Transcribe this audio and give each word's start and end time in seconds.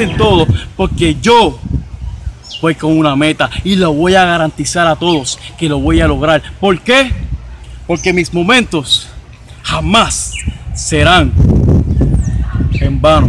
en 0.00 0.16
todo, 0.16 0.46
porque 0.76 1.16
yo 1.16 1.58
voy 2.62 2.74
con 2.74 2.96
una 2.96 3.16
meta 3.16 3.50
y 3.64 3.76
lo 3.76 3.92
voy 3.92 4.14
a 4.14 4.24
garantizar 4.24 4.86
a 4.86 4.96
todos 4.96 5.38
que 5.58 5.68
lo 5.68 5.80
voy 5.80 6.00
a 6.00 6.06
lograr. 6.06 6.42
¿Por 6.60 6.80
qué? 6.80 7.10
Porque 7.86 8.12
mis 8.12 8.32
momentos 8.32 9.08
jamás 9.62 10.34
serán 10.74 11.32
en 12.80 13.00
vano. 13.00 13.28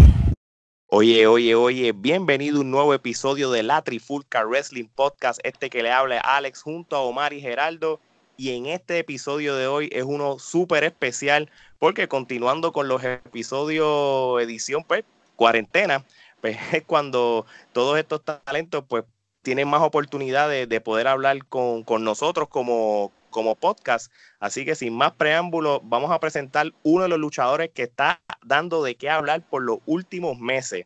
Oye, 0.88 1.26
oye, 1.28 1.56
oye, 1.56 1.92
bienvenido 1.92 2.58
a 2.58 2.62
un 2.62 2.72
nuevo 2.72 2.94
episodio 2.94 3.52
de 3.52 3.64
la 3.64 3.82
Trifulca 3.82 4.44
Wrestling 4.44 4.90
Podcast. 4.94 5.40
Este 5.44 5.70
que 5.70 5.82
le 5.82 5.92
habla 5.92 6.20
Alex 6.20 6.62
junto 6.62 6.96
a 6.96 7.02
Omar 7.02 7.34
y 7.34 7.42
Geraldo. 7.42 8.00
Y 8.38 8.52
en 8.52 8.68
este 8.68 9.00
episodio 9.00 9.56
de 9.56 9.68
hoy 9.68 9.90
es 9.92 10.04
uno 10.04 10.40
súper 10.40 10.84
especial 10.84 11.50
porque 11.80 12.08
continuando 12.08 12.72
con 12.72 12.88
los 12.88 13.04
episodios 13.04 14.42
edición 14.42 14.84
pues 14.88 15.04
cuarentena, 15.36 16.04
pues 16.42 16.58
es 16.74 16.84
cuando 16.86 17.46
todos 17.74 17.98
estos 17.98 18.22
talentos 18.24 18.84
pues 18.88 19.06
tienen 19.42 19.68
más 19.68 19.82
oportunidades 19.82 20.68
de, 20.68 20.82
poder 20.82 21.08
hablar 21.08 21.46
con, 21.46 21.86
nosotros 22.04 22.50
como, 22.50 23.12
como 23.30 23.56
podcast. 23.56 24.12
Así 24.40 24.66
que 24.66 24.76
sin 24.76 24.94
más 24.94 25.14
preámbulos, 25.14 25.80
vamos 25.84 26.12
a 26.12 26.20
presentar 26.20 26.72
uno 26.84 27.04
de 27.04 27.10
los 27.10 27.20
luchadores 27.20 27.72
que 27.74 27.84
está 27.84 28.20
dando 28.44 28.84
de 28.84 28.96
qué 28.96 29.10
hablar 29.10 29.42
por 29.42 29.64
los 29.64 29.80
últimos 29.86 30.38
meses. 30.38 30.86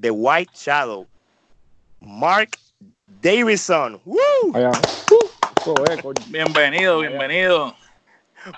The 0.00 0.10
White 0.10 0.52
Shadow. 0.54 1.06
Mark 2.00 2.50
Davidson. 3.06 4.00
Bienvenido, 6.28 6.98
bienvenido. 6.98 7.76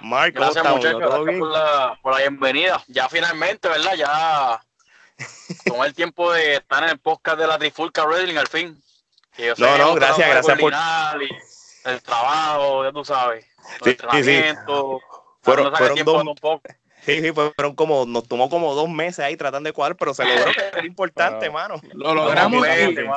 Mark, 0.00 0.32
gracias 0.32 0.64
muchachos, 0.64 0.98
gracias 0.98 1.38
por 1.38 1.50
la, 1.50 1.98
por 2.00 2.12
la 2.14 2.18
bienvenida. 2.20 2.82
Ya 2.88 3.06
finalmente, 3.10 3.68
¿verdad? 3.68 3.94
Ya 3.96 4.60
tomé 5.64 5.86
el 5.86 5.94
tiempo 5.94 6.32
de 6.32 6.56
estar 6.56 6.82
en 6.82 6.90
el 6.90 6.98
podcast 6.98 7.38
de 7.38 7.46
la 7.46 7.58
Trifulca 7.58 8.04
Wrestling 8.04 8.36
al 8.36 8.48
fin 8.48 8.84
no, 9.58 9.78
no, 9.78 9.94
gracias, 9.94 10.28
gracias 10.28 10.58
por 10.58 10.72
el 10.72 12.02
trabajo, 12.02 12.84
ya 12.84 12.92
tú 12.92 13.04
sabes, 13.04 13.44
el 13.82 13.90
entrenamiento. 13.90 15.00
Fueron, 15.42 15.76
fueron 15.76 16.04
dos, 16.04 16.24
un 16.24 16.34
poco. 16.36 16.62
Sí, 17.02 17.20
sí, 17.20 17.32
fueron 17.32 17.74
como, 17.74 18.06
nos 18.06 18.26
tomó 18.26 18.48
como 18.48 18.74
dos 18.74 18.88
meses 18.88 19.18
ahí 19.18 19.36
tratando 19.36 19.68
de 19.68 19.74
cuadrar, 19.74 19.96
pero 19.96 20.14
se 20.14 20.24
logró, 20.24 20.52
que 20.52 20.78
es 20.78 20.84
importante, 20.84 21.50
mano. 21.50 21.80
Lo 21.92 22.14
logramos 22.14 22.66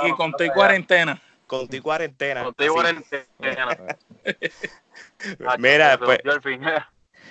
y, 0.04 0.12
con 0.14 0.34
tu 0.34 0.48
cuarentena. 0.48 1.22
Con 1.46 1.70
tu 1.70 1.82
cuarentena. 1.82 2.44
Con 2.44 2.54
tu 2.54 2.68
cuarentena. 2.68 3.26
Mira, 5.58 5.98
pues. 5.98 6.20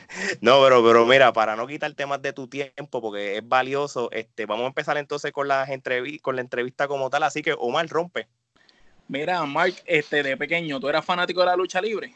No, 0.40 0.62
pero, 0.62 0.84
pero 0.84 1.06
mira, 1.06 1.32
para 1.32 1.56
no 1.56 1.66
quitar 1.66 1.92
temas 1.94 2.22
de 2.22 2.32
tu 2.32 2.48
tiempo, 2.48 3.00
porque 3.00 3.38
es 3.38 3.48
valioso, 3.48 4.10
este, 4.12 4.46
vamos 4.46 4.64
a 4.64 4.68
empezar 4.68 4.96
entonces 4.96 5.32
con, 5.32 5.48
las 5.48 5.68
con 6.22 6.36
la 6.36 6.42
entrevista 6.42 6.88
como 6.88 7.10
tal. 7.10 7.22
Así 7.22 7.42
que 7.42 7.54
Omar 7.58 7.88
rompe. 7.88 8.28
Mira, 9.08 9.44
Mark, 9.44 9.74
este, 9.84 10.22
de 10.22 10.36
pequeño, 10.36 10.80
¿tú 10.80 10.88
eras 10.88 11.04
fanático 11.04 11.40
de 11.40 11.46
la 11.46 11.56
lucha 11.56 11.80
libre? 11.80 12.14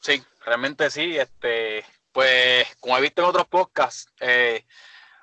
Sí, 0.00 0.22
realmente 0.44 0.90
sí. 0.90 1.16
Este, 1.18 1.84
pues, 2.12 2.66
como 2.80 2.96
he 2.96 3.02
visto 3.02 3.22
en 3.22 3.28
otros 3.28 3.46
podcasts, 3.46 4.10
eh, 4.20 4.64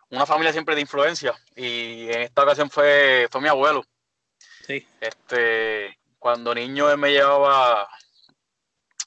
una 0.09 0.25
familia 0.25 0.51
siempre 0.51 0.75
de 0.75 0.81
influencia. 0.81 1.34
Y 1.55 2.03
en 2.09 2.22
esta 2.22 2.44
ocasión 2.44 2.69
fue, 2.69 3.28
fue 3.31 3.41
mi 3.41 3.47
abuelo. 3.47 3.84
Sí. 4.67 4.88
Este, 5.01 5.97
cuando 6.19 6.53
niño 6.53 6.90
él 6.91 6.97
me 6.97 7.11
llevaba 7.11 7.90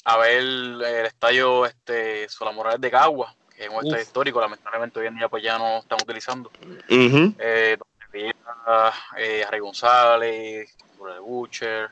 a 0.09 0.17
ver 0.19 0.39
el, 0.39 0.83
estadio 1.05 1.67
este, 1.67 2.29
Morales 2.55 2.81
de 2.81 2.91
Cagua, 2.93 3.35
que 3.57 3.65
es 3.65 3.69
un 3.69 3.85
estadio 3.85 4.03
histórico, 4.03 4.41
lamentablemente 4.41 5.01
hoy 5.01 5.09
en 5.09 5.17
día 5.17 5.29
pues 5.29 5.43
ya 5.43 5.59
no 5.59 5.79
estamos 5.79 6.05
utilizando. 6.05 6.49
Eh, 6.89 7.77
a 8.67 8.93
Rey 9.51 9.59
González, 9.59 10.77
a 11.01 11.19
Butcher, 11.19 11.91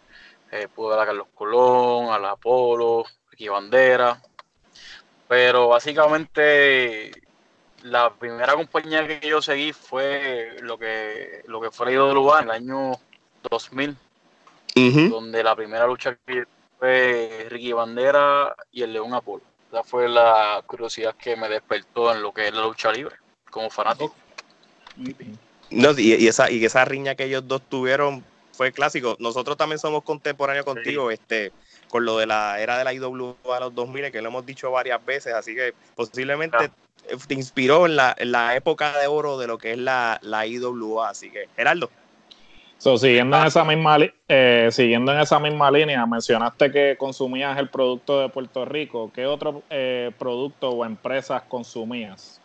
eh, 0.53 0.69
pudo 0.73 0.91
ver 0.91 1.01
a 1.01 1.07
Carlos 1.07 1.27
Colón, 1.35 2.13
a 2.13 2.19
la 2.21 2.31
Apolo, 2.31 3.05
aquí 3.33 3.49
Bandera. 3.49 4.23
Pero 5.27 5.67
básicamente 5.69 7.11
la 7.83 8.15
primera 8.15 8.55
compañía 8.55 9.09
que 9.09 9.29
yo 9.29 9.43
seguí 9.43 9.73
fue 9.73 10.57
lo 10.61 10.79
que, 10.79 11.43
lo 11.49 11.61
que 11.61 11.73
fue 11.73 11.87
la 11.87 11.93
IWA 11.93 12.39
en 12.39 12.45
el 12.45 12.51
año 12.53 12.93
2000, 13.51 13.97
donde 15.11 15.43
la 15.43 15.57
primera 15.57 15.89
lucha 15.89 16.17
que 16.25 16.45
fue 16.84 17.47
Ricky 17.49 17.72
Bandera 17.72 18.55
y 18.71 18.83
el 18.83 18.93
León 18.93 19.15
Apolo. 19.15 19.43
Esa 19.72 19.83
fue 19.83 20.06
la 20.06 20.62
curiosidad 20.67 21.15
que 21.17 21.34
me 21.34 21.49
despertó 21.49 22.15
en 22.15 22.21
lo 22.21 22.31
que 22.31 22.49
es 22.49 22.55
la 22.55 22.62
lucha 22.62 22.93
libre, 22.93 23.17
como 23.50 23.71
fanático. 23.71 24.15
No, 25.71 25.99
y, 25.99 26.28
esa, 26.28 26.50
y 26.50 26.62
esa 26.62 26.84
riña 26.84 27.15
que 27.15 27.25
ellos 27.25 27.49
dos 27.49 27.62
tuvieron 27.71 28.23
fue 28.53 28.71
clásico. 28.71 29.17
Nosotros 29.19 29.56
también 29.56 29.78
somos 29.78 30.03
contemporáneos 30.03 30.67
contigo, 30.67 31.11
este, 31.11 31.53
con 31.89 32.05
lo 32.05 32.19
de 32.19 32.27
la 32.27 32.61
era 32.61 32.77
de 32.77 32.84
la 32.84 32.93
IWA 32.93 33.34
a 33.56 33.61
los 33.61 33.75
2000, 33.75 34.12
que 34.12 34.21
lo 34.21 34.28
hemos 34.28 34.44
dicho 34.44 34.71
varias 34.71 35.03
veces, 35.06 35.33
así 35.33 35.55
que 35.55 35.73
posiblemente 35.94 36.71
te 37.27 37.34
inspiró 37.34 37.87
en 37.87 37.97
la, 37.97 38.15
en 38.19 38.31
la, 38.31 38.56
época 38.56 38.99
de 38.99 39.06
oro 39.06 39.39
de 39.39 39.47
lo 39.47 39.56
que 39.56 39.73
es 39.73 39.78
la, 39.78 40.19
la 40.23 40.47
IWA. 40.47 41.09
Así 41.09 41.31
que, 41.31 41.49
Geraldo. 42.84 42.99
siguiendo, 42.99 43.37
en 43.39 43.47
esa 43.47 43.65
misma, 43.65 43.99
eh, 44.28 44.69
siguiendo 44.71 45.12
en 45.12 45.21
esa 45.21 45.39
misma 45.39 45.71
línea, 45.71 46.05
mencionaste 46.06 46.71
que 46.71 46.97
consumías 46.99 47.59
el 47.59 47.69
producto 47.69 48.21
de 48.21 48.28
Puerto 48.28 48.65
Rico. 48.65 49.11
¿Qué 49.15 49.27
otro 49.27 49.62
eh, 49.71 50.12
producto 50.19 50.71
o 50.71 50.84
empresas 50.84 51.43
consumías? 51.43 52.41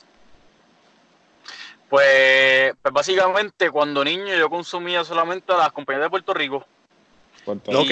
Pues, 1.89 2.73
pues, 2.81 2.93
básicamente 2.93 3.71
cuando 3.71 4.03
niño 4.03 4.35
yo 4.35 4.49
consumía 4.49 5.03
solamente 5.03 5.51
las 5.53 5.71
compañías 5.71 6.03
de 6.03 6.09
Puerto 6.09 6.33
Rico. 6.33 6.65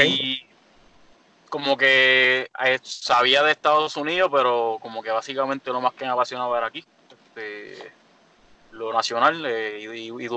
Y 0.05 0.43
como 1.49 1.77
que 1.77 2.49
eh, 2.63 2.79
sabía 2.83 3.41
de 3.43 3.51
Estados 3.51 3.97
Unidos, 3.97 4.29
pero 4.31 4.77
como 4.81 5.01
que 5.01 5.09
básicamente 5.09 5.71
lo 5.71 5.81
más 5.81 5.93
que 5.93 6.05
me 6.05 6.11
apasionaba 6.11 6.57
era 6.57 6.67
aquí. 6.67 6.85
Este, 7.09 7.91
lo 8.77 8.93
nacional 8.93 9.45
eh, 9.45 9.79
y, 9.79 10.11
y, 10.11 10.29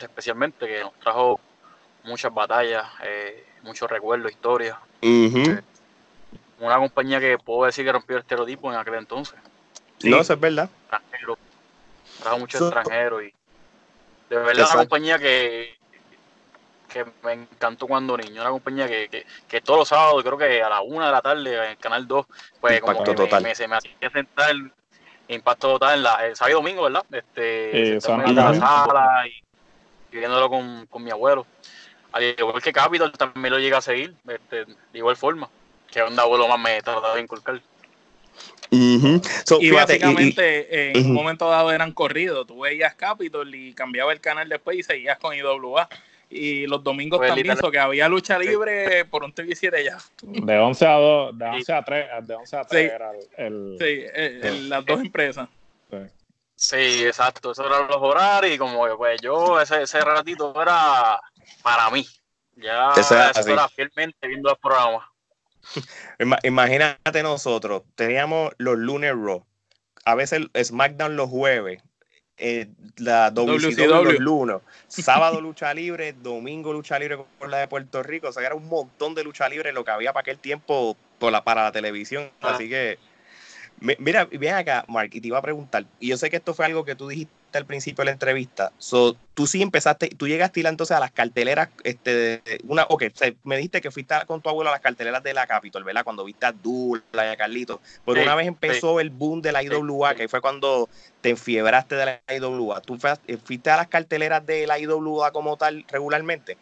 especialmente, 0.00 0.66
que 0.66 0.80
nos 0.80 0.94
trajo 1.00 1.40
muchas 2.04 2.32
batallas, 2.32 2.86
eh, 3.04 3.46
muchos 3.62 3.90
recuerdos, 3.90 4.32
historias. 4.32 4.76
una 6.60 6.76
compañía 6.76 7.20
que 7.20 7.38
puedo 7.38 7.64
decir 7.64 7.84
que 7.84 7.92
rompió 7.92 8.16
el 8.16 8.22
estereotipo 8.22 8.72
en 8.72 8.78
aquel 8.78 8.94
entonces. 8.94 9.38
No, 10.02 10.20
eso 10.20 10.32
es 10.32 10.40
verdad 10.40 10.70
trajo 12.20 12.38
muchos 12.38 12.60
extranjeros 12.60 13.22
y 13.24 13.34
de 14.28 14.36
verdad 14.36 14.66
una 14.70 14.80
compañía 14.80 15.18
que, 15.18 15.76
que 16.88 17.04
me 17.22 17.32
encantó 17.32 17.86
cuando 17.86 18.16
niño, 18.16 18.42
una 18.42 18.50
compañía 18.50 18.86
que, 18.86 19.26
que, 19.48 19.60
todos 19.60 19.80
los 19.80 19.88
sábados, 19.88 20.22
creo 20.22 20.38
que 20.38 20.62
a 20.62 20.68
la 20.68 20.80
una 20.82 21.06
de 21.06 21.12
la 21.12 21.22
tarde 21.22 21.56
en 21.56 21.70
el 21.70 21.78
canal 21.78 22.06
2, 22.06 22.26
pues 22.60 22.80
como 22.80 23.02
que 23.02 23.14
total. 23.14 23.42
Me, 23.42 23.54
se 23.54 23.66
me 23.66 23.76
hacía 23.76 24.10
sentar 24.12 24.54
impacto 25.34 25.68
total 25.68 25.98
en 25.98 26.02
la, 26.02 26.26
el 26.26 26.36
sábado 26.36 26.58
y 26.58 26.62
domingo, 26.62 26.82
¿verdad? 26.84 27.04
Este, 27.10 27.92
en 27.92 28.34
la 28.34 28.54
sala 28.54 29.24
y, 29.26 29.42
viéndolo 30.16 30.48
con, 30.48 30.86
con, 30.86 31.02
mi 31.02 31.10
abuelo. 31.10 31.46
Al 32.12 32.24
igual 32.24 32.62
que 32.62 32.72
Capitol 32.72 33.12
también 33.12 33.52
lo 33.52 33.58
llega 33.58 33.78
a 33.78 33.82
seguir, 33.82 34.14
este, 34.28 34.64
de 34.64 34.98
igual 34.98 35.16
forma, 35.16 35.48
que 35.90 36.02
un 36.02 36.18
abuelo 36.18 36.48
más 36.48 36.58
me 36.58 36.82
trataba 36.82 37.14
de 37.14 37.22
inculcar 37.22 37.60
y 38.70 39.70
básicamente 39.70 40.90
en 40.90 41.06
un 41.06 41.12
momento 41.12 41.48
dado 41.48 41.72
eran 41.72 41.92
corridos. 41.92 42.46
Tú 42.46 42.60
veías 42.60 42.94
Capitol 42.94 43.52
y 43.54 43.74
cambiaba 43.74 44.12
el 44.12 44.20
canal 44.20 44.48
después 44.48 44.78
y 44.78 44.82
seguías 44.82 45.18
con 45.18 45.34
IWA. 45.34 45.88
Y 46.30 46.66
los 46.68 46.84
domingos 46.84 47.18
pues, 47.18 47.28
también, 47.28 47.56
que 47.72 47.78
había 47.78 48.08
lucha 48.08 48.38
libre 48.38 49.04
por 49.04 49.24
un 49.24 49.34
TV7 49.34 49.84
ya. 49.84 49.98
De 50.22 50.58
11 50.58 50.86
a 50.86 50.92
2, 50.92 51.38
de 51.38 51.44
11 51.44 51.72
a 51.72 51.84
3, 51.84 52.06
de 52.22 52.34
11 52.34 52.56
a 52.56 52.64
3 52.64 52.92
era 52.92 53.12
el, 53.36 53.76
sí, 53.80 54.68
las 54.68 54.86
dos 54.86 55.00
empresas. 55.00 55.48
Sí. 56.54 57.04
exacto. 57.04 57.50
Esos 57.50 57.66
eran 57.66 57.88
los 57.88 57.96
horarios 57.96 58.54
y 58.54 58.58
como 58.58 58.86
que 58.86 58.94
pues 58.94 59.20
yo 59.20 59.60
ese, 59.60 59.82
ese 59.82 60.00
ratito 60.02 60.54
era 60.62 61.20
para 61.62 61.90
mí. 61.90 62.06
Ya 62.54 62.92
eso, 62.96 63.16
era 63.16 63.68
fielmente 63.68 64.28
viendo 64.28 64.50
los 64.50 64.58
programas. 64.58 65.04
Imagínate 66.44 67.22
nosotros, 67.22 67.82
teníamos 67.94 68.52
los 68.58 68.78
lunes 68.78 69.12
Raw, 69.12 69.44
a 70.04 70.14
veces 70.14 70.42
SmackDown 70.62 71.16
los 71.16 71.28
jueves, 71.28 71.82
eh, 72.40 72.68
la 72.96 73.30
WCW, 73.30 74.04
los 74.04 74.18
lunes, 74.18 74.56
sábado 74.88 75.40
lucha 75.40 75.72
libre, 75.74 76.14
domingo 76.14 76.72
lucha 76.72 76.98
libre 76.98 77.18
por 77.38 77.50
la 77.50 77.58
de 77.58 77.68
Puerto 77.68 78.02
Rico, 78.02 78.28
o 78.28 78.32
sea, 78.32 78.44
era 78.44 78.54
un 78.54 78.66
montón 78.66 79.14
de 79.14 79.22
lucha 79.22 79.48
libre 79.48 79.72
lo 79.72 79.84
que 79.84 79.90
había 79.90 80.12
para 80.12 80.22
aquel 80.22 80.38
tiempo 80.38 80.96
por 81.18 81.32
la, 81.32 81.44
para 81.44 81.64
la 81.64 81.72
televisión, 81.72 82.30
ah. 82.40 82.54
así 82.54 82.68
que 82.68 82.98
mira, 83.80 84.24
ven 84.24 84.54
acá, 84.54 84.84
Mark, 84.88 85.10
y 85.12 85.20
te 85.20 85.28
iba 85.28 85.38
a 85.38 85.42
preguntar, 85.42 85.84
y 86.00 86.08
yo 86.08 86.16
sé 86.16 86.30
que 86.30 86.36
esto 86.36 86.54
fue 86.54 86.64
algo 86.64 86.84
que 86.84 86.94
tú 86.94 87.08
dijiste 87.08 87.39
al 87.58 87.66
principio 87.66 88.02
de 88.02 88.06
la 88.06 88.12
entrevista, 88.12 88.72
so, 88.78 89.16
tú 89.34 89.46
sí 89.46 89.62
empezaste, 89.62 90.08
tú 90.08 90.28
llegaste 90.28 90.60
entonces 90.60 90.96
a 90.96 91.00
las 91.00 91.12
carteleras, 91.12 91.68
este, 91.84 92.42
una, 92.64 92.84
ok, 92.88 93.04
me 93.44 93.56
dijiste 93.56 93.80
que 93.80 93.90
fuiste 93.90 94.14
con 94.26 94.40
tu 94.40 94.48
abuelo 94.48 94.70
a 94.70 94.72
las 94.72 94.80
carteleras 94.80 95.22
de 95.22 95.34
la 95.34 95.46
Capitol, 95.46 95.84
¿verdad? 95.84 96.04
Cuando 96.04 96.24
viste 96.24 96.46
a 96.46 96.52
Dula 96.52 97.02
y 97.14 97.18
a 97.18 97.36
Carlito, 97.36 97.80
pero 98.04 98.22
una 98.22 98.34
vez 98.34 98.46
empezó 98.46 99.00
el 99.00 99.10
boom 99.10 99.40
de 99.40 99.52
la 99.52 99.62
IWA, 99.62 100.14
que 100.14 100.28
fue 100.28 100.40
cuando 100.40 100.88
te 101.20 101.30
enfiebraste 101.30 101.94
de 101.94 102.04
la 102.04 102.34
IWA, 102.34 102.80
¿tú 102.80 102.98
fuiste 103.44 103.70
a 103.70 103.76
las 103.76 103.88
carteleras 103.88 104.44
de 104.44 104.66
la 104.66 104.78
IWA 104.78 105.30
como 105.32 105.56
tal 105.56 105.84
regularmente? 105.88 106.56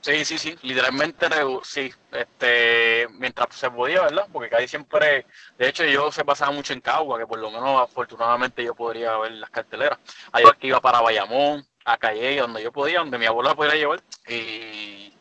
Sí, 0.00 0.24
sí, 0.24 0.38
sí, 0.38 0.56
literalmente 0.62 1.26
sí, 1.64 1.92
este, 2.12 3.08
mientras 3.18 3.54
se 3.54 3.70
podía, 3.70 4.02
¿verdad? 4.02 4.26
Porque 4.32 4.48
casi 4.48 4.68
siempre, 4.68 5.26
de 5.58 5.68
hecho 5.68 5.84
yo 5.84 6.12
se 6.12 6.24
pasaba 6.24 6.52
mucho 6.52 6.72
en 6.72 6.80
Cagua, 6.80 7.18
que 7.18 7.26
por 7.26 7.38
lo 7.38 7.50
menos 7.50 7.82
afortunadamente 7.82 8.62
yo 8.62 8.74
podría 8.74 9.16
ver 9.18 9.32
las 9.32 9.50
carteleras. 9.50 9.98
Ayer 10.32 10.56
que 10.56 10.68
iba 10.68 10.80
para 10.80 11.00
Bayamón, 11.00 11.66
a 11.84 11.96
Calle, 11.96 12.40
donde 12.40 12.62
yo 12.62 12.70
podía, 12.70 13.00
donde 13.00 13.18
mi 13.18 13.26
abuela 13.26 13.54
podía 13.54 13.74
llevar, 13.74 14.00
y 14.28 15.12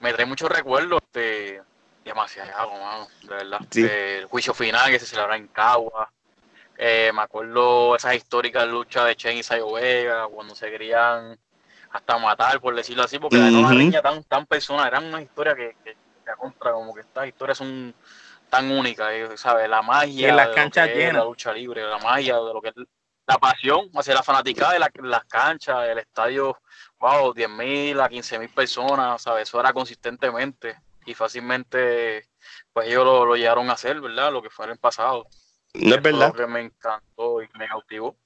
me 0.00 0.12
trae 0.12 0.26
muchos 0.26 0.50
recuerdos, 0.50 1.00
este, 1.04 1.62
demasiado, 2.04 2.72
mano, 2.72 3.08
de 3.22 3.28
verdad. 3.28 3.60
El 3.76 4.24
juicio 4.26 4.52
final 4.52 4.90
que 4.90 4.98
se 4.98 5.06
celebraba 5.06 5.36
en 5.36 5.48
Cagua. 5.48 6.10
Eh, 6.76 7.12
me 7.14 7.22
acuerdo 7.22 7.94
esas 7.94 8.16
históricas 8.16 8.66
luchas 8.66 9.06
de 9.06 9.16
Chen 9.16 9.36
y 9.36 9.42
Sayo 9.42 9.70
Vega, 9.72 10.26
cuando 10.26 10.54
se 10.56 10.70
querían 10.70 11.38
hasta 11.92 12.18
matar, 12.18 12.60
por 12.60 12.74
decirlo 12.74 13.04
así, 13.04 13.18
porque 13.18 13.36
era 13.36 13.46
una 13.46 13.72
niña 13.72 14.00
tan, 14.00 14.24
tan 14.24 14.46
personal, 14.46 14.86
eran 14.86 15.04
una 15.04 15.20
historia 15.20 15.54
que, 15.54 15.76
que, 15.84 15.96
contra, 16.38 16.72
como 16.72 16.94
que 16.94 17.02
estas 17.02 17.26
historias 17.26 17.58
son 17.58 17.94
tan 18.48 18.70
únicas, 18.70 19.12
eh, 19.12 19.28
¿sabes? 19.36 19.68
La 19.68 19.82
magia 19.82 20.30
en 20.30 20.36
las 20.36 20.48
canchas 20.48 20.88
llenas. 20.88 21.14
la 21.14 21.24
lucha 21.24 21.52
libre, 21.52 21.84
la 21.84 21.98
magia 21.98 22.36
de 22.36 22.54
lo 22.54 22.60
que 22.60 22.68
es 22.68 22.74
la 23.26 23.38
pasión 23.38 23.90
hacia 23.94 24.14
la 24.14 24.22
fanaticada 24.22 24.72
de 24.72 24.78
las 25.02 25.24
canchas, 25.26 25.88
el 25.88 25.98
estadio, 25.98 26.58
wow, 26.98 27.32
10.000 27.32 28.00
a 28.00 28.08
15.000 28.08 28.52
personas, 28.52 29.22
¿sabes? 29.22 29.48
Eso 29.48 29.60
era 29.60 29.72
consistentemente 29.72 30.76
y 31.04 31.14
fácilmente, 31.14 32.28
pues 32.72 32.88
ellos 32.88 33.04
lo, 33.04 33.26
lo 33.26 33.36
llegaron 33.36 33.70
a 33.70 33.74
hacer, 33.74 34.00
¿verdad? 34.00 34.32
Lo 34.32 34.42
que 34.42 34.50
fue 34.50 34.64
en 34.66 34.72
el 34.72 34.78
pasado. 34.78 35.26
No 35.74 35.94
es 35.94 36.02
verdad. 36.02 36.28
Lo 36.28 36.34
que 36.34 36.46
me 36.46 36.60
encantó 36.60 37.42
y 37.42 37.48
me 37.58 37.68
cautivó. 37.68 38.16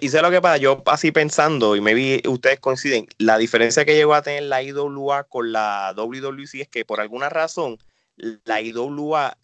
Y 0.00 0.08
sé 0.08 0.22
lo 0.22 0.30
que 0.30 0.40
pasa, 0.40 0.56
yo 0.56 0.82
así 0.86 1.12
pensando, 1.12 1.76
y 1.76 1.80
vi, 1.80 2.22
ustedes 2.28 2.60
coinciden, 2.60 3.06
la 3.18 3.38
diferencia 3.38 3.84
que 3.84 3.94
llegó 3.94 4.14
a 4.14 4.22
tener 4.22 4.44
la 4.44 4.62
IWA 4.62 5.24
con 5.24 5.52
la 5.52 5.92
WWC 5.96 6.54
es 6.60 6.68
que 6.68 6.84
por 6.84 7.00
alguna 7.00 7.28
razón 7.28 7.78
la 8.16 8.60
IWA, 8.60 9.36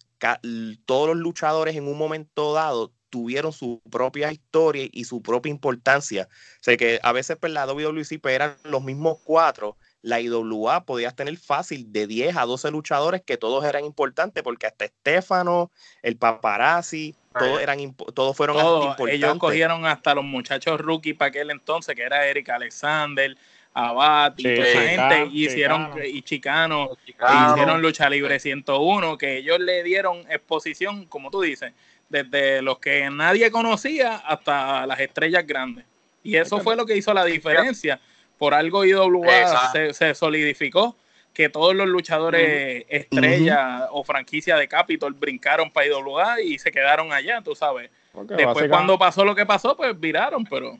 todos 0.85 1.07
los 1.07 1.17
luchadores 1.17 1.75
en 1.75 1.87
un 1.87 1.97
momento 1.97 2.53
dado 2.53 2.91
tuvieron 3.09 3.51
su 3.51 3.81
propia 3.89 4.31
historia 4.31 4.87
y 4.91 5.05
su 5.05 5.21
propia 5.21 5.49
importancia. 5.49 6.27
O 6.31 6.63
sea 6.63 6.77
que 6.77 6.99
a 7.01 7.11
veces 7.11 7.37
pues, 7.39 7.51
la 7.51 7.65
WWC 7.65 8.19
pues, 8.21 8.35
eran 8.35 8.55
los 8.63 8.83
mismos 8.83 9.17
cuatro, 9.23 9.77
la 10.01 10.21
IWA 10.21 10.85
podías 10.85 11.15
tener 11.15 11.37
fácil 11.37 11.91
de 11.91 12.07
10 12.07 12.37
a 12.37 12.45
12 12.45 12.71
luchadores 12.71 13.21
que 13.21 13.37
todos 13.37 13.65
eran 13.65 13.85
importantes, 13.85 14.43
porque 14.43 14.67
hasta 14.67 14.85
Estefano, 14.85 15.71
el 16.01 16.15
paparazzi, 16.15 17.15
todos, 17.37 17.61
eran, 17.61 17.93
todos 18.13 18.35
fueron 18.35 18.57
importantes. 18.57 19.15
Ellos 19.15 19.37
cogieron 19.37 19.85
hasta 19.85 20.15
los 20.15 20.23
muchachos 20.23 20.79
rookie 20.79 21.13
para 21.13 21.29
aquel 21.29 21.51
entonces, 21.51 21.95
que 21.95 22.03
era 22.03 22.25
Eric 22.27 22.49
Alexander, 22.49 23.35
Abad 23.73 24.33
y 24.37 24.43
toda 24.43 24.67
esa 24.67 24.81
gente, 24.81 25.29
y 25.31 25.45
hicieron, 25.45 25.91
y 26.03 26.21
Chicano, 26.23 26.89
hicieron 27.05 27.81
Lucha 27.81 28.09
Libre 28.09 28.39
101, 28.39 29.17
que 29.17 29.37
ellos 29.37 29.59
le 29.59 29.83
dieron 29.83 30.19
exposición, 30.29 31.05
como 31.05 31.29
tú 31.29 31.41
dices, 31.41 31.73
desde 32.09 32.61
los 32.61 32.79
que 32.79 33.09
nadie 33.09 33.51
conocía 33.51 34.15
hasta 34.15 34.85
las 34.87 34.99
estrellas 34.99 35.45
grandes. 35.45 35.85
Y 36.23 36.35
eso 36.35 36.59
fue 36.59 36.75
lo 36.75 36.85
que 36.85 36.97
hizo 36.97 37.13
la 37.13 37.25
diferencia. 37.25 37.99
Por 38.39 38.55
algo 38.55 38.83
IWA 38.83 39.71
se, 39.71 39.93
se 39.93 40.15
solidificó 40.15 40.95
que 41.33 41.47
todos 41.47 41.75
los 41.75 41.87
luchadores 41.87 42.85
estrella 42.89 43.87
o 43.91 44.03
franquicia 44.03 44.57
de 44.57 44.67
Capitol 44.67 45.13
brincaron 45.13 45.71
para 45.71 45.87
IWA 45.87 46.41
y 46.41 46.57
se 46.57 46.71
quedaron 46.71 47.13
allá, 47.13 47.41
tú 47.41 47.55
sabes. 47.55 47.91
Después 48.13 48.67
cuando 48.67 48.97
pasó 48.97 49.23
lo 49.23 49.35
que 49.35 49.45
pasó, 49.45 49.77
pues 49.77 49.97
viraron, 49.97 50.43
pero... 50.45 50.77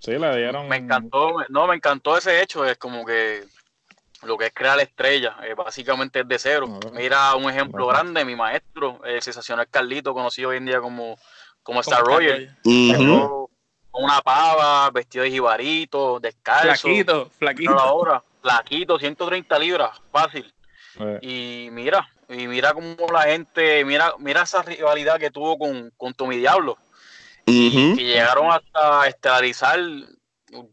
Sí, 0.00 0.12
le 0.12 0.36
dieron... 0.36 0.68
Me 0.68 0.76
encantó, 0.76 1.36
no, 1.48 1.66
me 1.66 1.76
encantó 1.76 2.18
ese 2.18 2.42
hecho, 2.42 2.64
es 2.66 2.76
como 2.76 3.06
que 3.06 3.44
lo 4.22 4.36
que 4.36 4.46
es 4.46 4.52
crear 4.52 4.78
estrella, 4.80 5.36
eh, 5.44 5.54
básicamente 5.54 6.20
es 6.20 6.28
de 6.28 6.38
cero. 6.38 6.80
Mira 6.92 7.34
un 7.34 7.48
ejemplo 7.48 7.86
grande, 7.86 8.24
mi 8.24 8.34
maestro, 8.36 9.00
el 9.04 9.22
sensacional 9.22 9.68
Carlito, 9.70 10.12
conocido 10.12 10.50
hoy 10.50 10.58
en 10.58 10.66
día 10.66 10.80
como, 10.80 11.18
como 11.62 11.80
Star 11.80 12.02
Roger. 12.02 12.50
Una 13.98 14.20
pava, 14.20 14.90
vestido 14.90 15.24
de 15.24 15.30
jibarito, 15.30 16.20
descalzo. 16.20 16.88
Flaquito, 16.88 17.30
flaquito. 17.38 17.78
Ahora 17.78 18.22
flaquito, 18.46 18.98
130 18.98 19.58
libras, 19.58 19.90
fácil. 20.12 20.52
Eh. 21.00 21.18
Y 21.22 21.70
mira, 21.72 22.08
y 22.28 22.46
mira 22.46 22.72
cómo 22.72 22.96
la 23.12 23.22
gente, 23.22 23.84
mira, 23.84 24.14
mira 24.18 24.42
esa 24.42 24.62
rivalidad 24.62 25.18
que 25.18 25.30
tuvo 25.30 25.58
con, 25.58 25.92
con 25.96 26.14
Tommy 26.14 26.36
Diablo. 26.36 26.78
y, 27.44 27.94
llegaron 27.96 28.50
hasta 28.50 29.06
estelarizar 29.08 29.78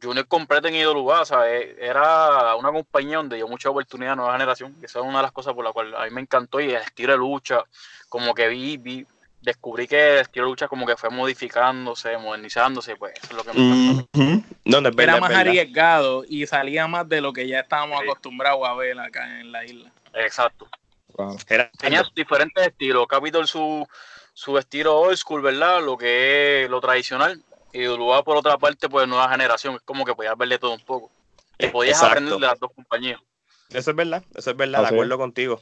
Junior 0.02 0.28
completo 0.28 0.68
en 0.68 0.76
IWA, 0.76 1.26
¿sabes? 1.26 1.76
Era 1.80 2.56
una 2.56 2.72
compañía 2.72 3.18
donde 3.18 3.38
dio 3.38 3.48
mucha 3.48 3.72
oportunidad 3.72 4.14
a 4.14 4.16
nueva 4.16 4.34
generación. 4.34 4.76
Esa 4.81 5.00
es 5.00 5.06
una 5.06 5.18
de 5.18 5.24
las 5.24 5.31
cosas 5.31 5.54
por 5.56 5.66
la 5.66 5.74
cual 5.74 5.96
a 5.96 6.06
mí 6.06 6.12
me 6.12 6.22
encantó 6.22 6.62
y 6.62 6.69
el 6.69 6.81
estilo 6.81 7.14
de 7.14 7.18
lucha, 7.18 7.64
como 8.08 8.36
que 8.36 8.48
vi, 8.48 8.78
vi 8.78 9.06
descubrí 9.44 9.88
que 9.88 10.16
el 10.16 10.19
estilo 10.22 10.45
de 10.45 10.51
lucha 10.51 10.68
como 10.68 10.86
que 10.86 10.95
fue 10.95 11.10
modificándose, 11.10 12.18
modernizándose, 12.18 12.95
pues 12.95 13.13
eso 13.22 13.28
es 13.31 13.34
lo 13.34 13.44
que 13.44 13.54
me 13.54 13.92
encantó. 14.66 15.01
Era 15.01 15.19
más 15.19 15.34
arriesgado 15.34 16.24
y 16.28 16.48
salía 16.48 16.88
más 16.88 17.07
de 17.07 17.22
lo 17.22 17.34
que 17.34 17.48
ya 17.48 17.60
estábamos 17.60 18.01
acostumbrados 18.01 18.68
a 18.68 18.74
ver 18.74 19.00
acá 19.00 19.40
en 19.40 19.51
la 19.51 19.66
isla. 19.66 19.92
Exacto. 20.14 20.68
Tenía 21.78 22.04
diferentes 22.16 22.68
estilos. 22.68 23.06
Capitol 23.07 23.47
su, 23.47 23.85
su 24.33 24.57
estilo 24.57 24.97
old 24.97 25.18
school, 25.18 25.42
¿verdad? 25.42 25.83
Lo 25.83 25.97
que 25.97 26.64
es 26.64 26.69
lo 26.69 26.81
tradicional. 26.81 27.44
Y 27.71 27.85
luego 27.85 28.23
por 28.23 28.38
otra 28.38 28.57
parte, 28.57 28.88
pues 28.90 29.07
nueva 29.07 29.30
generación. 29.30 29.76
Es 29.76 29.81
como 29.81 30.06
que 30.06 30.16
podías 30.16 30.38
verle 30.38 30.57
todo 30.57 30.73
un 30.73 30.80
poco. 30.80 31.12
Y 31.59 31.68
podías 31.68 32.02
aprender 32.02 32.33
de 32.33 32.40
las 32.40 32.59
dos 32.59 32.71
compañías. 32.73 33.19
Eso 33.69 33.92
es 33.92 33.95
verdad, 33.95 34.23
eso 34.35 34.52
es 34.52 34.57
verdad, 34.57 34.81
de 34.81 34.88
acuerdo 34.88 35.18
contigo. 35.18 35.59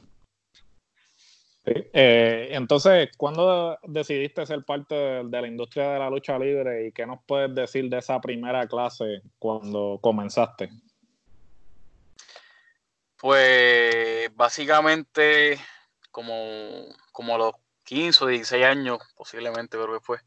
Eh, 1.64 2.48
entonces, 2.52 3.10
¿cuándo 3.16 3.78
decidiste 3.84 4.44
ser 4.46 4.64
parte 4.64 4.94
de, 4.94 5.40
la 5.40 5.46
industria 5.46 5.92
de 5.92 5.98
la 6.00 6.10
lucha 6.10 6.38
libre 6.38 6.86
y 6.86 6.92
qué 6.92 7.06
nos 7.06 7.20
puedes 7.24 7.54
decir 7.54 7.88
de 7.88 7.98
esa 7.98 8.20
primera 8.20 8.66
clase 8.66 9.22
cuando 9.38 9.98
comenzaste? 10.00 10.70
Pues 13.16 14.34
básicamente 14.34 15.58
como, 16.10 16.86
como 17.12 17.36
a 17.36 17.38
los 17.38 17.52
15 17.84 18.24
o 18.24 18.26
16 18.26 18.64
años, 18.64 18.98
posiblemente 19.16 19.78
que 19.78 20.00
fue, 20.00 20.18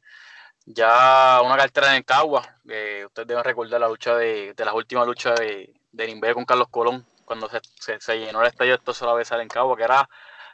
ya 0.65 1.41
una 1.43 1.57
cartera 1.57 1.95
en 1.97 2.03
Cagua, 2.03 2.59
que 2.65 3.05
ustedes 3.05 3.27
deben 3.27 3.43
recordar 3.43 3.81
la 3.81 3.89
lucha 3.89 4.15
de, 4.15 4.53
de 4.53 4.65
las 4.65 4.73
últimas 4.73 5.05
luchas 5.05 5.37
de, 5.39 5.73
de 5.91 6.33
con 6.33 6.45
Carlos 6.45 6.69
Colón, 6.69 7.05
cuando 7.25 7.49
se, 7.49 7.99
se, 7.99 8.19
llenó 8.19 8.41
el 8.41 8.47
estadio 8.47 8.75
esto 8.75 8.93
solo 8.93 9.15
besar 9.15 9.41
en 9.41 9.47
Cagua, 9.47 9.75
que 9.75 9.83
era 9.83 10.09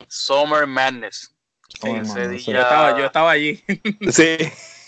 Summer 0.07 0.67
Madness. 0.67 1.33
ese 1.83 2.27
día, 2.29 2.95
yo, 2.97 3.05
estaba, 3.05 3.31
allí. 3.31 3.63
sí. 4.11 4.37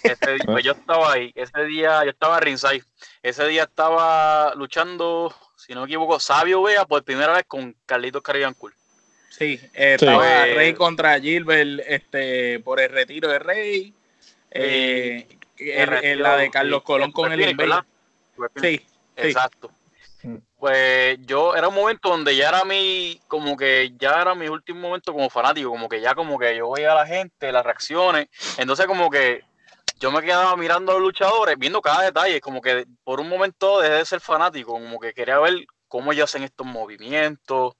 Ese 0.03 0.37
pues 0.45 0.63
yo 0.63 0.73
estaba 0.73 1.13
ahí. 1.13 1.31
Ese 1.35 1.63
día 1.65 2.03
yo 2.03 2.11
estaba 2.11 2.39
ringside. 2.39 2.83
Ese 3.21 3.47
día 3.47 3.63
estaba 3.63 4.53
luchando, 4.55 5.33
si 5.55 5.73
no 5.73 5.81
me 5.81 5.85
equivoco, 5.85 6.19
Sabio 6.19 6.61
Vea 6.61 6.85
por 6.85 7.03
primera 7.03 7.33
vez 7.33 7.45
con 7.47 7.75
Carlitos 7.85 8.21
Caribbean 8.21 8.53
Cool. 8.53 8.73
Sí, 9.29 9.59
estaba 9.73 10.45
Rey 10.45 10.73
contra 10.73 11.19
Gilbert 11.19 11.81
este, 11.87 12.59
por 12.59 12.79
el 12.79 12.89
retiro 12.89 13.29
de 13.29 13.39
Rey. 13.39 13.93
Eh, 14.51 15.27
la 16.17 16.37
de 16.37 16.51
Carlos 16.51 16.83
Colón 16.83 17.11
con 17.11 17.31
el 17.31 17.41
Invader. 17.41 17.83
Sí, 18.61 18.77
sí, 18.77 18.85
exacto 19.15 19.71
pues 20.63 21.17
yo 21.25 21.57
era 21.57 21.67
un 21.67 21.75
momento 21.75 22.07
donde 22.07 22.37
ya 22.37 22.47
era 22.47 22.63
mi, 22.63 23.19
como 23.27 23.57
que 23.57 23.91
ya 23.99 24.21
era 24.21 24.33
mi 24.33 24.47
último 24.47 24.79
momento 24.79 25.11
como 25.11 25.29
fanático, 25.29 25.69
como 25.69 25.89
que 25.89 25.99
ya 25.99 26.15
como 26.15 26.39
que 26.39 26.55
yo 26.55 26.71
veía 26.71 26.93
a 26.93 26.95
la 26.95 27.05
gente, 27.05 27.51
las 27.51 27.65
reacciones, 27.65 28.29
entonces 28.57 28.85
como 28.85 29.09
que 29.09 29.43
yo 29.99 30.09
me 30.09 30.21
quedaba 30.21 30.55
mirando 30.55 30.93
a 30.93 30.95
los 30.95 31.03
luchadores, 31.03 31.57
viendo 31.59 31.81
cada 31.81 32.03
detalle, 32.03 32.39
como 32.39 32.61
que 32.61 32.85
por 33.03 33.19
un 33.19 33.27
momento 33.27 33.81
dejé 33.81 33.95
de 33.95 34.05
ser 34.05 34.21
fanático, 34.21 34.71
como 34.71 35.01
que 35.01 35.13
quería 35.13 35.37
ver 35.39 35.65
cómo 35.89 36.13
ellos 36.13 36.29
hacen 36.29 36.43
estos 36.43 36.65
movimientos, 36.65 37.73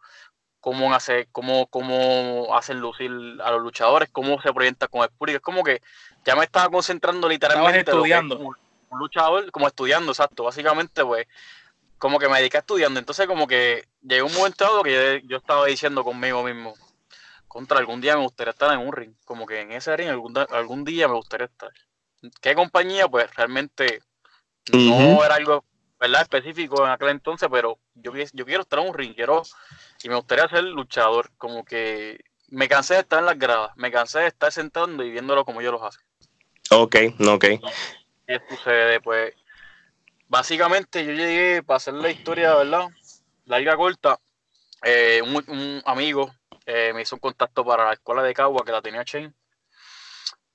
cómo, 0.60 0.94
hace, 0.94 1.30
cómo, 1.32 1.68
cómo 1.68 2.54
hacen 2.54 2.82
lucir 2.82 3.10
a 3.46 3.52
los 3.52 3.62
luchadores, 3.62 4.10
cómo 4.12 4.42
se 4.42 4.52
proyecta 4.52 4.90
con 4.90 5.04
el 5.04 5.10
público, 5.10 5.38
es 5.38 5.42
como 5.42 5.63
que 5.63 5.82
ya 6.25 6.36
me 6.36 6.44
estaba 6.44 6.68
concentrando 6.68 7.30
literalmente 7.30 7.92
estudiando. 7.92 8.40
un 8.40 9.00
luchador, 9.00 9.50
como 9.52 9.68
estudiando, 9.68 10.12
exacto, 10.12 10.44
básicamente 10.44 11.06
pues 11.06 11.28
como 12.04 12.20
que 12.20 12.28
me 12.28 12.38
dediqué 12.38 12.58
a 12.58 12.60
estudiando. 12.60 13.00
Entonces, 13.00 13.26
como 13.28 13.48
que 13.48 13.88
llegó 14.02 14.28
un 14.28 14.34
momento 14.34 14.66
dado 14.66 14.84
que 14.84 15.22
yo, 15.26 15.38
estaba 15.38 15.66
diciendo 15.68 16.04
conmigo 16.04 16.44
mismo, 16.44 16.74
contra 17.48 17.80
algún 17.80 18.02
día 18.02 18.18
me 18.18 18.24
gustaría 18.24 18.52
estar 18.52 18.74
en 18.74 18.86
un 18.86 18.92
ring. 18.92 19.14
Como 19.24 19.46
que 19.46 19.62
en 19.62 19.72
ese 19.72 19.96
ring 19.96 20.10
algún, 20.10 20.38
algún 20.38 20.84
día 20.84 21.08
me 21.08 21.14
gustaría 21.14 21.46
estar. 21.46 21.72
qué 22.42 22.56
compañía, 22.56 23.08
pues 23.08 23.34
realmente 23.34 24.02
no 24.74 25.24
era 25.24 25.36
algo 25.36 25.64
¿verdad? 25.98 26.24
específico 26.24 26.86
en 26.86 26.92
aquel 26.92 27.08
entonces, 27.08 27.48
pero 27.50 27.80
yo, 27.96 28.12
yo 28.34 28.46
quiero 28.46 28.64
estar 28.64 28.80
en 28.80 28.90
un 28.90 28.94
ring, 28.94 29.16
quiero, 29.16 29.44
y 30.04 30.10
me 30.10 30.16
gustaría 30.16 30.50
ser 30.50 30.66
luchador, 30.66 31.32
como 31.38 31.64
que 31.64 32.20
me 32.50 32.68
cansé 32.68 32.96
de 32.96 33.00
estar 33.00 33.20
en 33.20 33.28
las 33.28 33.40
gradas, 33.40 33.72
me 33.78 33.94
cansé 33.94 34.20
de 34.20 34.28
estar 34.28 34.52
sentando 34.52 35.06
y 35.06 35.12
viéndolo 35.12 35.46
como 35.46 35.62
ellos 35.62 35.72
lo 35.72 35.86
hacen. 35.86 36.04
Ok, 36.70 36.98
ok. 37.30 37.46
¿Qué 38.28 38.42
sucede? 38.50 39.00
Pues 39.00 39.34
básicamente 40.34 41.06
yo 41.06 41.12
llegué 41.12 41.62
para 41.62 41.78
hacer 41.78 41.94
la 41.94 42.10
historia, 42.10 42.56
¿verdad? 42.56 42.88
La 43.46 43.60
liga 43.60 43.78
corta. 43.78 44.20
Eh, 44.84 45.22
un, 45.22 45.82
amigo 45.86 46.34
eh, 46.66 46.92
me 46.94 47.04
hizo 47.04 47.16
un 47.16 47.20
contacto 47.20 47.63
para 47.63 47.86
la 47.86 47.94
escuela 47.94 48.24
de 48.24 48.34
Cagua 48.34 48.66
que 48.66 48.72
la 48.72 48.82
tenía 48.82 49.06
Chain. 49.06 49.32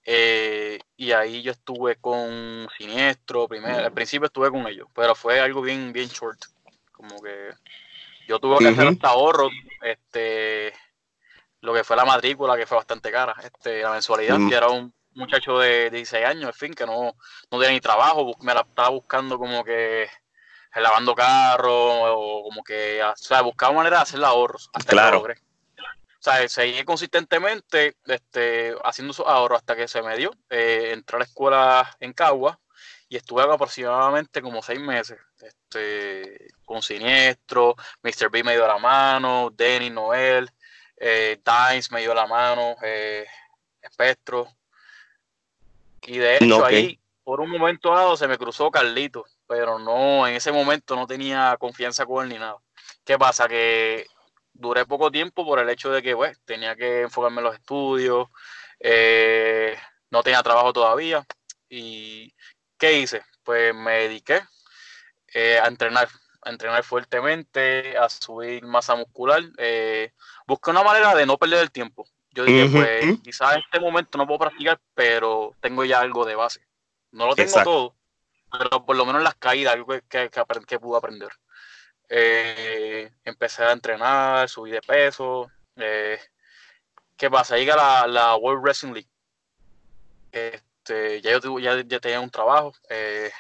Eh, 0.05 0.81
y 0.97 1.13
ahí 1.13 1.43
yo 1.43 1.53
estuve 1.53 1.95
con 1.95 2.69
Siniestro, 2.77 3.47
primero, 3.47 3.79
al 3.79 3.93
principio 3.93 4.27
estuve 4.27 4.51
con 4.51 4.67
ellos, 4.67 4.89
pero 4.93 5.15
fue 5.15 5.39
algo 5.39 5.63
bien, 5.63 5.93
bien 5.93 6.09
short. 6.09 6.41
Como 6.91 7.23
que 7.23 7.51
yo 8.27 8.41
tuve 8.41 8.59
que 8.59 8.69
hacer 8.69 8.89
hasta 8.89 9.09
ahorros, 9.09 9.53
este, 9.83 10.73
lo 11.61 11.73
que 11.73 11.85
fue 11.85 11.95
la 11.95 12.05
matrícula, 12.05 12.57
que 12.57 12.67
fue 12.67 12.79
bastante 12.79 13.13
cara, 13.13 13.37
este, 13.45 13.83
la 13.83 13.93
mensualidad, 13.93 14.39
mm. 14.39 14.49
que 14.49 14.55
era 14.57 14.69
un 14.71 14.93
muchacho 15.19 15.59
de 15.59 15.91
16 15.91 16.25
años, 16.25 16.45
en 16.45 16.55
fin, 16.55 16.75
que 16.75 16.87
no, 16.87 17.15
no 17.51 17.59
tenía 17.59 17.71
ni 17.71 17.81
trabajo, 17.81 18.35
me 18.41 18.55
la 18.55 18.61
estaba 18.61 18.91
buscando 18.91 19.39
como 19.39 19.65
que 19.65 20.09
lavando 20.81 21.15
carros 21.15 21.67
o 21.71 22.43
como 22.45 22.63
que, 22.63 23.03
o 23.03 23.17
sea, 23.17 23.43
buscaba 23.43 23.73
manera 23.73 23.97
de 23.97 24.03
hacer 24.03 24.25
ahorros 24.25 24.71
hasta 24.73 24.91
claro. 24.91 25.23
o 25.23 25.27
sea, 26.21 26.49
seguí 26.49 26.85
consistentemente 26.85 27.97
este, 28.07 28.75
haciendo 28.85 29.13
sus 29.13 29.27
ahorros 29.27 29.59
hasta 29.59 29.77
que 29.77 29.89
se 29.89 30.03
me 30.03 30.17
dio. 30.17 30.31
Eh, 30.51 30.91
entré 30.93 31.17
a 31.17 31.19
la 31.21 31.25
escuela 31.25 31.97
en 32.01 32.13
Cagua 32.13 32.59
y 33.09 33.17
estuve 33.17 33.43
aproximadamente 33.43 34.43
como 34.43 34.63
seis 34.63 34.81
meses. 34.81 35.19
Este, 35.41 36.49
con 36.65 36.83
Siniestro, 36.83 37.75
Mr. 38.03 38.31
B 38.31 38.45
me 38.45 38.53
dio 38.53 38.67
la 38.67 38.79
mano, 38.79 39.51
Denny, 39.53 39.91
Noel, 39.91 40.51
eh, 40.97 41.41
Dimes 41.45 41.91
me 41.91 42.01
dio 42.01 42.15
la 42.15 42.27
mano, 42.27 42.77
eh, 42.83 43.27
Espectro. 43.81 44.49
Y 46.09 46.17
de 46.17 46.37
hecho 46.37 46.65
ahí, 46.65 46.99
por 47.23 47.41
un 47.41 47.51
momento 47.51 47.95
dado, 47.95 48.17
se 48.17 48.27
me 48.27 48.39
cruzó 48.39 48.71
Carlito, 48.71 49.27
pero 49.47 49.79
no, 49.79 50.27
en 50.27 50.35
ese 50.35 50.51
momento 50.51 50.97
no 50.97 51.07
tenía 51.07 51.55
confianza 51.59 52.07
con 52.07 52.25
él 52.25 52.31
ni 52.31 52.39
nada. 52.39 52.57
¿Qué 53.05 53.19
pasa? 53.19 53.47
Que 53.47 54.07
duré 54.55 54.87
poco 54.87 55.11
tiempo 55.11 55.45
por 55.45 55.59
el 55.59 55.69
hecho 55.69 55.91
de 55.91 56.03
que, 56.03 56.17
pues, 56.17 56.41
tenía 56.47 56.75
que 56.77 57.03
enfocarme 57.03 57.41
en 57.41 57.45
los 57.45 57.55
estudios, 57.55 58.29
eh, 58.81 59.77
no 60.11 60.23
tenía 60.23 60.43
trabajo 60.43 60.73
todavía. 60.73 61.27
¿Y 61.69 62.33
qué 62.79 62.95
hice? 62.95 63.23
Pues 63.43 63.75
me 63.75 63.99
dediqué 63.99 64.41
eh, 65.35 65.59
a 65.63 65.67
entrenar, 65.67 66.09
a 66.41 66.49
entrenar 66.49 66.83
fuertemente, 66.85 67.99
a 67.99 68.09
subir 68.09 68.65
masa 68.65 68.97
muscular. 68.97 69.43
Eh, 69.59 70.13
busqué 70.47 70.71
una 70.71 70.83
manera 70.83 71.15
de 71.15 71.27
no 71.27 71.37
perder 71.37 71.61
el 71.61 71.71
tiempo. 71.71 72.09
Yo 72.39 72.45
dije, 72.45 72.69
pues 72.69 73.21
quizás 73.21 73.55
en 73.55 73.63
este 73.63 73.81
momento 73.81 74.17
no 74.17 74.25
puedo 74.25 74.39
practicar, 74.39 74.81
pero 74.95 75.57
tengo 75.61 75.85
ya 75.85 75.99
algo 75.99 76.25
de 76.25 76.37
base. 76.37 76.65
No 77.11 77.27
lo 77.27 77.35
tengo 77.35 77.65
todo, 77.65 77.97
pero 78.53 78.87
por 78.87 78.95
lo 78.95 79.05
menos 79.05 79.25
las 79.25 79.35
caídas, 79.35 79.75
algo 79.75 79.89
que, 80.09 80.31
que, 80.31 80.79
pude 80.79 80.97
aprender. 80.97 81.31
Eh, 82.09 83.11
empecé 83.25 83.65
a 83.65 83.73
entrenar, 83.73 84.49
subí 84.49 84.71
de 84.71 84.81
peso. 84.81 85.51
Eh, 85.75 86.21
¿Qué 87.17 87.29
pasa? 87.29 87.57
Llega 87.57 87.75
la, 87.75 88.07
la, 88.07 88.37
World 88.37 88.63
Wrestling 88.63 88.93
League. 88.93 89.11
Este, 90.31 91.21
ya 91.21 91.41
yo 91.41 91.59
ya, 91.59 91.83
ya 91.85 91.99
tenía 91.99 92.21
un 92.21 92.31
trabajo. 92.31 92.73
Eh, 92.89 93.33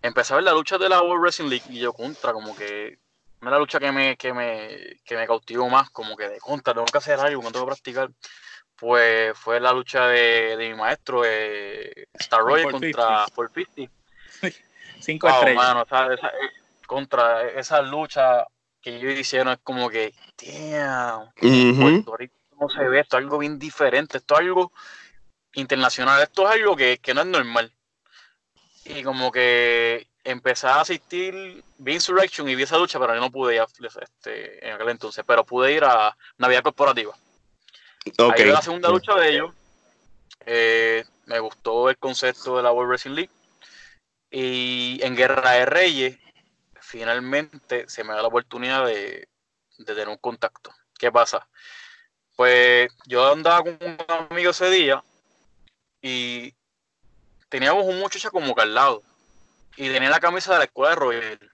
empecé 0.00 0.32
a 0.32 0.36
ver 0.36 0.44
la 0.44 0.54
lucha 0.54 0.78
de 0.78 0.88
la 0.88 1.02
World 1.02 1.20
Wrestling 1.20 1.50
League 1.50 1.66
y 1.68 1.80
yo 1.80 1.92
contra, 1.92 2.32
como 2.32 2.56
que 2.56 2.98
una 3.40 3.50
la 3.50 3.58
lucha 3.58 3.78
que 3.78 3.92
me, 3.92 4.16
que 4.16 4.32
me, 4.32 5.00
que 5.04 5.16
me 5.16 5.26
cautivó 5.26 5.68
más, 5.68 5.90
como 5.90 6.16
que 6.16 6.28
de 6.28 6.38
contra, 6.38 6.72
tengo 6.72 6.86
que 6.86 6.98
hacer 6.98 7.18
algo, 7.20 7.42
no 7.42 7.52
tengo 7.52 7.66
que 7.66 7.72
practicar, 7.72 8.10
pues 8.76 9.36
fue 9.38 9.60
la 9.60 9.72
lucha 9.72 10.06
de, 10.06 10.56
de 10.56 10.68
mi 10.70 10.74
maestro, 10.74 11.22
eh, 11.24 12.08
Star 12.14 12.40
Roy 12.40 12.64
contra 12.64 13.26
450. 13.34 13.92
Cinco 15.00 15.28
estrellas. 15.28 15.56
Mano, 15.56 15.82
esa, 15.82 16.12
esa, 16.12 16.28
eh, 16.28 16.50
contra 16.86 17.48
esa 17.48 17.82
lucha 17.82 18.46
que 18.80 18.96
ellos 18.96 19.18
hicieron 19.18 19.52
es 19.52 19.58
como 19.62 19.90
que, 19.90 20.14
damn, 20.42 21.30
Puerto 21.34 22.16
Rico 22.16 22.34
no 22.60 22.68
se 22.68 22.82
ve, 22.88 23.00
esto 23.00 23.18
es 23.18 23.24
algo 23.24 23.38
bien 23.38 23.58
diferente, 23.58 24.18
esto 24.18 24.34
es 24.34 24.40
algo 24.40 24.72
internacional, 25.54 26.22
esto 26.22 26.48
es 26.48 26.54
algo 26.54 26.76
que, 26.76 26.98
que 26.98 27.14
no 27.14 27.22
es 27.22 27.26
normal. 27.26 27.72
Y 28.84 29.02
como 29.02 29.32
que 29.32 30.06
empecé 30.26 30.66
a 30.66 30.80
asistir, 30.80 31.62
vi 31.78 31.94
Insurrection 31.94 32.48
y 32.48 32.56
vi 32.56 32.64
esa 32.64 32.78
lucha, 32.78 32.98
pero 32.98 33.14
yo 33.14 33.20
no 33.20 33.30
pude 33.30 33.54
ir 33.54 33.62
este, 34.02 34.66
en 34.66 34.74
aquel 34.74 34.88
entonces, 34.88 35.24
pero 35.26 35.44
pude 35.44 35.72
ir 35.72 35.84
a 35.84 36.16
Navidad 36.36 36.64
Corporativa. 36.64 37.16
Okay. 38.18 38.46
Ahí 38.46 38.52
la 38.52 38.62
segunda 38.62 38.88
lucha 38.88 39.14
de 39.14 39.28
ellos. 39.28 39.54
Eh, 40.44 41.04
me 41.26 41.38
gustó 41.38 41.90
el 41.90 41.96
concepto 41.96 42.56
de 42.56 42.62
la 42.62 42.72
World 42.72 42.90
Wrestling 42.90 43.14
League. 43.14 43.30
Y 44.30 44.98
en 45.02 45.14
Guerra 45.14 45.52
de 45.52 45.66
Reyes, 45.66 46.18
finalmente 46.80 47.88
se 47.88 48.02
me 48.02 48.12
da 48.12 48.22
la 48.22 48.28
oportunidad 48.28 48.84
de, 48.84 49.28
de 49.78 49.84
tener 49.84 50.08
un 50.08 50.18
contacto. 50.18 50.72
¿Qué 50.98 51.12
pasa? 51.12 51.48
Pues 52.34 52.90
yo 53.06 53.32
andaba 53.32 53.62
con 53.62 53.78
un 53.80 53.96
amigo 54.30 54.50
ese 54.50 54.70
día 54.70 55.02
y 56.02 56.52
teníamos 57.48 57.84
un 57.84 57.98
muchacho 57.98 58.30
como 58.30 58.54
que 58.54 58.62
al 58.62 58.74
lado 58.74 59.02
y 59.76 59.90
tenía 59.90 60.10
la 60.10 60.20
camisa 60.20 60.52
de 60.52 60.58
la 60.58 60.64
escuela 60.64 60.90
de 60.90 60.96
Royal. 60.96 61.50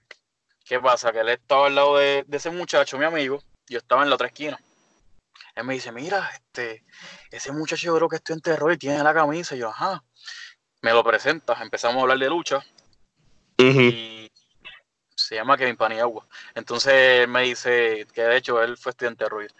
¿Qué 0.65 0.79
pasa? 0.79 1.11
Que 1.11 1.19
él 1.19 1.29
estaba 1.29 1.67
al 1.67 1.75
lado 1.75 1.97
de, 1.97 2.25
ese 2.31 2.49
muchacho, 2.49 2.97
mi 2.97 3.05
amigo, 3.05 3.43
yo 3.67 3.77
estaba 3.77 4.03
en 4.03 4.09
la 4.09 4.15
otra 4.15 4.27
esquina. 4.27 4.59
Él 5.55 5.65
me 5.65 5.73
dice, 5.73 5.91
mira, 5.91 6.29
este, 6.33 6.83
ese 7.29 7.51
muchacho 7.51 7.85
yo 7.85 7.95
creo 7.95 8.09
que 8.09 8.15
estoy 8.15 8.39
en 8.43 8.57
Royal 8.57 8.79
tiene 8.79 9.03
la 9.03 9.13
camisa. 9.13 9.55
Y 9.55 9.59
yo, 9.59 9.69
ajá. 9.69 10.03
Me 10.81 10.91
lo 10.91 11.03
presenta, 11.03 11.61
empezamos 11.61 11.97
a 11.97 12.01
hablar 12.01 12.17
de 12.17 12.29
lucha. 12.29 12.65
Y 13.57 14.31
se 15.15 15.35
llama 15.35 15.57
Kevin 15.57 15.77
Paniagua. 15.77 16.27
Entonces 16.55 16.93
él 16.93 17.27
me 17.27 17.43
dice 17.43 18.07
que 18.13 18.23
de 18.23 18.37
hecho 18.37 18.61
él 18.61 18.77
fue 18.77 18.91
estudiante 18.91 19.25
de 19.25 19.29
Royal. 19.29 19.53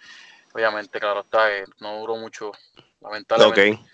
Obviamente, 0.54 1.00
claro, 1.00 1.22
está, 1.22 1.52
eh, 1.52 1.66
no 1.80 2.00
duró 2.00 2.16
mucho, 2.16 2.52
lamentablemente. 3.02 3.72
Ok. 3.72 3.90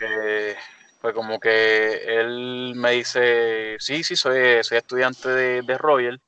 Eh, 0.00 0.56
pues 1.00 1.14
como 1.14 1.38
que 1.38 2.18
él 2.20 2.72
me 2.74 2.92
dice, 2.92 3.76
sí, 3.78 4.02
sí, 4.02 4.16
soy, 4.16 4.62
soy 4.64 4.78
estudiante 4.78 5.28
de, 5.28 5.78
Royal, 5.78 6.20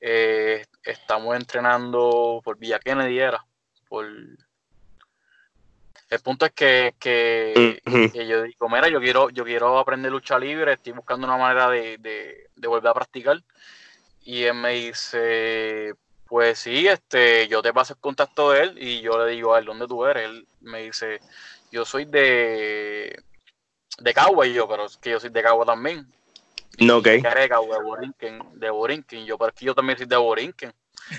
eh, 0.00 0.64
estamos 0.82 1.36
entrenando 1.36 2.40
por 2.44 2.58
Villa 2.58 2.78
Kennedy 2.78 3.18
era, 3.18 3.44
por... 3.88 4.06
El 6.10 6.20
punto 6.20 6.46
es 6.46 6.52
que, 6.52 6.94
que, 6.98 7.82
yo 8.26 8.42
digo, 8.42 8.68
mira, 8.70 8.88
yo 8.88 8.98
quiero, 8.98 9.28
yo 9.28 9.44
quiero 9.44 9.78
aprender 9.78 10.10
lucha 10.10 10.38
libre, 10.38 10.72
estoy 10.72 10.94
buscando 10.94 11.26
una 11.26 11.36
manera 11.36 11.68
de, 11.68 11.98
de, 11.98 12.68
volver 12.68 12.90
a 12.90 12.94
practicar. 12.94 13.42
Y 14.22 14.44
él 14.44 14.54
me 14.54 14.70
dice, 14.70 15.92
pues 16.26 16.60
sí, 16.60 16.88
este, 16.88 17.46
yo 17.48 17.60
te 17.60 17.74
paso 17.74 17.92
el 17.92 18.00
contacto 18.00 18.52
de 18.52 18.62
él 18.62 18.78
y 18.78 19.02
yo 19.02 19.22
le 19.22 19.32
digo 19.32 19.54
a 19.54 19.58
él, 19.58 19.66
¿dónde 19.66 19.86
tú 19.86 20.06
eres? 20.06 20.24
Él 20.24 20.48
me 20.60 20.84
dice, 20.84 21.20
yo 21.70 21.84
soy 21.84 22.06
de, 22.06 23.22
de 23.98 24.14
Cagua 24.14 24.46
y 24.46 24.52
yo, 24.52 24.68
pero 24.68 24.86
es 24.86 24.96
que 24.96 25.10
yo 25.10 25.20
soy 25.20 25.30
de 25.30 25.42
Cagua 25.42 25.66
también. 25.66 26.06
No, 26.78 26.98
ok. 26.98 27.04
De 27.04 27.20
de 27.20 27.82
Borinquen, 27.82 28.42
de 28.54 28.70
Borinquen, 28.70 29.26
yo, 29.26 29.36
pero 29.36 29.50
es 29.50 29.54
que 29.54 29.64
yo 29.64 29.74
también 29.74 29.98
soy 29.98 30.06
de 30.06 30.16
Borinquen. 30.16 30.72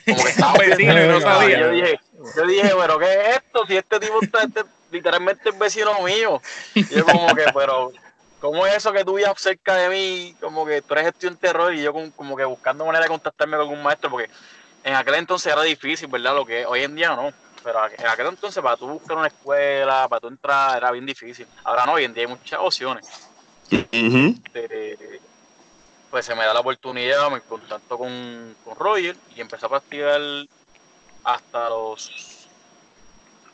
Como 0.06 0.24
que 0.24 0.30
estaba 0.30 0.54
no 0.54 1.22
sabía. 1.22 1.60
Yo 1.60 1.72
dije, 1.72 2.00
yo 2.36 2.48
dije, 2.48 2.72
pero 2.80 3.00
¿qué 3.00 3.14
es 3.14 3.38
esto? 3.38 3.66
Si 3.68 3.78
este 3.78 4.00
tipo 4.00 4.20
está 4.22 4.44
este, 4.44 4.64
literalmente 4.92 5.50
es 5.50 5.58
vecino 5.58 6.02
mío. 6.02 6.42
Y 6.76 6.86
yo 6.96 7.06
como 7.06 7.36
que, 7.36 7.46
pero, 7.54 7.92
¿cómo 8.40 8.66
es 8.66 8.76
eso 8.76 8.94
que 8.94 9.04
tú 9.04 9.16
vivías 9.16 9.40
cerca 9.42 9.76
de 9.76 9.90
mí? 9.90 10.36
Como 10.40 10.66
que 10.66 10.82
tú 10.82 10.94
eres 10.94 11.08
estudiante 11.08 11.48
de 11.48 11.54
terror 11.54 11.74
y 11.74 11.82
yo 11.82 11.94
como, 12.16 12.38
que 12.38 12.46
buscando 12.46 12.86
manera 12.86 13.04
de 13.04 13.10
contactarme 13.10 13.58
con 13.58 13.68
algún 13.68 13.84
maestro, 13.84 14.10
porque 14.10 14.30
en 14.84 14.96
aquel 14.96 15.16
entonces 15.16 15.52
era 15.52 15.62
difícil, 15.64 16.08
¿verdad? 16.08 16.36
Lo 16.36 16.46
que 16.46 16.66
hoy 16.66 16.84
en 16.84 16.96
día 16.96 17.16
no. 17.16 17.34
Pero 17.64 17.80
en 17.86 18.08
aquel 18.08 18.28
entonces 18.28 18.62
para 18.64 18.78
tú 18.78 18.88
buscar 18.88 19.18
una 19.18 19.28
escuela, 19.28 20.08
para 20.08 20.20
tú 20.20 20.28
entrar, 20.28 20.78
era 20.78 20.92
bien 20.92 21.06
difícil. 21.06 21.48
Ahora 21.64 21.86
no, 21.86 21.94
hoy 21.94 22.06
en 22.06 22.14
día 22.14 22.24
hay 22.24 22.30
muchas 22.30 22.60
opciones. 22.62 23.30
Este, 23.70 25.22
pues 26.10 26.26
se 26.26 26.36
me 26.36 26.46
da 26.46 26.54
la 26.54 26.62
oportunidad, 26.62 27.30
me 27.30 27.42
contacto 27.42 27.98
con, 27.98 28.56
con 28.64 28.76
Roger 28.76 29.16
y 29.36 29.42
empecé 29.42 29.66
a 29.66 29.70
practicar 29.70 30.22
hasta 31.24 31.70
los 31.70 32.48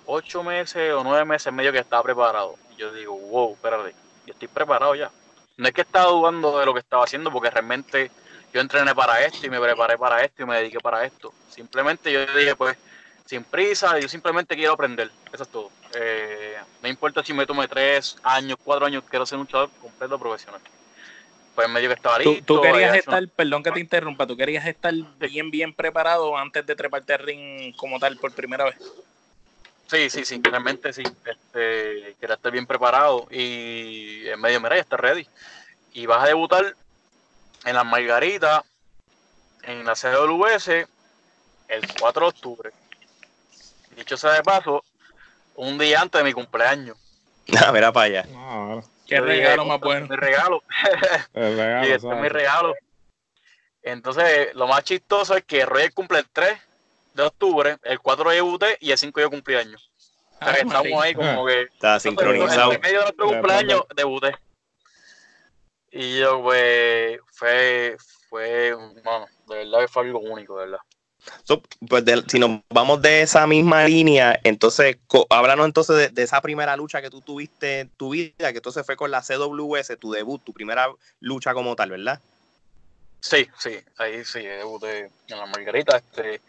ocho 0.05 0.43
meses 0.43 0.93
o 0.93 1.03
nueve 1.03 1.25
meses 1.25 1.51
medio 1.51 1.71
que 1.71 1.79
estaba 1.79 2.03
preparado. 2.03 2.55
Y 2.71 2.75
yo 2.77 2.91
digo, 2.91 3.17
wow, 3.17 3.53
espérate, 3.53 3.95
yo 4.25 4.33
estoy 4.33 4.47
preparado 4.47 4.95
ya. 4.95 5.11
No 5.57 5.67
es 5.67 5.73
que 5.73 5.81
estaba 5.81 6.11
dudando 6.11 6.59
de 6.59 6.65
lo 6.65 6.73
que 6.73 6.79
estaba 6.81 7.03
haciendo, 7.03 7.31
porque 7.31 7.49
realmente 7.49 8.11
yo 8.53 8.61
entrené 8.61 8.93
para 8.93 9.23
esto 9.23 9.45
y 9.45 9.49
me 9.49 9.59
preparé 9.59 9.97
para 9.97 10.23
esto 10.23 10.43
y 10.43 10.45
me 10.45 10.57
dediqué 10.57 10.79
para 10.79 11.03
esto. 11.05 11.33
Simplemente 11.49 12.11
yo 12.11 12.25
dije, 12.37 12.55
pues, 12.55 12.77
sin 13.25 13.43
prisa, 13.43 13.99
yo 13.99 14.07
simplemente 14.07 14.55
quiero 14.55 14.73
aprender, 14.73 15.11
eso 15.33 15.43
es 15.43 15.49
todo. 15.49 15.71
Eh, 15.95 16.55
no 16.81 16.89
importa 16.89 17.23
si 17.23 17.33
me 17.33 17.45
tome 17.45 17.67
tres 17.67 18.17
años, 18.23 18.57
cuatro 18.63 18.85
años, 18.85 19.03
quiero 19.09 19.25
ser 19.25 19.37
un 19.37 19.45
luchador 19.45 19.69
completo 19.81 20.19
profesional. 20.19 20.61
Pues 21.55 21.69
medio 21.69 21.87
que 21.89 21.95
estaba 21.95 22.19
listo. 22.19 22.55
Tú, 22.55 22.61
querías 22.61 22.95
estar, 22.95 23.27
perdón 23.29 23.63
que 23.63 23.71
te 23.71 23.79
interrumpa, 23.79 24.27
tú 24.27 24.35
querías 24.35 24.65
estar 24.67 24.93
bien, 25.17 25.49
bien 25.49 25.73
preparado 25.73 26.37
antes 26.37 26.65
de 26.65 26.75
treparte 26.75 27.13
al 27.13 27.19
ring 27.19 27.75
como 27.77 27.97
tal 27.97 28.17
por 28.17 28.33
primera 28.33 28.65
vez. 28.65 28.77
Sí, 29.87 30.09
sí, 30.09 30.25
sí, 30.25 30.41
realmente 30.43 30.91
sí. 30.91 31.03
Este, 31.03 32.15
quería 32.19 32.35
estar 32.35 32.51
bien 32.51 32.65
preparado 32.65 33.27
y 33.31 34.27
en 34.27 34.39
medio, 34.41 34.59
mira, 34.59 34.75
ya 34.75 34.81
está 34.81 34.97
ready. 34.97 35.25
Y 35.93 36.05
vas 36.05 36.23
a 36.23 36.27
debutar 36.27 36.75
en 37.63 37.75
las 37.75 37.85
Margaritas, 37.85 38.63
en 39.63 39.85
la 39.85 39.93
CWS, 39.95 40.87
el 41.69 41.93
4 41.99 42.21
de 42.21 42.29
octubre. 42.29 42.71
Dicho 43.95 44.17
sea 44.17 44.31
de 44.31 44.43
paso, 44.43 44.83
un 45.55 45.77
día 45.77 46.01
antes 46.01 46.19
de 46.19 46.25
mi 46.25 46.33
cumpleaños. 46.33 46.97
Ah, 47.63 47.71
mira 47.71 47.91
para 47.91 48.05
allá. 48.07 48.25
Qué 49.05 49.21
regalo 49.21 49.65
más 49.65 49.79
bueno. 49.79 50.07
Mi 50.07 50.15
regalo. 50.15 50.63
y 51.35 51.91
este 51.91 51.95
es 51.95 52.03
mi 52.03 52.27
regalo. 52.27 52.73
Entonces, 53.83 54.55
lo 54.55 54.67
más 54.67 54.83
chistoso 54.83 55.37
es 55.37 55.43
que 55.43 55.63
Roger 55.63 55.93
cumple 55.93 56.19
el 56.19 56.25
3 56.33 56.57
de 57.13 57.23
octubre, 57.23 57.77
el 57.83 57.99
4 57.99 58.29
de 58.31 58.35
debuté 58.37 58.77
y 58.81 58.89
el 58.89 58.97
5 58.97 59.21
yo 59.21 59.29
cumplí 59.29 59.55
años. 59.55 59.91
Ah, 60.39 60.53
estamos 60.53 61.03
ahí 61.03 61.13
como 61.13 61.45
que. 61.45 61.61
Está 61.61 61.99
sincronizado. 61.99 62.73
En 62.73 62.81
medio 62.81 62.97
de 62.97 63.03
nuestro 63.03 63.27
cumpleaños 63.27 63.83
debuté. 63.95 64.35
Y 65.91 66.19
yo, 66.19 66.41
pues, 66.41 67.19
fue, 67.31 67.95
fue, 68.27 68.73
bueno, 68.73 69.27
de 69.47 69.55
verdad 69.55 69.79
que 69.81 69.87
fue 69.87 70.03
algo 70.03 70.19
único, 70.19 70.57
de 70.57 70.65
verdad. 70.65 70.79
Pues 71.87 72.03
si 72.27 72.39
nos 72.39 72.61
vamos 72.69 73.01
de 73.01 73.21
esa 73.21 73.47
misma 73.47 73.85
línea, 73.85 74.39
entonces 74.43 74.97
háblanos 75.29 75.65
entonces 75.65 76.13
de, 76.13 76.23
esa 76.23 76.41
primera 76.41 76.75
lucha 76.75 77.01
que 77.01 77.09
tú 77.09 77.21
tuviste 77.21 77.81
en 77.81 77.89
tu 77.89 78.11
vida, 78.11 78.51
que 78.51 78.57
entonces 78.57 78.85
fue 78.85 78.95
con 78.95 79.11
la 79.11 79.21
CWS, 79.21 79.97
tu 79.99 80.11
debut, 80.11 80.43
tu 80.43 80.53
primera 80.53 80.87
lucha 81.19 81.53
como 81.53 81.75
tal, 81.75 81.91
¿verdad? 81.91 82.19
Sí, 83.19 83.47
sí, 83.57 83.79
ahí 83.97 84.23
sí, 84.23 84.39
debuté 84.41 85.09
en 85.27 85.37
la 85.37 85.45
Margarita. 85.47 85.97
Este, 85.97 86.41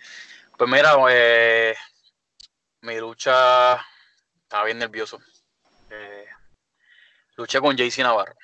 pues 0.56 0.70
mira, 0.70 0.94
eh, 1.10 1.74
mi 2.82 2.98
lucha 2.98 3.80
estaba 4.42 4.64
bien 4.64 4.78
nervioso. 4.78 5.18
Eh, 5.90 6.26
luché 7.36 7.60
con 7.60 7.76
JC 7.76 7.98
Navarro. 7.98 8.34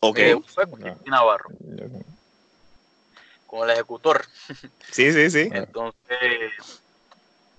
Ok. 0.00 0.18
Eh, 0.18 0.36
fue 0.46 0.68
con 0.68 0.80
JC 0.80 1.06
Navarro. 1.06 1.48
Con 3.56 3.68
el 3.68 3.74
ejecutor. 3.74 4.24
Sí, 4.92 5.12
sí, 5.12 5.30
sí. 5.30 5.50
Entonces, 5.52 6.80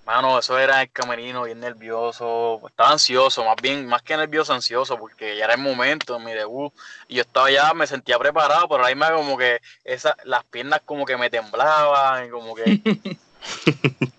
mano, 0.04 0.38
eso 0.40 0.58
era 0.58 0.82
el 0.82 0.90
camerino 0.90 1.44
bien 1.44 1.60
nervioso. 1.60 2.60
Estaba 2.66 2.92
ansioso, 2.92 3.44
más 3.44 3.54
bien, 3.62 3.86
más 3.86 4.02
que 4.02 4.16
nervioso, 4.16 4.52
ansioso, 4.52 4.98
porque 4.98 5.36
ya 5.36 5.44
era 5.44 5.54
el 5.54 5.60
momento, 5.60 6.18
mi 6.18 6.32
debut. 6.32 6.72
Y 7.06 7.16
yo 7.16 7.22
estaba 7.22 7.48
ya, 7.50 7.74
me 7.74 7.86
sentía 7.86 8.18
preparado, 8.18 8.68
pero 8.68 8.84
ahí 8.84 8.96
me 8.96 9.08
como 9.12 9.38
que 9.38 9.60
esa, 9.84 10.16
las 10.24 10.42
piernas 10.44 10.80
como 10.84 11.04
que 11.04 11.16
me 11.16 11.30
temblaban, 11.30 12.26
y 12.26 12.30
como 12.30 12.56
que. 12.56 12.64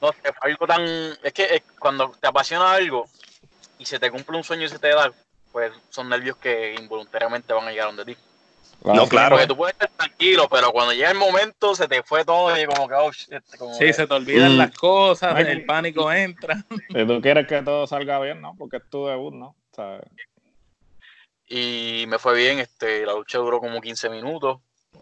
no 0.01 0.13
sé, 0.13 0.33
algo 0.41 0.67
tan. 0.67 0.81
Es 1.23 1.33
que 1.33 1.63
cuando 1.77 2.15
te 2.21 2.27
apasiona 2.27 2.71
algo 2.71 3.09
y 3.79 3.85
se 3.85 3.99
te 3.99 4.11
cumple 4.11 4.37
un 4.37 4.43
sueño 4.45 4.65
y 4.65 4.69
se 4.69 4.79
te 4.79 4.89
da, 4.89 5.11
pues 5.51 5.73
son 5.89 6.07
nervios 6.07 6.37
que 6.37 6.75
involuntariamente 6.75 7.51
van 7.51 7.67
a 7.67 7.71
llegar 7.71 7.87
donde 7.87 8.05
ti. 8.05 8.17
No, 8.83 9.07
claro. 9.07 9.35
Porque 9.35 9.47
tú 9.47 9.57
puedes 9.57 9.73
estar 9.73 9.89
tranquilo, 9.89 10.47
pero 10.49 10.71
cuando 10.71 10.93
llega 10.93 11.11
el 11.11 11.17
momento 11.17 11.75
se 11.75 11.87
te 11.87 12.01
fue 12.01 12.23
todo 12.23 12.57
y 12.57 12.65
como 12.65 12.87
que, 12.87 12.95
oh, 12.95 13.11
Sí, 13.13 13.93
se 13.93 14.07
te 14.07 14.13
olvidan 14.13 14.55
mm. 14.55 14.57
las 14.57 14.71
cosas, 14.71 15.37
el 15.39 15.65
pánico 15.65 16.11
entra. 16.11 16.63
Si 16.89 17.05
tú 17.05 17.21
quieres 17.21 17.47
que 17.47 17.61
todo 17.61 17.87
salga 17.87 18.19
bien, 18.19 18.41
¿no? 18.41 18.55
Porque 18.57 18.77
es 18.77 18.89
tu 18.89 19.07
debut, 19.07 19.33
¿no? 19.33 19.55
Y 21.47 22.05
me 22.07 22.19
fue 22.19 22.37
bien, 22.37 22.59
este, 22.59 23.05
la 23.05 23.13
lucha 23.13 23.37
duró 23.39 23.59
como 23.59 23.81
15 23.81 24.09
minutos. 24.09 24.59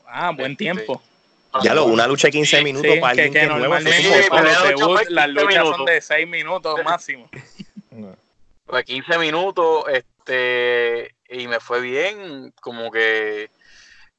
Ah, 0.08 0.32
buen 0.32 0.54
este, 0.54 0.64
tiempo. 0.64 1.02
Ya 1.64 1.74
lo, 1.74 1.86
una 1.86 2.08
lucha 2.08 2.28
de 2.28 2.34
15 2.34 2.64
minutos 2.64 2.98
para 3.00 3.12
alguien 3.12 3.34
que, 3.34 3.40
que, 3.40 3.48
normalmente 3.48 4.30
las 5.10 5.30
luchas 5.30 5.68
son 5.68 5.86
de 5.86 6.02
6 6.02 6.28
minutos 6.28 6.80
máximo. 6.84 7.30
Pues 8.66 8.84
15 8.84 9.18
minutos, 9.18 9.86
este, 9.92 11.16
y 11.30 11.48
me 11.48 11.60
fue 11.60 11.82
bien, 11.82 12.54
como 12.62 12.92
que 12.92 13.50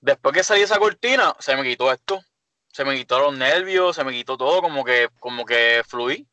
después 0.00 0.34
que 0.34 0.44
salí 0.44 0.62
esa 0.62 0.78
cortina, 0.78 1.34
se 1.38 1.56
me 1.56 1.62
quitó 1.62 1.92
esto, 1.92 2.22
se 2.72 2.84
me 2.84 2.96
quitó 2.96 3.18
los 3.18 3.37
nervios, 3.37 3.96
se 3.96 4.04
me 4.04 4.12
quitó 4.12 4.37
todo, 4.37 4.61
como 4.62 4.84
que, 4.84 5.08
como 5.18 5.44
que 5.44 5.82
fluí. 5.87 6.26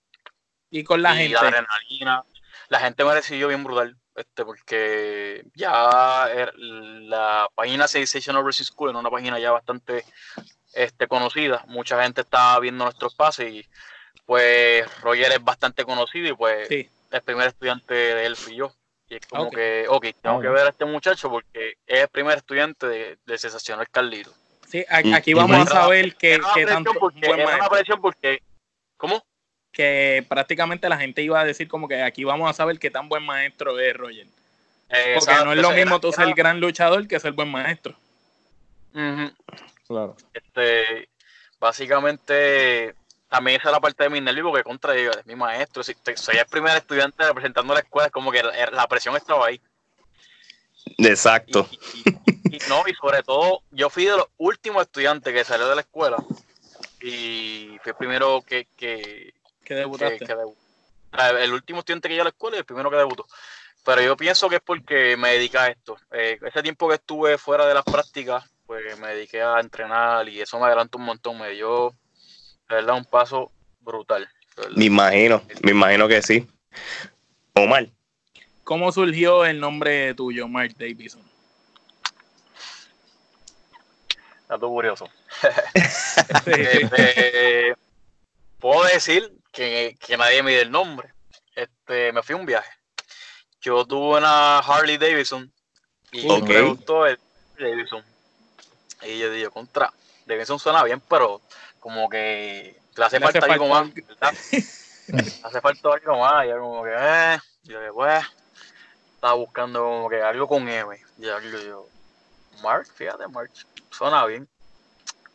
Y 0.70 0.84
con 0.84 1.02
la 1.02 1.16
gente. 1.16 1.34
La 1.34 1.40
adrenalina, 1.42 2.24
la 2.70 2.80
gente 2.80 3.04
me 3.04 3.14
recibió 3.14 3.48
bien 3.48 3.64
brutal, 3.64 3.98
este, 4.16 4.44
porque 4.44 5.46
ya 5.54 6.28
la 6.32 7.48
página 7.56 7.88
Sensation 7.88 8.36
Overseas 8.36 8.68
School 8.68 8.90
era 8.90 9.00
una 9.00 9.10
página 9.10 9.40
ya 9.40 9.52
bastante 9.52 10.04
este, 10.74 11.08
conocida. 11.08 11.64
Mucha 11.68 12.02
gente 12.02 12.22
estaba 12.22 12.60
viendo 12.60 12.84
nuestros 12.84 13.16
pases 13.16 13.52
y 13.52 13.66
pues 14.26 14.86
Roger 15.02 15.32
es 15.32 15.44
bastante 15.44 15.86
conocido 15.86 16.28
y 16.30 16.34
pues 16.34 16.70
el 16.70 17.22
primer 17.24 17.48
estudiante 17.48 17.94
de 17.94 18.26
él 18.26 18.36
fui 18.36 18.56
yo. 18.56 18.74
Y 19.08 19.16
es 19.16 19.28
como 19.28 19.50
que, 19.52 19.86
ok, 19.88 20.08
tengo 20.22 20.42
que 20.42 20.48
ver 20.48 20.66
a 20.66 20.70
este 20.70 20.86
muchacho 20.86 21.30
porque 21.30 21.76
es 21.86 22.02
el 22.02 22.08
primer 22.08 22.38
estudiante 22.38 22.88
de, 22.88 23.18
de 23.26 23.38
Sensacional 23.38 23.88
Carlito. 23.90 24.34
Sí, 24.68 24.84
aquí 24.90 25.34
vamos 25.34 25.68
a 25.68 25.72
saber 25.72 26.16
que, 26.16 26.40
tanto 26.68 26.94
porque, 26.94 27.30
una 27.30 27.70
presión 27.70 28.02
porque, 28.02 28.42
¿cómo? 28.98 29.24
Que 29.72 30.26
prácticamente 30.28 30.90
la 30.90 30.98
gente 30.98 31.22
iba 31.22 31.40
a 31.40 31.46
decir 31.46 31.68
como 31.68 31.88
que 31.88 32.02
aquí 32.02 32.24
vamos 32.24 32.50
a 32.50 32.54
saber 32.54 32.80
qué 32.80 32.90
tan 32.90 33.08
buen 33.08 33.24
maestro 33.24 33.80
es 33.80 33.96
Roger. 33.96 34.28
porque 35.16 35.46
no 35.46 35.54
es 35.54 35.60
lo 35.60 35.72
mismo 35.72 36.00
tú 36.00 36.12
ser 36.12 36.28
el 36.28 36.34
gran 36.34 36.60
luchador 36.60 37.08
que 37.08 37.20
ser 37.20 37.34
buen 37.34 37.50
maestro. 37.50 37.96
Claro. 39.88 40.16
Este, 40.34 41.10
básicamente, 41.60 42.96
también 43.36 43.60
esa 43.60 43.68
es 43.68 43.74
la 43.74 43.82
parte 43.82 44.04
de 44.06 44.10
mi 44.10 44.22
nervio, 44.22 44.46
porque 44.46 44.64
contra 44.64 44.94
de 44.94 45.12
mi 45.26 45.36
maestro, 45.36 45.84
si 45.84 45.94
soy 46.16 46.38
el 46.38 46.46
primer 46.46 46.78
estudiante 46.78 47.26
representando 47.26 47.74
la 47.74 47.82
escuela, 47.82 48.08
es 48.08 48.14
como 48.14 48.32
que 48.32 48.42
la, 48.42 48.88
presión 48.88 49.14
estaba 49.18 49.48
ahí. 49.48 49.60
Exacto. 51.00 51.68
Y, 52.46 52.60
no, 52.70 52.84
y 52.88 52.94
sobre 52.94 53.24
todo, 53.24 53.62
yo 53.72 53.90
fui 53.90 54.06
de 54.06 54.16
los 54.16 54.28
últimos 54.38 54.84
estudiantes 54.84 55.34
que 55.34 55.44
salió 55.44 55.68
de 55.68 55.76
la 55.76 55.82
escuela 55.82 56.16
y 57.02 57.78
fui 57.84 57.90
el 57.90 57.96
primero 57.98 58.42
que, 58.42 58.68
que, 58.78 59.34
debutaste. 59.68 60.26
el 61.42 61.52
último 61.52 61.80
estudiante 61.80 62.08
que 62.08 62.14
llegó 62.14 62.22
a 62.22 62.26
la 62.26 62.30
escuela 62.30 62.56
y 62.56 62.60
el 62.60 62.66
primero 62.66 62.90
que 62.90 62.96
debutó. 62.96 63.28
Pero 63.84 64.02
yo 64.02 64.16
pienso 64.16 64.48
que 64.48 64.56
es 64.56 64.62
porque 64.62 65.18
me 65.18 65.32
dediqué 65.32 65.58
a 65.58 65.68
esto. 65.68 65.98
Eh, 66.12 66.40
ese 66.42 66.64
tiempo 66.64 66.88
que 66.88 66.96
estuve 66.96 67.38
fuera 67.38 67.66
de 67.66 67.74
las 67.74 67.84
prácticas, 67.84 68.50
pues 68.66 68.98
me 68.98 69.10
dediqué 69.10 69.42
a 69.42 69.60
entrenar 69.60 70.30
y 70.30 70.40
eso 70.40 70.58
me 70.58 70.68
adelantó 70.68 70.98
un 71.00 71.04
montón, 71.06 71.38
me 71.38 71.50
dio, 71.50 71.94
de 72.70 72.76
verdad, 72.76 72.96
un 72.96 73.06
paso 73.06 73.52
brutal. 73.82 74.28
Me 74.76 74.86
imagino, 74.86 75.42
me 75.62 75.72
imagino 75.72 76.08
que 76.08 76.22
sí. 76.22 76.48
Omar. 77.54 77.88
¿Cómo 78.64 78.92
surgió 78.92 79.46
el 79.46 79.60
nombre 79.60 80.14
tuyo, 80.16 80.48
Mark 80.48 80.74
Davidson? 80.78 81.22
Dato 84.48 84.68
curioso. 84.68 85.10
Este, 86.46 87.76
puedo 88.60 88.84
decir 88.86 89.32
que, 89.52 89.98
nadie 90.18 90.42
me 90.42 90.52
dio 90.52 90.62
el 90.62 90.72
nombre. 90.72 91.14
Este, 91.56 92.12
me 92.14 92.24
fui 92.24 92.34
a 92.34 92.38
un 92.38 92.46
viaje. 92.46 92.70
Yo 93.62 93.86
tuve 93.86 94.18
una 94.18 94.60
Harley 94.60 94.98
Davidson 94.98 95.52
y 96.12 96.28
me 96.28 96.62
gustó 96.62 97.06
el 97.06 97.20
Davidson 97.58 98.04
y 99.06 99.20
yo 99.20 99.32
digo, 99.32 99.52
contra, 99.52 99.92
Davidson 100.26 100.60
suena 100.60 100.84
bien, 100.84 101.02
pero 101.08 101.42
como 101.86 102.10
que 102.10 102.76
le 102.96 103.06
hace, 103.06 103.20
falta, 103.20 103.46
algo 103.46 103.68
más, 103.68 103.88
hace 105.44 105.62
falta 105.62 105.90
algo 105.94 106.18
más, 106.18 106.44
y 106.44 106.50
yo 106.50 106.60
como 106.60 106.84
que, 106.84 106.90
eh, 106.98 107.38
yo 107.66 107.80
que 107.80 107.92
pues, 107.94 108.24
estaba 109.14 109.36
buscando 109.36 109.84
como 109.84 110.10
que 110.10 110.20
algo 110.20 110.48
con 110.48 110.68
M, 110.68 110.98
y 111.20 111.26
yo 111.26 111.40
digo, 111.40 111.88
Mark, 112.64 112.88
fíjate, 112.92 113.28
Mark, 113.28 113.52
suena 113.92 114.26
bien. 114.26 114.48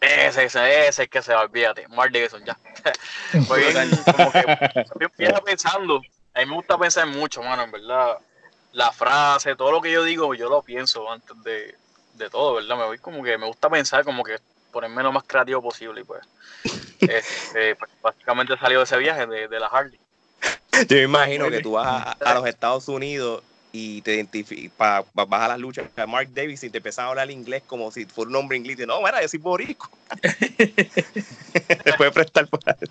Ese, 0.01 0.47
ese, 0.47 0.89
ese 0.89 1.05
es 1.05 1.09
que 1.09 1.23
se 1.23 1.33
va, 1.33 1.43
olvídate, 1.43 1.87
Mark 1.87 2.11
Davidson, 2.13 2.45
ya. 2.45 2.59
pues 3.47 3.73
bien, 3.73 3.89
como 4.13 4.33
que 4.33 4.59
empiezo 4.99 5.45
pensando, 5.45 6.03
a 6.35 6.41
mí 6.41 6.47
me 6.47 6.57
gusta 6.57 6.77
pensar 6.77 7.07
mucho, 7.07 7.45
mano, 7.45 7.63
en 7.63 7.71
verdad, 7.71 8.19
la 8.73 8.91
frase, 8.91 9.55
todo 9.55 9.71
lo 9.71 9.81
que 9.81 9.93
yo 9.93 10.03
digo, 10.03 10.35
yo 10.35 10.49
lo 10.49 10.63
pienso 10.63 11.09
antes 11.13 11.41
de, 11.45 11.77
de 12.15 12.29
todo, 12.29 12.55
¿verdad? 12.55 12.77
Me 12.77 12.87
voy 12.87 12.99
como 12.99 13.23
que 13.23 13.39
me 13.39 13.47
gusta 13.47 13.71
pensar 13.71 14.05
como 14.05 14.25
que 14.25 14.41
ponerme 14.71 15.03
lo 15.03 15.13
más 15.13 15.25
creativo 15.25 15.63
posible 15.63 16.01
y 16.01 16.05
pues, 16.05 16.23
este, 17.01 17.77
pues 17.77 17.91
básicamente 18.03 18.57
salió 18.59 18.79
de 18.79 18.85
ese 18.85 18.99
viaje 18.99 19.27
de, 19.27 19.49
de 19.49 19.61
la 19.61 19.67
Harley. 19.67 19.99
Yo 20.89 20.97
me 20.97 21.03
imagino 21.03 21.51
que 21.51 21.61
tú 21.61 21.73
vas 21.73 22.17
a, 22.21 22.35
los 22.35 22.47
Estados 22.47 22.89
Unidos 22.89 23.43
y 23.73 24.03
te 24.03 24.15
identificas, 24.15 25.05
vas 25.13 25.43
a 25.43 25.49
las 25.49 25.59
luchas 25.59 25.95
de 25.95 26.07
Mark 26.07 26.29
Davis 26.33 26.65
y 26.65 26.71
te 26.71 26.79
empiezan 26.79 27.07
a 27.07 27.09
hablar 27.09 27.31
inglés 27.31 27.63
como 27.67 27.91
si 27.91 28.05
fuera 28.07 28.31
un 28.31 28.37
hombre 28.37 28.57
inglés. 28.57 28.81
Y 28.81 28.87
no, 28.87 29.01
mira, 29.01 29.21
yo 29.23 29.29
soy 29.29 29.39
borico. 29.39 29.91
te 30.21 31.93
puede 31.97 32.11
prestar 32.11 32.49
por 32.49 32.61
ahí. 32.67 32.89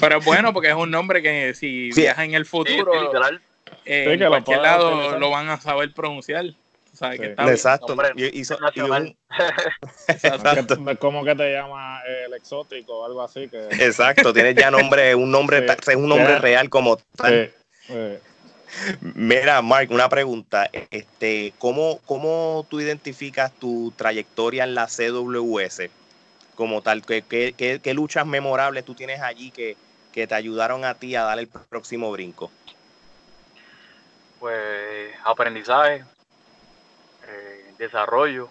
Pero 0.00 0.18
es 0.18 0.24
bueno 0.24 0.52
porque 0.52 0.68
es 0.68 0.74
un 0.74 0.90
nombre 0.90 1.22
que 1.22 1.54
si 1.54 1.90
viaja 1.92 2.24
en 2.24 2.34
el 2.34 2.46
futuro, 2.46 2.92
eh, 3.84 4.12
en 4.12 4.28
cualquier 4.28 4.60
lado 4.60 5.18
lo 5.18 5.30
van 5.30 5.48
a 5.48 5.60
saber 5.60 5.92
pronunciar. 5.92 6.44
Exacto. 7.00 7.96
Y, 8.16 8.42
¿Cómo 10.98 11.24
que 11.24 11.34
te 11.34 11.52
llama 11.52 12.02
el 12.04 12.34
exótico 12.34 12.98
o 12.98 13.04
algo 13.06 13.22
así? 13.22 13.48
Que... 13.48 13.68
Exacto, 13.70 14.32
tienes 14.32 14.54
ya 14.54 14.70
nombre, 14.70 15.14
un 15.14 15.30
nombre, 15.30 15.64
es 15.64 15.96
un 15.96 16.08
nombre 16.08 16.38
real 16.38 16.68
como 16.68 16.96
tal. 17.16 17.52
Mira, 19.00 19.62
Mark, 19.62 19.90
una 19.90 20.08
pregunta. 20.08 20.68
Este, 20.90 21.52
¿cómo, 21.58 22.00
¿Cómo 22.06 22.66
tú 22.68 22.80
identificas 22.80 23.52
tu 23.52 23.92
trayectoria 23.96 24.64
en 24.64 24.74
la 24.74 24.86
CWS 24.86 25.90
como 26.54 26.82
tal? 26.82 27.02
¿Qué, 27.02 27.22
qué, 27.22 27.80
qué, 27.82 27.94
luchas 27.94 28.26
memorables 28.26 28.84
tú 28.84 28.94
tienes 28.94 29.20
allí 29.20 29.50
que, 29.50 29.76
que 30.12 30.26
te 30.26 30.34
ayudaron 30.34 30.84
a 30.84 30.94
ti 30.94 31.16
a 31.16 31.24
dar 31.24 31.38
el 31.38 31.48
próximo 31.48 32.10
brinco? 32.12 32.50
Pues 34.38 35.12
aprendizaje, 35.24 35.96
eh, 35.96 36.04
desarrollo. 37.80 38.48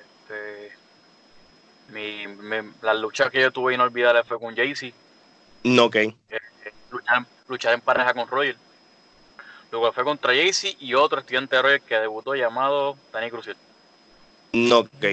Este, 0.00 0.76
mi, 1.88 2.26
la 2.82 2.92
lucha 2.94 3.30
que 3.30 3.40
yo 3.40 3.50
tuve 3.52 3.74
inolvidable 3.74 4.24
fue 4.24 4.38
con 4.38 4.54
Jaycee. 4.54 4.92
No, 5.62 5.84
ok. 5.84 5.96
Eh, 5.96 6.14
luchar, 7.48 7.74
en 7.74 7.80
pareja 7.80 8.12
con 8.12 8.28
Roger. 8.28 8.56
Luego 9.70 9.92
fue 9.92 10.04
contra 10.04 10.34
Jaycee 10.34 10.76
y 10.80 10.94
otro 10.94 11.20
estudiante 11.20 11.56
de 11.56 11.62
Roger 11.62 11.80
que 11.82 11.98
debutó 11.98 12.34
llamado 12.34 12.96
Dani 13.12 13.30
Crucial. 13.30 13.56
No, 14.52 14.80
ok. 14.80 15.04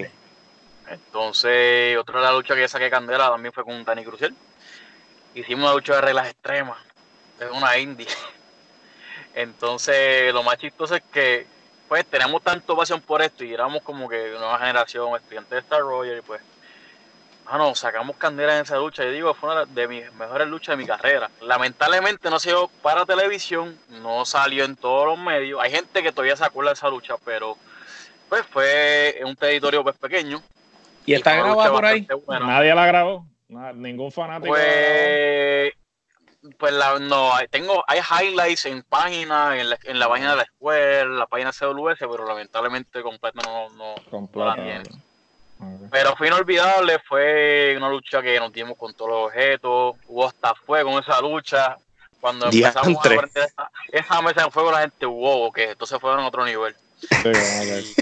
Entonces, 0.87 1.97
otra 1.97 2.19
de 2.19 2.25
la 2.25 2.33
lucha 2.33 2.55
que 2.55 2.61
yo 2.61 2.67
saqué 2.67 2.89
candela 2.89 3.29
también 3.29 3.53
fue 3.53 3.63
con 3.63 3.83
Dani 3.83 4.03
Crucial. 4.03 4.35
Hicimos 5.35 5.65
una 5.65 5.73
lucha 5.73 5.95
de 5.95 6.01
reglas 6.01 6.29
extremas. 6.29 6.77
Es 7.39 7.51
una 7.51 7.77
indie. 7.77 8.07
Entonces, 9.35 10.33
lo 10.33 10.41
más 10.43 10.57
chistoso 10.57 10.95
es 10.95 11.03
que 11.11 11.54
pues 11.87 12.05
tenemos 12.05 12.41
tanto 12.41 12.75
pasión 12.75 13.01
por 13.01 13.21
esto 13.21 13.43
y 13.43 13.53
éramos 13.53 13.83
como 13.83 14.09
que 14.09 14.31
nueva 14.31 14.57
generación, 14.59 15.15
estudiantes 15.15 15.51
de 15.51 15.59
Star 15.59 15.81
Roger 15.81 16.17
y 16.17 16.21
pues, 16.21 16.41
mano, 17.45 17.75
sacamos 17.75 18.15
candela 18.17 18.55
en 18.55 18.63
esa 18.63 18.77
lucha. 18.77 19.03
y 19.03 19.11
digo, 19.11 19.33
fue 19.33 19.51
una 19.51 19.65
de 19.65 19.87
mis 19.87 20.11
mejores 20.13 20.47
luchas 20.47 20.77
de 20.77 20.83
mi 20.83 20.87
carrera. 20.87 21.29
Lamentablemente 21.41 22.29
no 22.29 22.39
se 22.39 22.49
dio 22.49 22.69
para 22.81 23.05
televisión, 23.05 23.77
no 23.89 24.25
salió 24.25 24.65
en 24.65 24.75
todos 24.75 25.05
los 25.05 25.19
medios. 25.19 25.59
Hay 25.61 25.71
gente 25.71 26.01
que 26.01 26.11
todavía 26.11 26.35
se 26.35 26.45
acuerda 26.45 26.71
de 26.71 26.75
esa 26.75 26.89
lucha, 26.89 27.15
pero 27.23 27.57
pues 28.29 28.45
fue 28.47 29.21
un 29.23 29.35
territorio 29.35 29.83
pues 29.83 29.95
pequeño. 29.97 30.41
¿Y, 31.05 31.13
está 31.13 31.35
grabada 31.35 31.71
por 31.71 31.85
ahí? 31.85 32.07
Nadie 32.27 32.73
la 32.73 32.85
grabó. 32.87 33.27
ningún 33.75 34.11
fanático. 34.11 34.47
Pues 34.47 35.71
pues 36.57 36.73
la, 36.73 36.99
no, 36.99 37.31
tengo, 37.49 37.83
hay 37.87 37.99
highlights 37.99 38.65
en 38.65 38.83
páginas, 38.83 39.59
en 39.59 39.69
la, 39.69 39.77
en 39.83 39.99
la 39.99 40.07
página 40.07 40.31
de 40.31 40.37
la 40.37 40.43
escuela, 40.43 41.05
la 41.05 41.27
página 41.27 41.51
CWS, 41.51 41.99
pero 41.99 42.27
lamentablemente 42.27 43.01
completo 43.01 43.41
no, 43.43 43.69
no, 43.69 43.95
Pero 45.91 46.15
fue 46.15 46.27
inolvidable, 46.27 46.99
fue 47.07 47.73
una 47.77 47.89
lucha 47.89 48.21
que 48.21 48.39
nos 48.39 48.51
dimos 48.51 48.77
con 48.77 48.93
todos 48.93 49.11
los 49.11 49.25
objetos, 49.27 49.95
hubo 50.07 50.27
hasta 50.27 50.53
fuego 50.53 50.91
en 50.91 50.99
esa 50.99 51.21
lucha. 51.21 51.77
Cuando 52.19 52.47
empezamos 52.47 53.05
a 53.05 53.09
ver 53.09 53.29
esa, 53.91 54.21
mesa 54.21 54.45
de 54.45 54.51
fuego, 54.51 54.71
la 54.71 54.81
gente, 54.81 55.05
wow, 55.05 55.51
que 55.51 55.71
entonces 55.71 55.99
fueron 55.99 56.21
a 56.21 56.27
otro 56.27 56.43
nivel. 56.43 56.75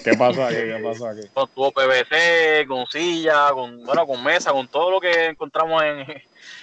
¿Qué 0.04 0.14
pasó 0.18 0.46
aquí? 0.46 0.56
¿Qué 0.56 0.80
pasó 0.84 1.08
aquí? 1.08 1.22
Con 1.34 1.50
tubo 1.50 1.72
PVC, 1.72 2.68
con 2.68 2.86
silla, 2.88 3.52
con, 3.52 3.84
bueno, 3.84 4.06
con 4.06 4.24
mesa, 4.24 4.52
con 4.52 4.68
todo 4.68 4.92
lo 4.92 5.00
que 5.00 5.26
encontramos 5.26 5.84
en, 5.84 6.22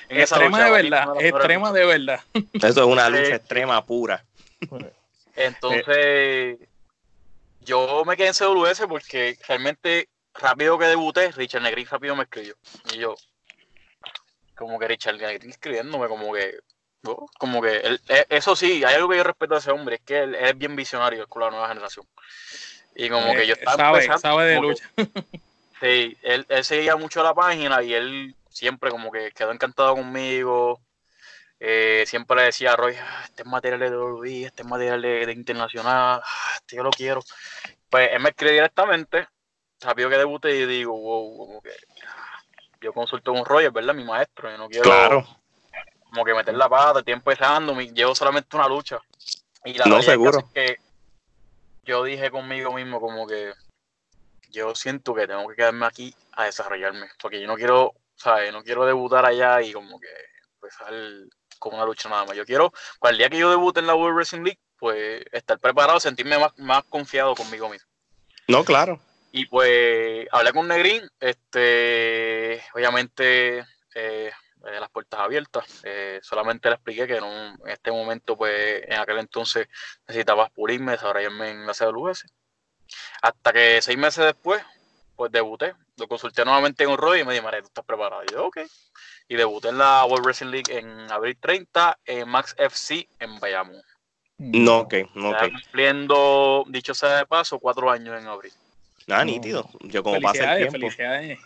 extrema 0.09 0.65
de 0.65 0.71
verdad, 0.71 1.07
extrema 1.21 1.73
de 1.73 1.85
verdad. 1.87 2.21
Eso 2.53 2.81
es 2.81 2.87
una 2.87 3.09
lucha 3.09 3.37
extrema 3.37 3.85
pura. 3.85 4.25
Entonces, 5.37 6.59
yo 7.61 8.05
me 8.05 8.17
quedé 8.17 8.29
en 8.29 8.35
CWS 8.35 8.87
porque 8.89 9.39
realmente 9.47 10.09
rápido 10.35 10.79
que 10.79 10.87
debuté, 10.87 11.33
Richard 11.33 11.63
Negrín 11.63 11.87
rápido 11.87 12.17
me 12.17 12.25
escribió. 12.25 12.55
Y 12.93 12.99
yo, 12.99 13.15
como 14.57 14.79
que 14.79 14.89
Richard 14.89 15.17
Negrín 15.17 15.51
escribiéndome, 15.51 16.09
como 16.09 16.33
que, 16.33 16.59
como 17.39 17.63
que, 17.63 17.99
e, 18.09 18.27
eso 18.29 18.55
sí, 18.55 18.85
hay 18.85 18.95
algo 18.95 19.09
que 19.09 19.17
yo 19.17 19.25
respeto 19.25 19.55
a 19.55 19.59
ese 19.59 19.71
hombre, 19.71 19.97
es 19.97 20.03
que 20.03 20.19
él, 20.19 20.35
es 20.35 20.57
bien 20.57 20.77
visionario 20.77 21.27
con 21.27 21.43
la 21.43 21.51
nueva 21.51 21.69
generación. 21.69 22.07
Y 22.95 23.09
como 23.09 23.33
que 23.35 23.47
yo 23.47 23.55
estaba 23.55 23.77
sabe, 23.77 24.19
sabe 24.19 24.45
de 24.47 24.61
lucha. 24.61 24.91
sí, 25.81 26.17
él, 26.23 26.45
él 26.49 26.65
seguía 26.65 26.97
mucho 26.97 27.23
la 27.23 27.35
página 27.35 27.83
y 27.83 27.95
él 27.95 28.35
siempre 28.51 28.91
como 28.91 29.11
que 29.11 29.31
quedó 29.33 29.53
encantado 29.53 29.95
conmigo. 29.95 30.81
Eh, 31.63 32.05
siempre 32.07 32.37
le 32.37 32.43
decía 32.45 32.73
a 32.73 32.77
Roy, 32.77 32.97
ah, 32.97 33.23
este 33.25 33.43
es 33.43 33.49
material 33.49 33.81
de 33.81 33.97
WWE, 33.97 34.45
este 34.45 34.63
es 34.63 34.69
material 34.69 35.03
de, 35.03 35.33
internacional, 35.33 36.23
ah, 36.25 36.53
este 36.57 36.77
yo 36.77 36.83
lo 36.83 36.91
quiero. 36.91 37.21
Pues 37.91 38.11
él 38.13 38.21
me 38.21 38.31
escribe 38.31 38.53
directamente, 38.53 39.29
sabía 39.79 40.09
que 40.09 40.17
debuté 40.17 40.57
y 40.57 40.67
digo, 40.67 40.93
wow, 40.99 41.37
como 41.37 41.63
que 41.63 41.73
yo 42.81 42.95
consulto 42.95 43.35
con 43.35 43.45
Roy, 43.45 43.69
¿verdad? 43.69 43.95
Mi 43.95 44.05
maestro, 44.05 44.51
yo 44.51 44.57
no 44.57 44.69
quiero 44.69 44.85
claro. 44.85 45.40
Como 46.11 46.25
que 46.25 46.35
meter 46.35 46.55
la 46.55 46.69
pata, 46.69 46.99
estoy 46.99 47.15
empezando, 47.15 47.79
llevo 47.81 48.15
solamente 48.15 48.57
una 48.57 48.69
lucha. 48.69 48.99
Y 49.65 49.75
la 49.75 49.87
no, 49.87 50.03
seguro. 50.03 50.39
Es 50.39 50.45
que 50.53 50.77
yo 51.85 52.05
dije 52.05 52.31
conmigo 52.31 52.73
mismo 52.73 53.01
como 53.01 53.27
que 53.27 53.53
yo 54.51 54.75
siento 54.75 55.15
que 55.15 55.27
tengo 55.27 55.49
que 55.49 55.57
quedarme 55.57 55.87
aquí 55.87 56.15
a 56.33 56.45
desarrollarme, 56.45 57.09
porque 57.21 57.41
yo 57.41 57.47
no 57.47 57.57
quiero 57.57 57.95
¿sabes? 58.21 58.53
No 58.53 58.63
quiero 58.63 58.85
debutar 58.85 59.25
allá 59.25 59.63
y 59.63 59.73
como 59.73 59.99
que 59.99 60.09
empezar 60.55 60.93
con 61.59 61.75
una 61.75 61.85
lucha 61.85 62.09
nada 62.09 62.27
más. 62.27 62.37
Yo 62.37 62.45
quiero, 62.45 62.73
cual 62.99 63.17
día 63.17 63.31
que 63.31 63.39
yo 63.39 63.51
debute 63.51 63.81
en 63.81 63.87
la 63.87 63.95
World 63.95 64.17
Wrestling 64.17 64.43
League, 64.43 64.61
pues 64.79 65.25
estar 65.33 65.59
preparado, 65.59 65.99
sentirme 66.01 66.39
más, 66.39 66.57
más 66.59 66.85
confiado 66.85 67.35
conmigo 67.35 67.69
mismo. 67.69 67.89
No, 68.47 68.65
claro. 68.65 69.01
Y 69.33 69.47
pues 69.47 70.27
hablé 70.33 70.53
con 70.53 70.69
Negrín, 70.69 71.09
este, 71.21 72.63
obviamente 72.75 73.65
eh, 73.95 74.33
las 74.65 74.91
puertas 74.91 75.21
abiertas. 75.21 75.65
Eh, 75.85 76.21
solamente 76.23 76.69
le 76.69 76.75
expliqué 76.75 77.07
que 77.07 77.17
en, 77.17 77.59
este 77.67 77.91
momento, 77.91 78.37
pues 78.37 78.83
en 78.87 78.99
aquel 78.99 79.19
entonces 79.19 79.69
necesitaba 80.07 80.49
pulirme, 80.49 80.93
desarrollarme 80.93 81.51
en 81.51 81.67
la 81.67 81.73
CWS. 81.73 82.27
Hasta 83.23 83.53
que 83.53 83.81
seis 83.83 83.99
meses 83.99 84.25
después, 84.25 84.63
pues 85.17 85.31
debuté. 85.31 85.75
Lo 85.97 86.09
consulté 86.09 86.45
nuevamente 86.45 86.85
en 86.85 86.91
un 86.91 86.99
rol 86.99 87.19
y 87.19 87.25
me 87.25 87.35
dijo, 87.35 87.49
¿tú 87.51 87.57
estás 87.67 87.85
preparado? 87.85 88.23
Y 88.25 88.33
yo, 88.33 88.47
ok. 88.47 88.59
Y 89.29 89.37
debuté 89.37 89.69
en 89.69 89.79
la 89.79 90.05
World 90.07 90.25
Wrestling 90.25 90.51
League 90.51 90.79
en 90.79 91.11
abril 91.13 91.37
30 91.39 91.99
en 92.07 92.29
Max 92.29 92.55
FC 92.59 93.09
en 93.19 93.39
Bayamón. 93.39 93.83
No, 94.39 94.79
ok, 94.79 94.95
no, 95.15 95.31
ok. 95.31 95.53
Cumpliendo, 95.53 96.65
dicho 96.69 96.95
sea 96.95 97.19
de 97.19 97.27
paso, 97.27 97.59
cuatro 97.59 97.91
años 97.91 98.19
en 98.19 98.27
abril. 98.27 98.53
Ah, 99.09 99.25
nítido. 99.25 99.69
Yo 99.81 100.03
como 100.03 100.21
pasa 100.21 100.53
el 100.53 100.59
tiempo. 100.59 100.73
Felicidades. 100.73 101.39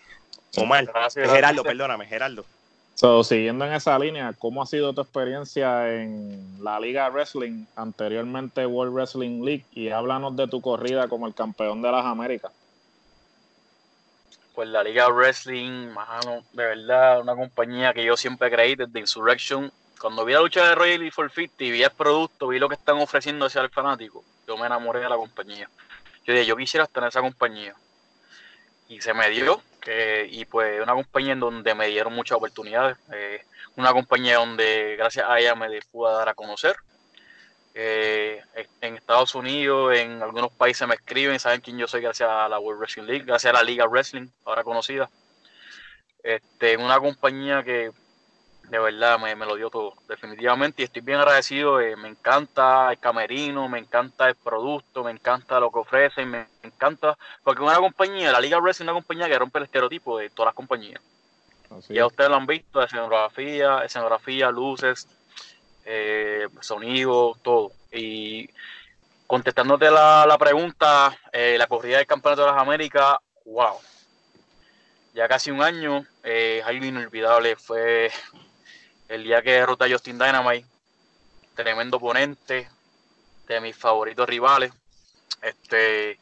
Omar, 0.57 0.87
Geraldo, 1.13 1.65
perdóname, 1.65 2.07
Geraldo. 2.07 2.47
So, 2.95 3.25
siguiendo 3.25 3.65
en 3.65 3.73
esa 3.73 3.99
línea, 3.99 4.33
¿cómo 4.39 4.63
ha 4.63 4.67
sido 4.67 4.93
tu 4.93 5.01
experiencia 5.01 5.93
en 5.93 6.63
la 6.63 6.79
Liga 6.79 7.09
Wrestling, 7.11 7.65
anteriormente 7.75 8.67
World 8.67 8.95
Wrestling 8.95 9.45
League? 9.45 9.65
Y 9.73 9.89
háblanos 9.89 10.37
de 10.37 10.47
tu 10.47 10.61
corrida 10.61 11.09
como 11.09 11.27
el 11.27 11.35
campeón 11.35 11.83
de 11.83 11.91
las 11.91 12.05
Américas 12.05 12.53
pues 14.55 14.69
la 14.69 14.85
Liga 14.85 15.09
Wrestling, 15.09 15.89
mano, 15.89 16.45
de 16.53 16.65
verdad, 16.65 17.21
una 17.21 17.35
compañía 17.35 17.93
que 17.93 18.05
yo 18.05 18.17
siempre 18.17 18.51
creí 18.51 18.77
desde 18.77 19.01
Insurrection. 19.01 19.73
Cuando 20.01 20.25
vi 20.25 20.33
la 20.33 20.41
lucha 20.41 20.69
de 20.69 20.75
Royal 20.77 21.03
y 21.03 21.11
450 21.11 21.65
y 21.65 21.71
vi 21.73 21.83
el 21.83 21.91
producto, 21.91 22.49
vi 22.49 22.59
lo 22.61 22.69
que 22.69 22.77
están 22.77 22.99
ofreciendo 22.99 23.47
hacia 23.47 23.63
el 23.63 23.71
fanático, 23.71 24.23
yo 24.47 24.57
me 24.57 24.67
enamoré 24.67 25.01
de 25.01 25.09
la 25.09 25.17
compañía. 25.17 25.69
Yo 26.25 26.33
dije, 26.33 26.47
yo 26.47 26.57
quisiera 26.57 26.85
estar 26.85 27.03
en 27.03 27.09
esa 27.09 27.21
compañía. 27.21 27.75
Y 28.89 29.01
se 29.01 29.13
me 29.13 29.29
dio, 29.31 29.61
y 30.31 30.45
pues 30.47 30.81
una 30.83 30.95
compañía 30.95 31.33
en 31.33 31.41
donde 31.41 31.75
me 31.75 31.89
dieron 31.89 32.15
muchas 32.15 32.37
oportunidades. 32.37 32.97
Eh, 33.13 33.43
una 33.77 33.93
compañía 33.93 34.37
donde 34.37 34.97
gracias 34.97 35.27
a 35.29 35.39
ella 35.39 35.55
me 35.55 35.81
pude 35.91 36.13
dar 36.13 36.29
a 36.29 36.35
conocer. 36.35 36.77
Eh, 37.75 38.41
en 38.81 38.97
Estados 38.97 39.35
Unidos, 39.35 39.97
en 39.97 40.23
algunos 40.23 40.53
países 40.53 40.87
me 40.87 40.95
escriben, 40.95 41.41
saben 41.41 41.61
quién 41.61 41.77
yo 41.77 41.89
soy 41.89 42.03
gracias 42.03 42.29
a 42.31 42.49
la 42.49 42.61
World 42.61 42.81
Wrestling 42.81 43.05
League, 43.05 43.25
gracias 43.25 43.53
a 43.53 43.57
la 43.57 43.65
Liga 43.65 43.87
Wrestling, 43.87 44.29
ahora 44.45 44.63
conocida. 44.63 45.11
Este, 46.23 46.77
una 46.77 46.99
compañía 47.01 47.65
que 47.65 47.91
de 48.71 48.79
verdad 48.79 49.19
me, 49.19 49.35
lo 49.37 49.57
dio 49.57 49.71
todo, 49.71 49.95
definitivamente, 50.09 50.83
y 50.83 50.85
estoy 50.85 51.03
bien 51.03 51.19
agradecido. 51.19 51.81
Eh, 51.81 51.97
me 51.97 52.09
encanta 52.09 52.91
el 52.91 52.99
camerino, 52.99 53.69
me 53.69 53.79
encanta 53.79 54.29
el 54.29 54.35
producto, 54.35 55.05
me 55.05 55.11
encanta 55.11 55.61
lo 55.61 55.71
que 55.71 55.79
ofrecen, 55.81 56.31
me 56.31 56.47
encanta, 56.63 57.17
porque 57.43 57.63
una 57.63 57.77
compañía, 57.77 58.33
la 58.33 58.41
Liga 58.41 58.59
Wrestling 58.59 58.87
es 58.87 58.91
una 58.91 59.01
compañía 59.01 59.29
que 59.29 59.39
rompe 59.39 59.59
el 59.59 59.65
estereotipo 59.65 60.19
de 60.19 60.31
todas 60.31 60.49
las 60.49 60.55
compañías. 60.55 61.01
Ya 61.89 62.07
ustedes 62.07 62.31
lo 62.31 62.37
han 62.37 62.47
visto, 62.47 62.83
escenografía, 62.83 63.85
escenografía, 63.85 64.51
luces, 64.51 65.09
eh, 65.85 66.47
sonido, 66.61 67.37
todo. 67.43 67.73
Y 67.93 68.49
contestándote 69.27 69.91
la, 69.91 70.37
pregunta, 70.39 71.17
eh, 71.33 71.57
la 71.59 71.67
corrida 71.67 71.99
del 71.99 72.07
Campeonato 72.07 72.43
de 72.43 72.53
las 72.53 72.61
Américas, 72.61 73.17
wow. 73.45 73.77
Ya 75.15 75.29
casi 75.29 75.51
un 75.51 75.63
año, 75.63 76.05
eh, 76.23 76.63
algo 76.65 76.85
inolvidable. 76.85 77.57
Fue 77.57 78.11
el 79.15 79.23
día 79.23 79.43
que 79.43 79.53
derrota 79.53 79.85
a 79.85 79.89
Justin 79.89 80.19
Dynamite, 80.19 80.67
tremendo 81.55 81.99
oponente, 81.99 82.69
de 83.47 83.61
mis 83.61 83.77
favoritos 83.77 84.29
rivales. 84.29 84.73
Este, 85.41 86.19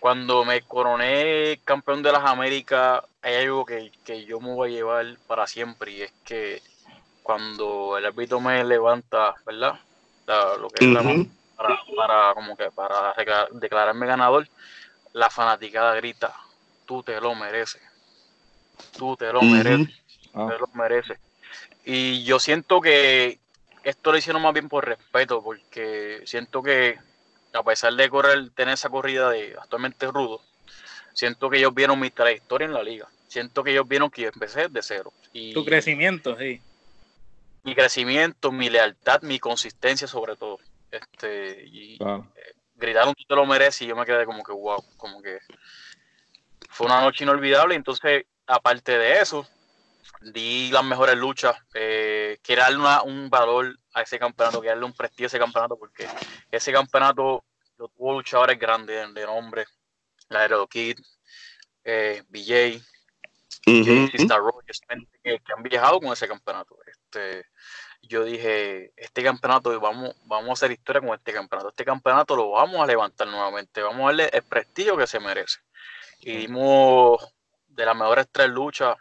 cuando 0.00 0.44
me 0.44 0.62
coroné 0.62 1.60
campeón 1.64 2.02
de 2.02 2.10
las 2.10 2.24
Américas, 2.24 3.02
hay 3.20 3.34
algo 3.36 3.66
que, 3.66 3.92
yo 4.26 4.40
me 4.40 4.54
voy 4.54 4.70
a 4.70 4.74
llevar 4.74 5.06
para 5.26 5.46
siempre 5.46 5.92
y 5.92 6.02
es 6.02 6.12
que 6.24 6.62
cuando 7.22 7.98
el 7.98 8.06
árbitro 8.06 8.40
me 8.40 8.64
levanta, 8.64 9.34
¿verdad? 9.44 9.78
lo 10.58 10.68
que 10.70 10.86
es 10.86 11.28
para, 11.94 12.32
como 12.34 12.56
que 12.56 12.70
para 12.70 13.14
declararme 13.52 14.06
ganador, 14.06 14.48
la 15.12 15.28
fanaticada 15.28 15.94
grita, 15.96 16.34
tú 16.86 17.02
te 17.02 17.20
lo 17.20 17.34
mereces, 17.34 17.82
tú 18.96 19.16
te 19.16 19.30
lo 19.30 19.42
mereces, 19.42 19.94
tú 20.32 20.48
te 20.48 20.58
lo 20.58 20.66
mereces. 20.72 21.18
Y 21.84 22.24
yo 22.24 22.38
siento 22.38 22.80
que 22.80 23.40
esto 23.84 24.12
lo 24.12 24.18
hicieron 24.18 24.42
más 24.42 24.52
bien 24.52 24.68
por 24.68 24.86
respeto, 24.86 25.42
porque 25.42 26.22
siento 26.24 26.62
que 26.62 26.98
a 27.52 27.62
pesar 27.62 27.92
de 27.94 28.08
correr, 28.08 28.50
tener 28.50 28.74
esa 28.74 28.88
corrida 28.88 29.30
de 29.30 29.56
actualmente 29.60 30.06
rudo, 30.06 30.40
siento 31.12 31.50
que 31.50 31.58
ellos 31.58 31.74
vieron 31.74 32.00
mi 32.00 32.10
trayectoria 32.10 32.66
en 32.66 32.74
la 32.74 32.82
liga. 32.82 33.08
Siento 33.28 33.64
que 33.64 33.72
ellos 33.72 33.88
vieron 33.88 34.10
que 34.10 34.22
yo 34.22 34.28
empecé 34.28 34.68
de 34.68 34.82
cero. 34.82 35.12
Y 35.32 35.52
tu 35.52 35.64
crecimiento, 35.64 36.36
sí. 36.38 36.60
Mi 37.64 37.74
crecimiento, 37.74 38.52
mi 38.52 38.68
lealtad, 38.68 39.22
mi 39.22 39.38
consistencia 39.38 40.06
sobre 40.06 40.36
todo. 40.36 40.58
Este, 40.90 41.64
y 41.64 41.94
eh, 41.94 42.54
gritaron 42.74 43.14
tú 43.14 43.24
te 43.24 43.34
lo 43.34 43.46
mereces 43.46 43.82
y 43.82 43.86
yo 43.86 43.96
me 43.96 44.04
quedé 44.04 44.26
como 44.26 44.42
que 44.42 44.52
wow, 44.52 44.84
como 44.96 45.22
que 45.22 45.38
fue 46.68 46.86
una 46.86 47.00
noche 47.00 47.24
inolvidable. 47.24 47.74
Entonces, 47.74 48.26
aparte 48.46 48.98
de 48.98 49.20
eso, 49.20 49.46
di 50.24 50.70
las 50.70 50.84
mejores 50.84 51.16
luchas, 51.16 51.56
eh, 51.74 52.38
quiero 52.42 52.62
darle 52.62 52.78
un 53.04 53.28
valor 53.30 53.76
a 53.94 54.02
ese 54.02 54.18
campeonato, 54.18 54.60
quiero 54.60 54.76
darle 54.76 54.86
un 54.86 54.94
prestigio 54.94 55.26
a 55.26 55.28
ese 55.28 55.38
campeonato, 55.38 55.78
porque 55.78 56.08
ese 56.50 56.72
campeonato 56.72 57.44
lo 57.78 57.88
tuvo 57.88 58.12
luchadores 58.12 58.58
grandes 58.58 59.12
de 59.12 59.26
nombre, 59.26 59.64
la 60.28 60.40
Aero 60.40 60.66
Kid, 60.66 60.98
eh, 61.84 62.22
BJ, 62.28 62.80
que, 63.62 64.08
han 65.56 65.62
viajado 65.62 66.00
con 66.00 66.12
ese 66.12 66.28
campeonato. 66.28 66.76
Este, 66.86 67.46
yo 68.02 68.24
dije, 68.24 68.92
este 68.96 69.22
campeonato, 69.22 69.78
vamos, 69.80 70.14
vamos 70.24 70.50
a 70.50 70.52
hacer 70.52 70.72
historia 70.72 71.00
con 71.00 71.14
este 71.14 71.32
campeonato. 71.32 71.68
Este 71.68 71.84
campeonato 71.84 72.36
lo 72.36 72.50
vamos 72.50 72.80
a 72.80 72.86
levantar 72.86 73.28
nuevamente, 73.28 73.82
vamos 73.82 74.02
a 74.02 74.06
darle 74.06 74.30
el 74.32 74.42
prestigio 74.42 74.96
que 74.96 75.06
se 75.06 75.20
merece. 75.20 75.60
Y 76.20 76.36
dimos 76.36 77.34
de 77.68 77.86
las 77.86 77.96
mejores 77.96 78.26
tres 78.30 78.48
luchas 78.48 78.96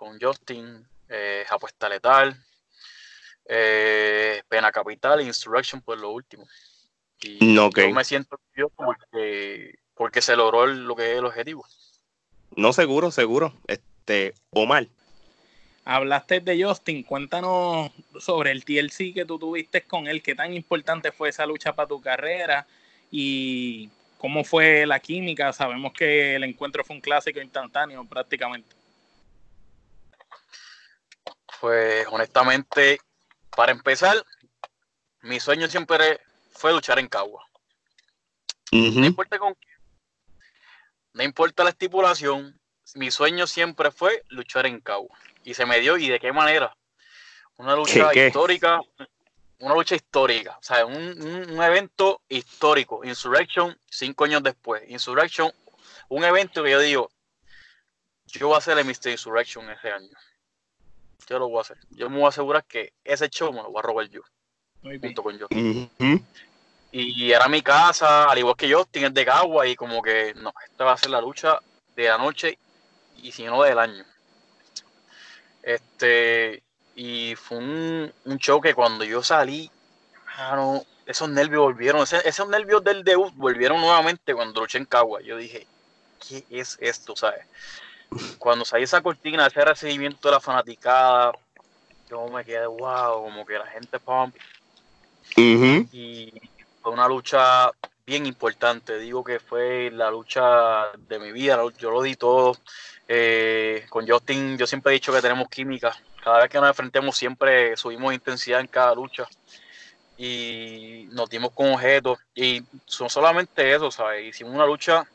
con 0.00 0.18
Justin, 0.18 0.82
eh, 1.10 1.44
Apuesta 1.50 1.86
Letal, 1.86 2.34
eh, 3.44 4.42
Pena 4.48 4.72
Capital 4.72 5.20
e 5.20 5.24
Insurrection 5.24 5.82
por 5.82 6.00
lo 6.00 6.10
último. 6.12 6.48
Y 7.20 7.54
yo 7.54 7.68
me 7.92 8.02
siento 8.02 8.36
orgulloso 8.36 8.74
porque, 8.76 9.74
porque 9.94 10.22
se 10.22 10.36
logró 10.36 10.66
lo 10.66 10.96
que 10.96 11.12
es 11.12 11.18
el 11.18 11.26
objetivo. 11.26 11.66
No, 12.56 12.72
seguro, 12.72 13.10
seguro. 13.10 13.52
Este, 13.66 14.32
Omar. 14.48 14.86
Hablaste 15.84 16.40
de 16.40 16.64
Justin, 16.64 17.02
cuéntanos 17.02 17.90
sobre 18.18 18.52
el 18.52 18.64
TLC 18.64 19.12
que 19.12 19.26
tú 19.26 19.38
tuviste 19.38 19.82
con 19.82 20.06
él, 20.06 20.22
qué 20.22 20.34
tan 20.34 20.54
importante 20.54 21.12
fue 21.12 21.28
esa 21.28 21.44
lucha 21.44 21.74
para 21.74 21.88
tu 21.88 22.00
carrera 22.00 22.66
y 23.10 23.90
cómo 24.16 24.44
fue 24.44 24.86
la 24.86 24.98
química. 24.98 25.52
Sabemos 25.52 25.92
que 25.92 26.36
el 26.36 26.44
encuentro 26.44 26.84
fue 26.84 26.96
un 26.96 27.02
clásico 27.02 27.38
instantáneo 27.42 28.02
prácticamente. 28.06 28.79
Pues 31.60 32.06
honestamente, 32.10 33.00
para 33.54 33.72
empezar, 33.72 34.24
mi 35.20 35.38
sueño 35.38 35.68
siempre 35.68 36.20
fue 36.52 36.72
luchar 36.72 36.98
en 36.98 37.08
Cagua. 37.08 37.46
No 38.72 39.06
importa 39.06 39.38
con 39.38 39.54
no 41.12 41.24
importa 41.24 41.64
la 41.64 41.70
estipulación, 41.70 42.58
mi 42.94 43.10
sueño 43.10 43.46
siempre 43.46 43.90
fue 43.90 44.22
luchar 44.28 44.66
en 44.66 44.80
Cagua. 44.80 45.18
Y 45.42 45.54
se 45.54 45.66
me 45.66 45.80
dio, 45.80 45.98
¿y 45.98 46.08
de 46.08 46.20
qué 46.20 46.32
manera? 46.32 46.74
Una 47.56 47.74
lucha 47.74 48.14
histórica, 48.14 48.80
una 49.58 49.74
lucha 49.74 49.96
histórica, 49.96 50.56
o 50.56 50.62
sea, 50.62 50.86
un, 50.86 51.60
evento 51.60 52.22
histórico. 52.28 53.04
Insurrection, 53.04 53.76
cinco 53.90 54.24
años 54.24 54.42
después. 54.42 54.88
Insurrection, 54.88 55.52
un 56.08 56.24
evento 56.24 56.62
que 56.62 56.70
yo 56.70 56.80
digo, 56.80 57.10
yo 58.26 58.46
voy 58.46 58.54
a 58.54 58.58
hacer 58.58 58.78
el 58.78 58.84
Mr. 58.84 59.10
Insurrection 59.10 59.68
ese 59.68 59.90
año 59.90 60.16
yo 61.30 61.38
lo 61.38 61.48
voy 61.48 61.58
a 61.58 61.60
hacer. 61.62 61.78
Yo 61.90 62.10
me 62.10 62.16
voy 62.16 62.26
a 62.26 62.30
asegurar 62.30 62.64
que 62.64 62.92
ese 63.04 63.28
show 63.30 63.52
me 63.52 63.62
lo 63.62 63.70
voy 63.70 63.78
a 63.78 63.82
robar 63.82 64.08
yo. 64.08 64.20
junto 64.82 65.22
con 65.22 65.38
yo. 65.38 65.46
Y 66.92 67.30
era 67.30 67.46
mi 67.48 67.62
casa, 67.62 68.28
al 68.28 68.38
igual 68.38 68.56
que 68.56 68.72
Justin, 68.72 69.04
es 69.04 69.14
de 69.14 69.24
Cagua, 69.24 69.64
y 69.68 69.76
como 69.76 70.02
que 70.02 70.34
no, 70.34 70.52
esta 70.68 70.84
va 70.84 70.92
a 70.92 70.96
ser 70.96 71.10
la 71.10 71.20
lucha 71.20 71.60
de 71.94 72.08
la 72.08 72.18
noche 72.18 72.58
y 73.22 73.30
si 73.30 73.44
no 73.44 73.62
del 73.62 73.78
año. 73.78 74.04
Este, 75.62 76.64
y 76.96 77.36
fue 77.36 77.58
un, 77.58 78.12
un 78.24 78.38
show 78.38 78.60
que 78.60 78.74
cuando 78.74 79.04
yo 79.04 79.22
salí, 79.22 79.70
esos 81.06 81.28
nervios 81.28 81.62
volvieron, 81.62 82.02
esos 82.02 82.48
nervios 82.48 82.82
del 82.82 83.04
debut 83.04 83.32
volvieron 83.36 83.80
nuevamente 83.80 84.34
cuando 84.34 84.62
luché 84.62 84.78
en 84.78 84.86
Cagua. 84.86 85.20
Yo 85.20 85.36
dije, 85.36 85.68
¿qué 86.28 86.44
es 86.50 86.76
esto? 86.80 87.14
¿Sabes? 87.14 87.46
Cuando 88.38 88.64
salió 88.64 88.84
esa 88.84 89.02
cortina, 89.02 89.46
ese 89.46 89.64
recibimiento 89.64 90.28
de 90.28 90.32
la 90.32 90.40
fanaticada, 90.40 91.32
yo 92.08 92.26
me 92.28 92.44
quedé 92.44 92.66
wow, 92.66 93.22
como 93.22 93.46
que 93.46 93.58
la 93.58 93.66
gente 93.66 93.98
pump. 94.00 94.34
Y 95.36 96.32
fue 96.82 96.92
una 96.92 97.06
lucha 97.06 97.70
bien 98.04 98.26
importante. 98.26 98.98
Digo 98.98 99.22
que 99.22 99.38
fue 99.38 99.90
la 99.92 100.10
lucha 100.10 100.90
de 101.08 101.18
mi 101.20 101.30
vida. 101.30 101.62
Yo 101.78 101.90
lo 101.90 102.02
di 102.02 102.16
todo. 102.16 102.56
Eh, 103.06 103.86
con 103.88 104.08
Justin, 104.08 104.58
yo 104.58 104.66
siempre 104.66 104.92
he 104.92 104.94
dicho 104.94 105.12
que 105.12 105.22
tenemos 105.22 105.48
química. 105.48 105.96
Cada 106.22 106.40
vez 106.40 106.50
que 106.50 106.58
nos 106.58 106.68
enfrentemos, 106.68 107.16
siempre 107.16 107.76
subimos 107.76 108.12
intensidad 108.12 108.60
en 108.60 108.66
cada 108.66 108.94
lucha. 108.94 109.28
Y 110.18 111.08
nos 111.12 111.30
dimos 111.30 111.52
con 111.52 111.72
objetos. 111.72 112.18
Y 112.34 112.62
no 112.98 113.08
solamente 113.08 113.72
eso, 113.72 113.90
¿sabes? 113.90 114.26
Hicimos 114.26 114.54
una 114.54 114.66
lucha 114.66 115.06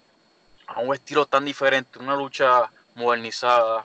a 0.67 0.79
un 0.79 0.93
estilo 0.93 1.25
tan 1.25 1.43
diferente. 1.43 1.99
Una 1.99 2.15
lucha 2.15 2.71
modernizada. 2.95 3.83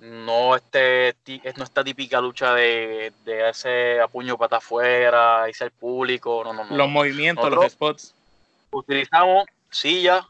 No, 0.00 0.56
este, 0.56 1.14
no 1.56 1.64
esta 1.64 1.84
típica 1.84 2.20
lucha 2.20 2.54
de, 2.54 3.12
de 3.24 3.48
ese 3.48 4.00
a 4.00 4.08
puño 4.08 4.36
para 4.36 4.56
afuera, 4.56 5.48
y 5.48 5.54
ser 5.54 5.70
público. 5.70 6.42
No, 6.44 6.52
no, 6.52 6.64
no. 6.64 6.76
Los 6.76 6.88
movimientos, 6.88 7.50
los 7.50 7.72
spots. 7.72 8.14
Utilizamos 8.72 9.46
sillas 9.70 10.24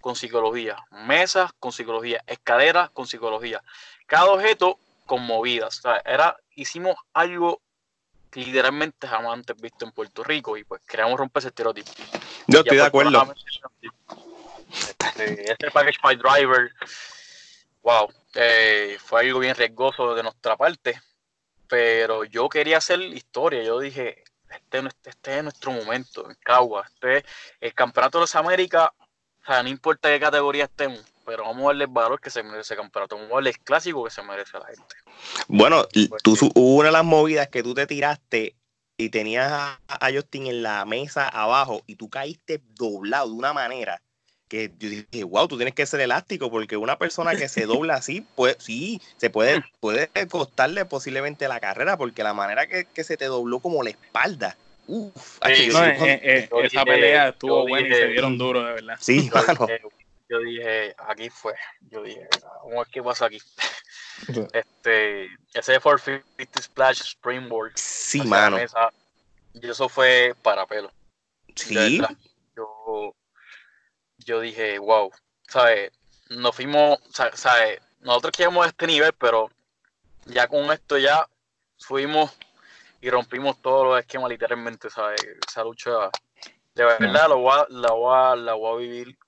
con 0.00 0.14
psicología, 0.14 0.76
mesas 0.90 1.50
con 1.58 1.72
psicología, 1.72 2.22
escaleras 2.26 2.90
con 2.90 3.06
psicología. 3.06 3.62
Cada 4.06 4.26
objeto 4.26 4.78
con 5.06 5.22
movidas. 5.22 5.80
era, 6.04 6.36
hicimos 6.54 6.96
algo 7.14 7.60
que 8.30 8.40
literalmente 8.40 9.08
jamás 9.08 9.32
antes 9.32 9.56
visto 9.56 9.84
en 9.86 9.92
Puerto 9.92 10.22
Rico 10.22 10.56
y 10.56 10.64
pues 10.64 10.82
queríamos 10.84 11.18
romper 11.18 11.40
ese 11.40 11.48
estereotipo. 11.48 11.90
Yo 12.48 12.60
estoy 12.60 12.76
de 12.76 12.84
acuerdo. 12.84 13.34
Este, 14.98 15.52
este 15.52 15.70
package 15.70 15.98
by 16.02 16.16
driver 16.16 16.70
wow, 17.86 18.08
eh, 18.34 18.98
fue 18.98 19.20
algo 19.20 19.38
bien 19.38 19.54
riesgoso 19.54 20.12
de 20.16 20.24
nuestra 20.24 20.56
parte, 20.56 21.00
pero 21.68 22.24
yo 22.24 22.48
quería 22.48 22.78
hacer 22.78 23.00
historia, 23.00 23.62
yo 23.62 23.78
dije, 23.78 24.24
este, 24.50 24.82
este 25.04 25.36
es 25.36 25.42
nuestro 25.44 25.70
momento, 25.70 26.28
en 26.28 26.36
Cagua, 26.42 26.84
este 26.84 27.24
el 27.60 27.74
Campeonato 27.74 28.18
de 28.18 28.22
las 28.22 28.34
Américas, 28.34 28.88
o 28.98 29.46
sea, 29.46 29.62
no 29.62 29.68
importa 29.68 30.08
qué 30.08 30.18
categoría 30.18 30.64
estemos, 30.64 31.00
pero 31.24 31.44
vamos 31.44 31.62
a 31.62 31.66
darle 31.66 31.84
el 31.84 31.90
valor 31.90 32.20
que 32.20 32.28
se 32.28 32.42
merece 32.42 32.74
el 32.74 32.80
campeonato, 32.80 33.14
vamos 33.14 33.30
a 33.30 33.34
darle 33.36 33.50
el 33.50 33.58
clásico 33.60 34.02
que 34.02 34.10
se 34.10 34.22
merece 34.22 34.56
a 34.56 34.60
la 34.60 34.66
gente. 34.66 34.96
Bueno, 35.46 35.86
pues 35.92 36.22
tú, 36.24 36.36
hubo 36.56 36.76
una 36.78 36.88
de 36.88 36.92
las 36.92 37.04
movidas 37.04 37.48
que 37.48 37.62
tú 37.62 37.72
te 37.72 37.86
tiraste 37.86 38.56
y 38.96 39.10
tenías 39.10 39.52
a, 39.52 39.80
a 39.86 40.12
Justin 40.12 40.48
en 40.48 40.64
la 40.64 40.84
mesa 40.86 41.28
abajo 41.28 41.82
y 41.86 41.94
tú 41.94 42.10
caíste 42.10 42.60
doblado 42.74 43.28
de 43.28 43.34
una 43.34 43.52
manera 43.52 44.02
que 44.48 44.72
yo 44.78 44.88
dije, 44.88 45.24
wow, 45.24 45.48
tú 45.48 45.56
tienes 45.56 45.74
que 45.74 45.86
ser 45.86 46.00
elástico 46.00 46.50
porque 46.50 46.76
una 46.76 46.98
persona 46.98 47.34
que 47.34 47.48
se 47.48 47.66
dobla 47.66 47.94
así, 47.94 48.26
pues 48.34 48.56
sí, 48.58 49.00
se 49.16 49.30
puede, 49.30 49.64
puede 49.80 50.08
costarle 50.28 50.84
posiblemente 50.84 51.48
la 51.48 51.60
carrera 51.60 51.96
porque 51.96 52.22
la 52.22 52.34
manera 52.34 52.66
que, 52.66 52.86
se 53.04 53.16
te 53.16 53.26
dobló 53.26 53.60
como 53.60 53.82
la 53.82 53.90
espalda. 53.90 54.56
Uf, 54.88 55.38
eh, 55.44 55.68
eh, 56.22 56.48
esa 56.62 56.84
pelea 56.84 57.28
estuvo 57.30 57.66
buena 57.66 57.88
y 57.88 57.92
se 57.92 58.06
dieron 58.06 58.38
duro, 58.38 58.64
de 58.64 58.72
verdad. 58.74 58.96
Sí, 59.00 59.28
yo, 59.28 59.42
dije, 59.66 59.80
yo 60.28 60.38
dije, 60.38 60.94
aquí 61.08 61.28
fue. 61.28 61.54
Yo 61.90 62.04
dije, 62.04 62.28
vamos 62.62 62.74
a 62.74 62.78
ver 62.78 62.86
qué 62.92 63.02
pasa 63.02 63.26
aquí. 63.26 63.38
este, 64.52 65.24
ese 65.54 65.80
450 65.80 66.62
Splash 66.62 67.00
Springboard. 67.00 67.72
Sí, 67.74 68.22
mano. 68.22 68.58
y 69.54 69.68
eso 69.68 69.88
fue 69.88 70.34
para 70.40 70.66
pelo. 70.66 70.92
Sí. 71.56 72.00
Yo 72.56 73.14
yo 74.26 74.40
dije, 74.40 74.78
wow, 74.78 75.10
¿sabes? 75.48 75.92
Nos 76.28 76.54
fuimos, 76.54 76.98
¿sabes? 77.12 77.80
Nosotros 78.00 78.32
queríamos 78.32 78.66
este 78.66 78.86
nivel, 78.86 79.12
pero 79.14 79.50
ya 80.26 80.48
con 80.48 80.70
esto 80.72 80.98
ya 80.98 81.26
fuimos 81.78 82.36
y 83.00 83.08
rompimos 83.08 83.62
todos 83.62 83.86
los 83.86 84.00
esquemas 84.00 84.28
literalmente, 84.28 84.90
¿sabes? 84.90 85.20
Esa 85.48 85.62
lucha, 85.62 86.10
de 86.74 86.84
verdad, 86.84 87.28
la, 87.28 87.34
voy 87.34 87.52
a, 87.52 87.66
la, 87.70 88.36
la 88.36 88.54
voy 88.54 88.74
a 88.74 88.78
vivir 88.78 89.18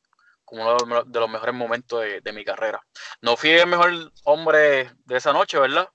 como 0.45 0.77
uno 0.77 1.05
de 1.05 1.21
los 1.21 1.31
mejores 1.31 1.55
momentos 1.55 2.03
de, 2.23 2.33
mi 2.33 2.45
carrera. 2.45 2.81
No 3.21 3.37
fui 3.37 3.51
el 3.51 3.67
mejor 3.67 3.93
hombre 4.25 4.91
de 5.05 5.17
esa 5.17 5.33
noche, 5.33 5.59
¿verdad? 5.59 5.89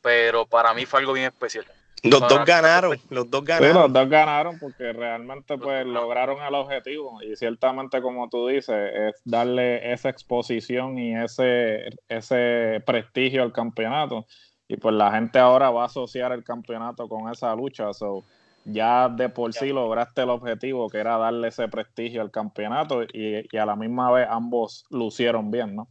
Pero 0.00 0.46
para 0.46 0.74
mí 0.74 0.86
fue 0.86 1.00
algo 1.00 1.12
bien 1.12 1.26
especial. 1.26 1.66
Los 2.02 2.20
dos 2.20 2.44
ganaron, 2.44 2.98
los 3.10 3.30
dos 3.30 3.44
ganaron. 3.44 3.68
Sí, 3.68 3.78
los 3.78 3.92
dos 3.92 4.08
ganaron 4.08 4.58
porque 4.58 4.92
realmente 4.92 5.56
pues 5.56 5.86
lograron 5.86 6.42
el 6.42 6.54
objetivo. 6.54 7.22
Y 7.22 7.36
ciertamente 7.36 8.02
como 8.02 8.28
tú 8.28 8.48
dices 8.48 8.92
es 8.92 9.22
darle 9.24 9.92
esa 9.92 10.08
exposición 10.08 10.98
y 10.98 11.16
ese, 11.16 11.90
ese 12.08 12.82
prestigio 12.84 13.42
al 13.42 13.52
campeonato. 13.52 14.26
Y 14.66 14.76
pues 14.78 14.94
la 14.94 15.12
gente 15.12 15.38
ahora 15.38 15.70
va 15.70 15.82
a 15.82 15.86
asociar 15.86 16.32
el 16.32 16.42
campeonato 16.42 17.08
con 17.08 17.30
esa 17.30 17.54
lucha, 17.54 17.92
so, 17.92 18.24
ya 18.64 19.08
de 19.08 19.28
por 19.28 19.52
sí 19.52 19.68
lograste 19.68 20.22
el 20.22 20.30
objetivo 20.30 20.88
que 20.88 20.98
era 20.98 21.18
darle 21.18 21.48
ese 21.48 21.68
prestigio 21.68 22.22
al 22.22 22.30
campeonato. 22.30 23.02
Y, 23.12 23.56
a 23.56 23.66
la 23.66 23.76
misma 23.76 24.10
vez 24.10 24.26
ambos 24.30 24.84
lucieron 24.90 25.50
bien, 25.50 25.76
¿no? 25.76 25.88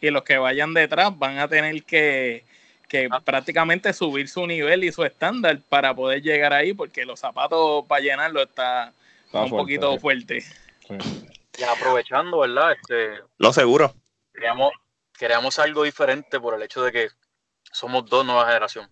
Y 0.00 0.10
los 0.10 0.22
que 0.22 0.38
vayan 0.38 0.74
detrás 0.74 1.18
van 1.18 1.38
a 1.38 1.48
tener 1.48 1.82
que, 1.84 2.44
ah. 3.10 3.20
prácticamente 3.20 3.92
subir 3.92 4.28
su 4.28 4.46
nivel 4.46 4.84
y 4.84 4.92
su 4.92 5.04
estándar 5.04 5.60
para 5.68 5.94
poder 5.94 6.22
llegar 6.22 6.52
ahí, 6.52 6.72
porque 6.72 7.04
los 7.04 7.20
zapatos 7.20 7.84
para 7.86 8.00
llenarlo 8.00 8.42
está, 8.42 8.92
un 9.32 9.50
poquito 9.50 9.98
fuerte. 9.98 10.44
Y 11.58 11.62
aprovechando, 11.64 12.40
¿verdad? 12.40 12.72
Este, 12.72 13.20
Lo 13.38 13.52
seguro. 13.52 13.94
Queríamos, 14.32 14.72
queríamos 15.18 15.58
algo 15.58 15.84
diferente 15.84 16.40
por 16.40 16.54
el 16.54 16.62
hecho 16.62 16.82
de 16.82 16.92
que 16.92 17.08
somos 17.70 18.08
dos 18.08 18.24
nuevas 18.24 18.46
generación. 18.46 18.90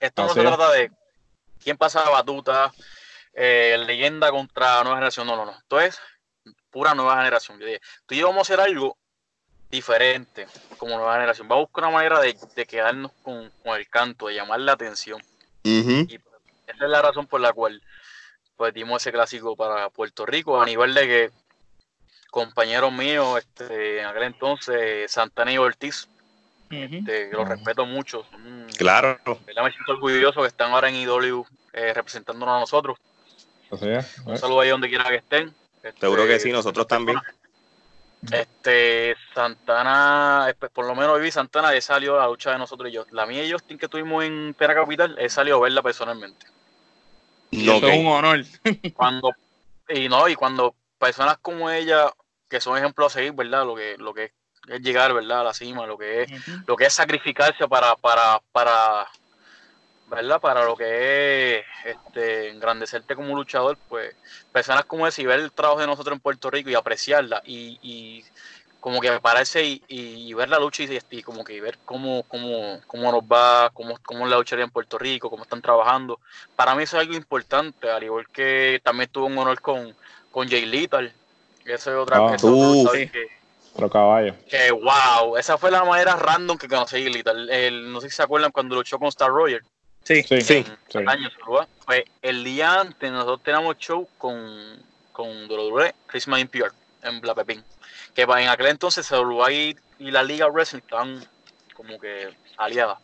Esto 0.00 0.22
no 0.22 0.34
se 0.34 0.40
trata 0.40 0.72
de 0.72 0.90
quién 1.62 1.76
pasa 1.76 2.04
la 2.04 2.10
batuta, 2.10 2.72
eh, 3.32 3.76
leyenda 3.86 4.30
contra 4.30 4.82
nueva 4.82 4.96
generación, 4.96 5.26
no, 5.26 5.36
no, 5.36 5.46
no. 5.46 5.52
Esto 5.52 5.80
es 5.80 6.00
pura 6.70 6.94
nueva 6.94 7.16
generación. 7.16 7.58
Yo 7.58 7.66
dije, 7.66 7.80
tú 8.06 8.14
y 8.14 8.18
yo 8.18 8.28
vamos 8.28 8.38
a 8.38 8.52
hacer 8.52 8.60
algo 8.60 8.97
diferente 9.70 10.46
como 10.76 10.96
nueva 10.96 11.14
generación. 11.14 11.48
Vamos 11.48 11.62
a 11.62 11.66
buscar 11.66 11.84
una 11.84 11.96
manera 11.96 12.20
de, 12.20 12.66
quedarnos 12.66 13.12
con, 13.22 13.50
el 13.64 13.88
canto, 13.88 14.28
de 14.28 14.34
llamar 14.34 14.60
la 14.60 14.72
atención. 14.72 15.22
Y 15.62 16.14
esa 16.66 16.84
es 16.84 16.90
la 16.90 17.02
razón 17.02 17.26
por 17.26 17.40
la 17.40 17.52
cual 17.52 17.82
pues 18.56 18.74
dimos 18.74 19.02
ese 19.02 19.12
clásico 19.12 19.54
para 19.54 19.88
Puerto 19.90 20.26
Rico, 20.26 20.60
a 20.60 20.66
nivel 20.66 20.92
de 20.92 21.06
que 21.06 21.30
compañeros 22.30 22.92
míos, 22.92 23.38
este, 23.38 24.00
en 24.00 24.06
aquel 24.06 24.24
entonces, 24.24 25.10
Santana 25.10 25.52
y 25.52 25.58
Ortiz, 25.58 26.08
este, 26.70 27.32
lo 27.32 27.44
respeto 27.44 27.86
mucho. 27.86 28.26
claro. 28.76 29.18
Me 29.46 29.70
siento 29.70 29.92
orgulloso 29.92 30.42
que 30.42 30.48
están 30.48 30.72
ahora 30.72 30.88
en 30.88 30.96
IW 30.96 31.44
eh, 31.72 31.94
representándonos 31.94 32.56
a 32.56 32.60
nosotros. 32.60 32.98
Un 33.70 34.38
saludo 34.38 34.60
ahí 34.60 34.70
donde 34.70 34.88
quiera 34.88 35.08
que 35.08 35.16
estén. 35.16 35.54
Este, 35.82 36.00
Seguro 36.00 36.26
que 36.26 36.40
sí, 36.40 36.50
nosotros 36.50 36.86
también. 36.86 37.18
Este, 38.30 39.16
Santana, 39.34 40.52
por 40.72 40.86
lo 40.86 40.94
menos 40.94 41.20
vi 41.20 41.30
Santana, 41.30 41.74
he 41.74 41.80
salido 41.80 42.16
a 42.16 42.22
la 42.22 42.28
lucha 42.28 42.52
de 42.52 42.58
nosotros 42.58 42.90
y 42.90 42.92
yo. 42.92 43.06
La 43.10 43.26
mía 43.26 43.44
y 43.44 43.52
Justin 43.52 43.78
que 43.78 43.88
tuvimos 43.88 44.24
en 44.24 44.54
Pena 44.54 44.74
Capital, 44.74 45.16
he 45.18 45.28
salido 45.28 45.58
a 45.58 45.60
verla 45.60 45.82
personalmente. 45.82 46.46
Y 47.50 47.70
es 47.70 47.82
un 47.82 48.06
honor. 48.06 48.44
Cuando, 48.94 49.32
y 49.88 50.08
no, 50.08 50.28
y 50.28 50.34
cuando 50.34 50.74
personas 50.98 51.38
como 51.38 51.70
ella, 51.70 52.12
que 52.48 52.60
son 52.60 52.76
ejemplos 52.76 53.12
a 53.12 53.18
seguir, 53.18 53.32
¿verdad? 53.32 53.64
Lo 53.64 53.74
que, 53.74 53.96
lo 53.96 54.12
que 54.12 54.24
es 54.24 54.32
es 54.68 54.80
llegar, 54.82 55.12
¿verdad? 55.14 55.40
A 55.40 55.44
la 55.44 55.54
cima, 55.54 55.86
lo 55.86 55.96
que 55.96 56.22
es, 56.22 56.30
lo 56.66 56.76
que 56.76 56.86
es 56.86 56.92
sacrificarse 56.92 57.66
para, 57.68 57.96
para, 57.96 58.40
para, 58.52 59.08
¿verdad? 60.08 60.40
Para 60.40 60.64
lo 60.64 60.76
que 60.76 61.58
es 61.58 61.64
este, 61.84 62.50
engrandecerte 62.50 63.14
como 63.14 63.36
luchador, 63.36 63.76
pues 63.88 64.14
personas 64.52 64.84
como 64.84 65.06
ese 65.06 65.22
y 65.22 65.26
ver 65.26 65.40
el 65.40 65.52
trabajo 65.52 65.80
de 65.80 65.86
nosotros 65.86 66.14
en 66.14 66.20
Puerto 66.20 66.50
Rico 66.50 66.70
y 66.70 66.74
apreciarla 66.74 67.42
y, 67.44 67.78
y 67.82 68.24
como 68.80 69.00
que 69.00 69.10
pararse 69.20 69.64
y, 69.64 69.82
y, 69.88 70.32
ver 70.34 70.48
la 70.48 70.58
lucha 70.58 70.84
y, 70.84 70.98
y, 71.10 71.22
como 71.22 71.44
que 71.44 71.60
ver 71.60 71.78
cómo, 71.84 72.22
cómo, 72.24 72.80
cómo 72.86 73.12
nos 73.12 73.22
va, 73.22 73.70
cómo, 73.70 73.98
cómo 74.04 74.26
la 74.26 74.38
lucharía 74.38 74.64
en 74.64 74.70
Puerto 74.70 74.98
Rico, 74.98 75.28
cómo 75.28 75.42
están 75.42 75.60
trabajando. 75.60 76.20
Para 76.54 76.74
mí 76.74 76.84
eso 76.84 76.96
es 76.96 77.02
algo 77.02 77.14
importante, 77.14 77.90
al 77.90 78.04
igual 78.04 78.28
que 78.28 78.80
también 78.82 79.10
tuve 79.10 79.26
un 79.26 79.38
honor 79.38 79.60
con, 79.60 79.94
con 80.30 80.48
Jay 80.48 80.64
Little. 80.64 81.12
Esa 81.64 81.90
es 81.90 81.96
otra, 81.96 82.18
cosa 82.18 82.34
ah, 82.34 83.06
que, 83.12 83.28
otro 83.74 83.90
caballo. 83.90 84.34
Que 84.48 84.70
wow, 84.70 85.36
esa 85.36 85.58
fue 85.58 85.70
la 85.70 85.84
manera 85.84 86.16
random 86.16 86.56
que 86.56 86.68
conocí 86.68 86.96
el, 87.04 87.92
no 87.92 88.00
sé 88.00 88.08
si 88.08 88.16
se 88.16 88.22
acuerdan 88.22 88.52
cuando 88.52 88.76
luchó 88.76 88.98
con 88.98 89.08
Star 89.08 89.30
Roger. 89.30 89.62
Sí, 90.04 90.22
sí, 90.22 90.40
sí. 90.40 90.64
Fue 91.84 92.04
el 92.22 92.44
día 92.44 92.80
antes, 92.80 93.12
nosotros 93.12 93.42
teníamos 93.42 93.76
show 93.78 94.08
con, 94.18 94.82
con 95.12 95.50
WWE, 95.50 95.94
Christmas 96.06 96.40
Impure, 96.40 96.70
en 97.02 97.20
Bla 97.20 97.34
Pepín. 97.34 97.62
Que 98.14 98.22
en 98.22 98.48
aquel 98.48 98.66
entonces 98.66 99.10
WWE 99.10 99.76
y 99.98 100.10
la 100.10 100.22
Liga 100.22 100.46
Wrestling 100.46 100.80
estaban 100.80 101.24
como 101.74 101.98
que 101.98 102.34
aliadas. 102.56 102.98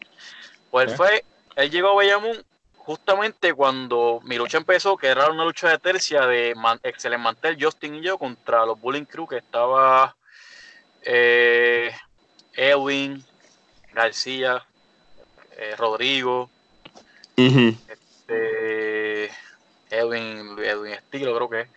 Pues 0.70 0.94
fue, 0.96 1.24
él 1.56 1.70
llegó 1.70 1.90
a 1.90 1.94
Bayamón 1.94 2.44
justamente 2.84 3.54
cuando 3.54 4.20
mi 4.24 4.36
lucha 4.36 4.58
empezó, 4.58 4.96
que 4.96 5.06
era 5.06 5.30
una 5.30 5.44
lucha 5.44 5.70
de 5.70 5.78
tercia 5.78 6.26
de 6.26 6.54
man, 6.54 6.78
Excel 6.82 7.18
Mantel, 7.18 7.56
Justin 7.58 7.94
y 7.96 8.02
yo 8.02 8.18
contra 8.18 8.66
los 8.66 8.78
Bullying 8.80 9.04
Crew, 9.04 9.26
que 9.26 9.38
estaba 9.38 10.14
eh, 11.02 11.90
Edwin, 12.52 13.24
García, 13.92 14.64
eh, 15.56 15.74
Rodrigo, 15.76 16.50
este, 17.36 19.30
Edwin, 19.90 20.56
Edwin 20.58 20.92
Estilo 20.92 21.34
creo 21.34 21.50
que 21.50 21.60
es, 21.62 21.68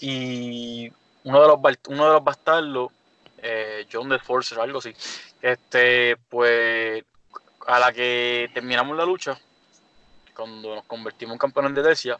y 0.00 0.92
uno 1.24 1.40
de 1.40 1.48
los, 1.48 1.58
uno 1.88 2.06
de 2.06 2.12
los 2.12 2.24
bastardos, 2.24 2.92
eh, 3.38 3.86
John 3.92 4.08
the 4.08 4.18
Forcer, 4.18 4.60
algo 4.60 4.78
así, 4.78 4.94
este, 5.42 6.16
pues 6.28 7.04
a 7.66 7.78
la 7.78 7.92
que 7.92 8.50
terminamos 8.54 8.96
la 8.96 9.04
lucha, 9.04 9.38
cuando 10.34 10.74
nos 10.74 10.84
convertimos 10.84 11.34
en 11.34 11.38
campeones 11.38 11.74
de 11.74 11.82
tercia, 11.82 12.18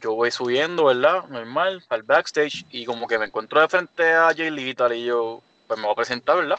yo 0.00 0.14
voy 0.14 0.30
subiendo, 0.30 0.86
¿verdad? 0.86 1.24
Normal, 1.28 1.84
al 1.88 2.02
backstage, 2.02 2.64
y 2.70 2.84
como 2.84 3.06
que 3.06 3.18
me 3.18 3.26
encuentro 3.26 3.60
de 3.60 3.68
frente 3.68 4.12
a 4.12 4.32
Jay 4.34 4.50
Lee 4.50 4.74
y 4.94 5.04
yo, 5.04 5.42
pues 5.66 5.78
me 5.78 5.84
voy 5.84 5.92
a 5.92 5.96
presentar, 5.96 6.36
¿verdad? 6.36 6.58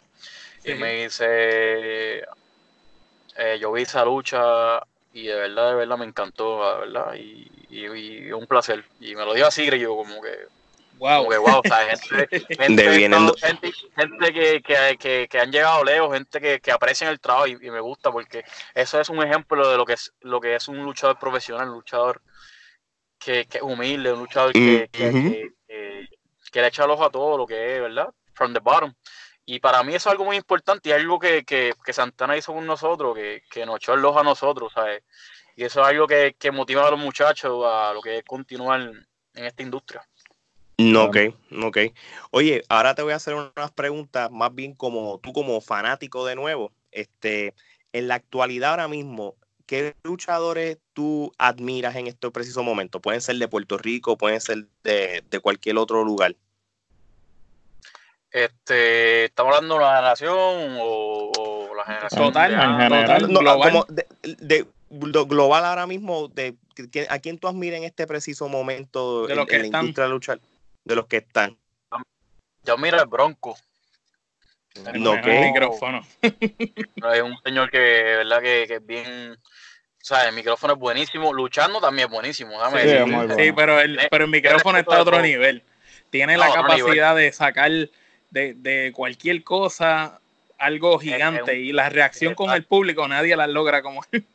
Y 0.63 0.75
me 0.75 1.03
dice, 1.03 2.19
eh, 3.35 3.57
yo 3.59 3.71
vi 3.73 3.81
esa 3.81 4.05
lucha 4.05 4.81
y 5.13 5.27
de 5.27 5.35
verdad, 5.35 5.69
de 5.69 5.75
verdad 5.75 5.97
me 5.97 6.05
encantó, 6.05 6.59
¿verdad? 6.79 7.13
Y, 7.15 7.49
y, 7.69 8.31
un 8.31 8.47
placer. 8.47 8.83
Y 8.99 9.15
me 9.15 9.23
lo 9.23 9.33
dijo 9.33 9.47
así, 9.47 9.69
yo 9.79 9.95
como 9.95 10.21
que... 10.21 10.47
Wow. 10.97 11.25
wow, 11.25 11.59
o 11.59 11.61
sea, 11.63 11.85
gente, 11.97 12.37
gente, 12.57 13.73
gente, 13.95 14.33
que, 14.33 14.97
que, 14.97 15.27
que, 15.27 15.39
han 15.39 15.51
llegado 15.51 15.83
lejos, 15.83 16.13
gente 16.13 16.39
que, 16.39 16.61
que 16.61 16.71
aprecian 16.71 17.11
el 17.11 17.19
trabajo 17.19 17.47
y, 17.47 17.57
me 17.57 17.79
gusta 17.79 18.11
porque 18.11 18.43
eso 18.73 19.01
es 19.01 19.09
un 19.09 19.21
ejemplo 19.21 19.67
de 19.67 19.75
lo 19.75 19.85
que 19.85 19.93
es 19.93 20.13
lo 20.21 20.39
que 20.39 20.55
es 20.55 20.67
un 20.67 20.83
luchador 20.83 21.17
profesional, 21.19 21.69
un 21.69 21.75
luchador 21.75 22.21
que, 23.19 23.45
que 23.47 23.57
es 23.57 23.63
humilde, 23.63 24.13
un 24.13 24.19
luchador 24.19 24.53
que, 24.53 24.87
que, 24.91 26.61
le 26.61 26.67
echa 26.67 26.85
el 26.85 26.91
ojo 26.91 27.05
a 27.05 27.11
todo 27.11 27.37
lo 27.37 27.47
que 27.47 27.75
es, 27.75 27.81
¿verdad? 27.81 28.13
from 28.33 28.53
the 28.53 28.59
bottom. 28.59 28.93
Y 29.45 29.59
para 29.59 29.83
mí 29.83 29.93
eso 29.93 30.09
es 30.09 30.13
algo 30.13 30.25
muy 30.25 30.37
importante 30.37 30.89
y 30.89 30.91
algo 30.93 31.19
que, 31.19 31.43
que, 31.43 31.73
que 31.85 31.93
Santana 31.93 32.37
hizo 32.37 32.53
con 32.53 32.65
nosotros, 32.65 33.15
que, 33.15 33.43
que, 33.49 33.65
nos 33.65 33.77
echó 33.77 33.93
el 33.93 34.05
ojo 34.05 34.19
a 34.19 34.23
nosotros, 34.23 34.71
¿sabes? 34.73 35.03
Y 35.55 35.65
eso 35.65 35.81
es 35.81 35.87
algo 35.87 36.07
que, 36.07 36.35
que 36.39 36.51
motiva 36.51 36.87
a 36.87 36.91
los 36.91 36.99
muchachos 36.99 37.65
a 37.65 37.93
lo 37.93 38.01
que 38.01 38.19
es 38.19 38.23
continuar 38.23 38.81
en 39.33 39.45
esta 39.45 39.63
industria. 39.63 40.07
No, 40.77 41.05
ok, 41.05 41.17
ok. 41.63 41.77
Oye, 42.31 42.63
ahora 42.69 42.95
te 42.95 43.03
voy 43.03 43.13
a 43.13 43.17
hacer 43.17 43.35
unas 43.35 43.71
preguntas 43.71 44.31
más 44.31 44.53
bien 44.53 44.73
como 44.73 45.19
tú 45.19 45.33
como 45.33 45.59
fanático 45.61 46.25
de 46.25 46.35
nuevo. 46.35 46.71
Este, 46.91 47.53
en 47.91 48.07
la 48.07 48.15
actualidad 48.15 48.71
ahora 48.71 48.87
mismo, 48.87 49.35
¿qué 49.65 49.95
luchadores 50.03 50.79
tú 50.93 51.31
admiras 51.37 51.95
en 51.95 52.07
este 52.07 52.31
preciso 52.31 52.63
momento? 52.63 53.01
Pueden 53.01 53.21
ser 53.21 53.37
de 53.37 53.47
Puerto 53.47 53.77
Rico, 53.77 54.17
pueden 54.17 54.41
ser 54.41 54.67
de, 54.83 55.23
de 55.29 55.39
cualquier 55.39 55.77
otro 55.77 56.03
lugar. 56.03 56.35
Este, 58.33 59.25
¿Estamos 59.25 59.55
hablando 59.55 59.75
de 59.75 59.81
la 59.81 59.95
generación 59.97 60.77
o, 60.81 61.71
la 61.77 61.85
generación? 61.85 62.23
Total, 62.25 62.79
general, 62.79 63.27
global. 63.27 63.71
Como 63.71 63.85
de, 63.87 64.65
global 64.89 65.65
ahora 65.65 65.85
mismo, 65.85 66.29
de, 66.29 66.55
¿a 67.09 67.19
quién 67.19 67.37
tú 67.37 67.47
admiras 67.47 67.77
en 67.77 67.83
este 67.83 68.07
preciso 68.07 68.49
momento 68.49 69.27
de 69.27 69.35
en, 69.35 69.45
que 69.45 69.59
la 69.59 69.65
industria 69.67 70.05
de 70.05 70.09
luchar? 70.09 70.39
De 70.83 70.95
los 70.95 71.05
que 71.05 71.17
están. 71.17 71.55
Yo 72.63 72.75
miro 72.77 72.99
el 72.99 73.07
Bronco. 73.07 73.55
No, 74.95 75.21
que 75.21 75.39
micrófono. 75.39 76.03
es 76.23 77.21
un 77.21 77.37
señor 77.43 77.69
que, 77.69 77.77
verdad, 77.77 78.41
que, 78.41 78.65
que 78.67 78.75
es 78.75 78.85
bien. 78.85 79.33
O 79.33 80.05
sea, 80.05 80.27
el 80.27 80.33
micrófono 80.33 80.73
es 80.73 80.79
buenísimo. 80.79 81.31
Luchando 81.33 81.79
también 81.79 82.07
es 82.07 82.11
buenísimo. 82.11 82.57
sí, 83.37 83.51
pero, 83.51 83.79
el, 83.79 83.99
pero 84.09 84.23
el 84.23 84.31
micrófono 84.31 84.79
está 84.79 84.97
a 84.97 85.01
otro 85.03 85.21
nivel. 85.21 85.63
Tiene 86.09 86.35
la 86.35 86.51
capacidad 86.51 87.15
de 87.15 87.31
sacar 87.31 87.71
de, 88.33 88.55
de 88.55 88.91
cualquier 88.91 89.43
cosa 89.43 90.19
algo 90.57 90.97
gigante 90.97 91.55
y 91.55 91.71
la 91.71 91.89
reacción 91.89 92.35
con 92.35 92.49
el 92.51 92.63
público 92.63 93.07
nadie 93.07 93.35
la 93.35 93.47
logra 93.47 93.81
como 93.81 94.01
él. 94.11 94.25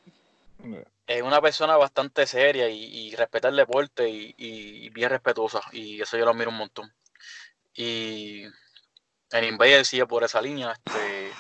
Es 1.09 1.22
una 1.22 1.40
persona 1.40 1.74
bastante 1.78 2.26
seria 2.26 2.68
y, 2.68 3.14
respeta 3.16 3.49
el 3.49 3.57
deporte 3.57 4.07
y, 4.07 4.90
bien 4.90 5.09
respetuosa 5.09 5.62
y 5.72 6.03
eso 6.03 6.18
yo 6.18 6.26
lo 6.26 6.32
admiro 6.32 6.51
un 6.51 6.59
montón. 6.59 6.92
Y 7.74 8.42
en 9.32 9.44
Invader 9.44 9.86
sigue 9.86 10.05
por 10.05 10.22
esa 10.22 10.42
línea, 10.42 10.72
este, 10.72 11.30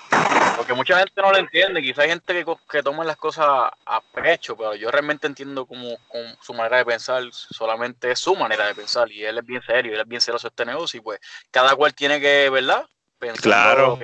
porque 0.58 0.74
mucha 0.74 0.98
gente 0.98 1.22
no 1.22 1.30
lo 1.30 1.38
entiende, 1.38 1.80
quizá 1.80 2.02
hay 2.02 2.08
gente 2.08 2.44
que, 2.44 2.56
que 2.68 2.82
toma 2.82 3.04
las 3.04 3.16
cosas 3.16 3.46
a 3.86 4.00
pecho, 4.12 4.56
pero 4.56 4.74
yo 4.74 4.90
realmente 4.90 5.28
entiendo 5.28 5.64
como, 5.66 5.96
su 6.42 6.52
manera 6.52 6.78
de 6.78 6.84
pensar, 6.84 7.22
solamente 7.32 8.10
es 8.10 8.18
su 8.18 8.34
manera 8.34 8.66
de 8.66 8.74
pensar 8.74 9.08
y 9.12 9.24
él 9.24 9.38
es 9.38 9.46
bien 9.46 9.62
serio, 9.62 9.94
él 9.94 10.00
es 10.00 10.08
bien 10.08 10.20
celoso 10.20 10.48
este 10.48 10.66
negocio 10.66 10.98
y 10.98 11.00
pues 11.00 11.20
cada 11.52 11.76
cual 11.76 11.94
tiene 11.94 12.20
que, 12.20 12.50
¿verdad? 12.50 12.84
Pensar 13.20 13.40
claro. 13.40 14.00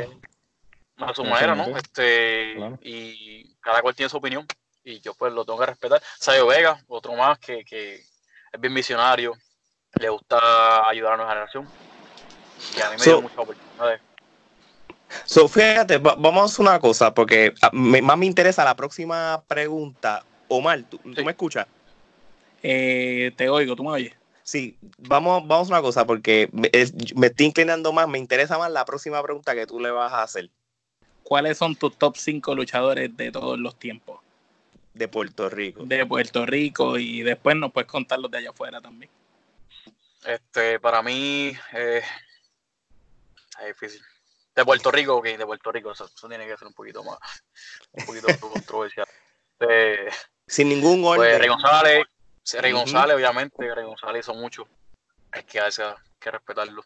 a 0.98 1.12
su 1.12 1.24
manera, 1.24 1.56
¿no? 1.56 1.76
Este, 1.76 2.54
Y 2.82 3.52
cada 3.56 3.82
cual 3.82 3.96
tiene 3.96 4.08
su 4.08 4.18
opinión 4.18 4.46
y 4.84 5.00
yo 5.00 5.12
pues 5.14 5.32
lo 5.32 5.44
tengo 5.44 5.58
que 5.58 5.66
respetar. 5.66 6.00
Sayo 6.20 6.46
Vega, 6.46 6.80
otro 6.86 7.14
más 7.14 7.36
que, 7.40 7.64
que 7.64 7.96
es 7.96 8.60
bien 8.60 8.74
visionario, 8.74 9.34
le 9.98 10.08
gusta 10.08 10.88
ayudar 10.88 11.14
a 11.14 11.16
nuestra 11.16 11.34
generación 11.34 11.68
y 12.76 12.80
a 12.80 12.90
mí 12.90 12.96
me 12.96 13.04
dio 13.04 13.22
mucha 13.22 13.40
oportunidad. 13.40 13.98
So, 15.24 15.48
fíjate, 15.48 15.98
vamos 15.98 16.36
a 16.36 16.44
hacer 16.44 16.60
una 16.60 16.80
cosa, 16.80 17.14
porque 17.14 17.54
ah, 17.62 17.70
más 17.72 18.18
me 18.18 18.26
interesa 18.26 18.64
la 18.64 18.74
próxima 18.74 19.42
pregunta. 19.46 20.24
Omar, 20.48 20.82
¿tú, 20.84 21.00
me 21.04 21.30
escuchas? 21.30 21.66
Eh, 22.62 23.32
te 23.36 23.48
oigo, 23.48 23.76
¿tú 23.76 23.84
me 23.84 23.90
oyes? 23.90 24.14
Sí, 24.42 24.76
vamos, 24.98 25.46
vamos 25.46 25.70
a 25.70 25.74
una 25.74 25.82
cosa, 25.82 26.04
porque 26.04 26.50
me, 26.52 26.70
estoy 26.72 27.46
inclinando 27.46 27.92
más, 27.92 28.06
me 28.08 28.18
interesa 28.18 28.58
más 28.58 28.70
la 28.70 28.84
próxima 28.84 29.22
pregunta 29.22 29.54
que 29.54 29.66
tú 29.66 29.80
le 29.80 29.90
vas 29.90 30.12
a 30.12 30.22
hacer. 30.22 30.50
¿Cuáles 31.22 31.56
son 31.56 31.74
tus 31.74 31.96
top 31.96 32.16
5 32.16 32.54
luchadores 32.54 33.16
de 33.16 33.32
todos 33.32 33.58
los 33.58 33.78
tiempos? 33.78 34.20
De 34.92 35.08
Puerto 35.08 35.48
Rico. 35.48 35.84
De 35.84 36.04
Puerto 36.04 36.44
Rico 36.44 36.98
y 36.98 37.22
después 37.22 37.56
nos 37.56 37.72
puedes 37.72 37.90
contar 37.90 38.18
los 38.18 38.30
de 38.30 38.38
allá 38.38 38.50
afuera 38.50 38.80
también. 38.82 39.10
Este, 40.26 40.78
para 40.78 41.02
mí, 41.02 41.52
eh, 41.72 42.02
es 43.60 43.66
difícil. 43.66 44.02
De 44.54 44.64
Puerto 44.64 44.90
Rico, 44.90 45.16
ok, 45.16 45.24
de 45.24 45.46
Puerto 45.46 45.72
Rico, 45.72 45.92
eso, 45.92 46.08
tiene 46.28 46.46
que 46.46 46.56
ser 46.56 46.68
un 46.68 46.74
poquito 46.74 47.02
más, 47.02 47.18
un 47.92 48.06
poquito 48.06 48.28
controversial. 48.40 49.06
Sin 50.46 50.68
ningún 50.68 51.02
pues, 51.02 51.18
orden. 51.18 51.30
Pues, 51.30 51.38
Rey 51.38 51.48
González, 51.48 52.04
Rey 52.60 52.72
González, 52.72 53.16
obviamente, 53.16 53.74
Rey 53.74 53.84
González 53.84 54.26
son 54.26 54.38
muchos, 54.40 54.68
hay 55.32 55.42
que, 55.44 55.60
hay 55.60 55.70
que 56.20 56.30
respetarlo. 56.30 56.84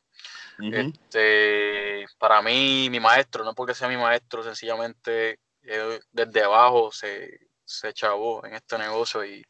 este, 0.58 2.06
para 2.18 2.40
mí, 2.42 2.88
mi 2.90 3.00
maestro, 3.00 3.44
no 3.44 3.54
porque 3.54 3.74
sea 3.74 3.88
mi 3.88 3.96
maestro, 3.96 4.42
sencillamente 4.42 5.38
eh, 5.62 6.00
desde 6.12 6.42
abajo 6.42 6.90
se, 6.90 7.48
se 7.64 7.92
chavó 7.92 8.44
en 8.46 8.54
este 8.54 8.78
negocio 8.78 9.24
y 9.24 9.44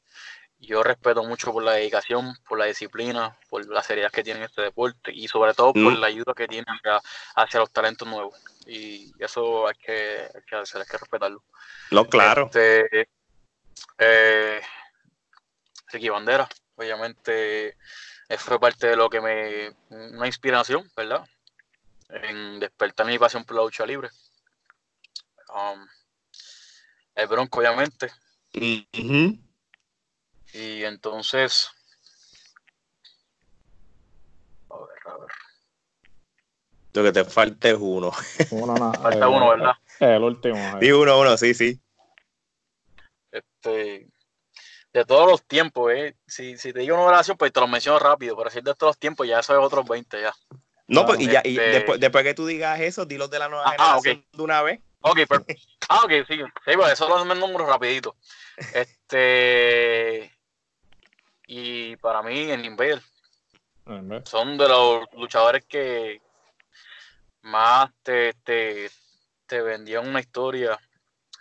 yo 0.61 0.83
respeto 0.83 1.23
mucho 1.23 1.53
por 1.53 1.63
la 1.63 1.73
dedicación, 1.73 2.37
por 2.49 2.59
la 2.59 2.67
disciplina, 2.67 3.37
por 3.49 3.67
la 3.69 3.83
seriedad 3.83 4.11
que 4.11 4.25
tiene 4.25 4.45
este 4.45 4.63
deporte 4.63 5.13
y 5.13 5.29
sobre 5.29 5.55
todo 5.55 5.73
por 5.73 5.93
mm. 5.93 6.01
la 6.01 6.07
ayuda 6.09 6.35
que 6.35 6.49
tiene 6.49 6.67
hacia, 7.37 7.61
los 7.61 7.73
talentos 7.73 8.09
nuevos. 8.09 8.39
Y 8.67 9.13
eso 9.19 9.69
hay 9.69 9.75
que, 9.77 10.29
hay 10.35 10.43
que 10.47 10.57
hacer, 10.57 10.81
hay 10.81 10.87
que 10.87 10.99
respetarlo. 10.99 11.43
No, 11.91 12.07
claro. 12.07 12.47
Este, 12.47 13.09
eh, 13.99 14.61
Ricky 15.89 16.09
Bandera, 16.09 16.49
obviamente, 16.75 17.77
fue 18.37 18.61
parte 18.61 18.89
de 18.89 18.97
lo 18.97 19.09
que 19.09 19.21
me. 19.21 19.75
una 19.91 20.27
inspiración, 20.27 20.91
¿verdad? 20.97 21.27
En 22.09 22.59
despertar 22.59 23.07
mi 23.07 23.19
pasión 23.19 23.45
por 23.45 23.57
la 23.57 23.63
lucha 23.63 23.87
libre. 23.87 24.09
Um, 25.49 25.87
el 27.15 27.27
Bronco, 27.27 27.61
obviamente. 27.61 28.13
Y 30.53 30.85
entonces. 30.85 31.71
A 34.71 34.75
ver, 34.79 34.89
a 35.07 35.19
ver. 35.19 35.29
Lo 36.95 37.05
que 37.05 37.13
te 37.13 37.25
falta 37.25 37.69
es 37.69 37.77
uno. 37.79 38.13
uno 38.51 38.93
falta 38.95 39.29
uno, 39.29 39.51
¿verdad? 39.51 39.73
El 40.01 40.23
último. 40.23 40.81
Sí, 40.81 40.93
uno, 40.93 41.21
uno, 41.21 41.37
sí, 41.37 41.55
sí. 41.55 41.81
Este. 43.31 44.09
De 44.93 45.05
todos 45.05 45.31
los 45.31 45.45
tiempos, 45.47 45.93
¿eh? 45.93 46.17
Si, 46.27 46.57
si 46.57 46.73
te 46.73 46.81
digo 46.81 46.97
una 46.97 47.05
oración, 47.05 47.37
pues 47.37 47.53
te 47.53 47.61
lo 47.61 47.69
menciono 47.69 47.99
rápido. 47.99 48.37
Pero 48.37 48.51
si 48.51 48.59
es 48.59 48.65
de 48.65 48.75
todos 48.75 48.91
los 48.91 48.99
tiempos, 48.99 49.29
ya 49.29 49.41
eso 49.41 49.53
es 49.53 49.65
otros 49.65 49.87
20 49.87 50.21
ya. 50.21 50.35
No, 50.89 51.05
pues, 51.05 51.21
y, 51.21 51.27
ya, 51.27 51.43
y 51.45 51.59
este 51.59 51.71
después, 51.71 52.01
después, 52.01 52.25
que 52.25 52.35
tú 52.35 52.47
digas 52.47 52.81
eso, 52.81 53.05
dilos 53.05 53.31
de 53.31 53.39
la 53.39 53.49
nueva 53.49 53.65
ah, 53.67 53.75
ah 53.79 54.01
generación 54.03 54.25
de 54.33 54.43
una 54.43 54.63
vez. 54.63 54.81
Ok, 55.01 55.21
pero, 55.29 55.45
ah, 55.91 56.01
ok, 56.05 56.11
sí. 56.27 56.37
Sí, 56.37 56.73
pues 56.75 56.93
eso 56.95 57.09
lo 57.09 57.35
número 57.35 57.67
rapidito. 57.67 58.17
Este. 58.75 60.38
Y 61.51 61.97
para 61.97 62.23
mí, 62.23 62.51
en 62.51 62.63
Invader, 62.63 63.01
son 64.25 64.59
de 64.59 64.69
los 64.69 65.07
luchadores 65.15 65.65
que 65.65 66.21
más 67.41 67.91
te, 68.03 68.35
te, 68.45 68.91
te 69.47 69.63
vendían 69.63 70.07
una 70.07 70.21
historia, 70.21 70.79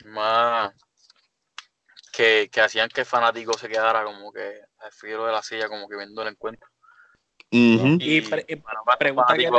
más 0.05 0.73
que, 2.13 2.49
hacían 2.63 2.87
que 2.87 3.01
el 3.01 3.05
fanático 3.05 3.51
se 3.57 3.67
quedara 3.67 4.05
como 4.05 4.31
que 4.31 4.61
al 4.79 4.91
filo 4.93 5.25
de 5.25 5.33
la 5.33 5.43
silla, 5.43 5.67
como 5.67 5.89
que 5.89 5.97
viendo 5.97 6.21
el 6.21 6.29
encuentro. 6.29 6.69
Y, 7.49 8.21
pregunta, 8.97 9.35
que 9.35 9.43
te, 9.43 9.51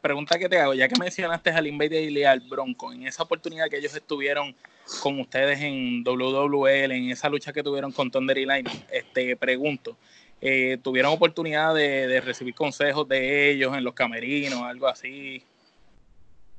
pregunta 0.00 0.38
que 0.38 0.48
te 0.48 0.58
hago, 0.58 0.74
ya 0.74 0.88
que 0.88 0.98
mencionaste 0.98 1.50
al 1.50 1.66
Invader 1.66 2.10
y 2.10 2.24
al 2.24 2.40
Bronco, 2.40 2.92
en 2.92 3.06
esa 3.06 3.22
oportunidad 3.22 3.68
que 3.68 3.78
ellos 3.78 3.94
estuvieron 3.94 4.54
con 5.02 5.18
ustedes 5.20 5.60
en 5.60 6.04
WWL, 6.04 6.92
en 6.92 7.10
esa 7.10 7.28
lucha 7.28 7.52
que 7.52 7.62
tuvieron 7.62 7.92
con 7.92 8.10
Thunder 8.10 8.38
y 8.38 8.46
Line, 8.46 8.70
este, 8.90 9.36
pregunto, 9.36 9.96
eh, 10.40 10.78
¿tuvieron 10.82 11.12
oportunidad 11.12 11.74
de, 11.74 12.20
recibir 12.20 12.54
consejos 12.54 13.08
de 13.08 13.50
ellos 13.50 13.76
en 13.76 13.84
los 13.84 13.94
camerinos, 13.94 14.62
algo 14.62 14.86
así? 14.86 15.44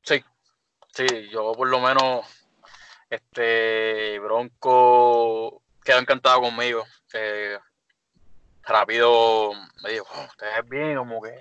Sí, 0.03 0.23
sí, 0.93 1.05
yo 1.31 1.53
por 1.53 1.67
lo 1.67 1.79
menos, 1.79 2.25
este, 3.09 4.19
Bronco 4.19 5.61
quedó 5.83 5.99
encantado 5.99 6.41
conmigo. 6.41 6.83
Eh, 7.13 7.57
rápido 8.63 9.51
me 9.83 9.91
dijo, 9.91 10.07
oh, 10.13 10.25
ustedes 10.25 10.67
bien, 10.69 10.97
como 10.97 11.21
que 11.21 11.31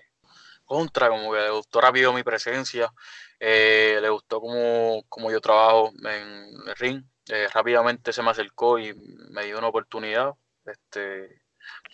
contra, 0.66 1.08
como 1.08 1.32
que 1.32 1.40
le 1.40 1.50
gustó 1.50 1.80
rápido 1.80 2.12
mi 2.12 2.22
presencia. 2.22 2.92
Eh, 3.40 3.98
le 4.00 4.08
gustó 4.10 4.40
como, 4.40 5.02
como, 5.08 5.30
yo 5.30 5.40
trabajo 5.40 5.92
en 6.04 6.68
el 6.68 6.76
ring. 6.76 7.04
Eh, 7.28 7.48
rápidamente 7.52 8.12
se 8.12 8.22
me 8.22 8.30
acercó 8.30 8.78
y 8.78 8.94
me 9.30 9.44
dio 9.44 9.58
una 9.58 9.68
oportunidad. 9.68 10.32
Este, 10.64 11.42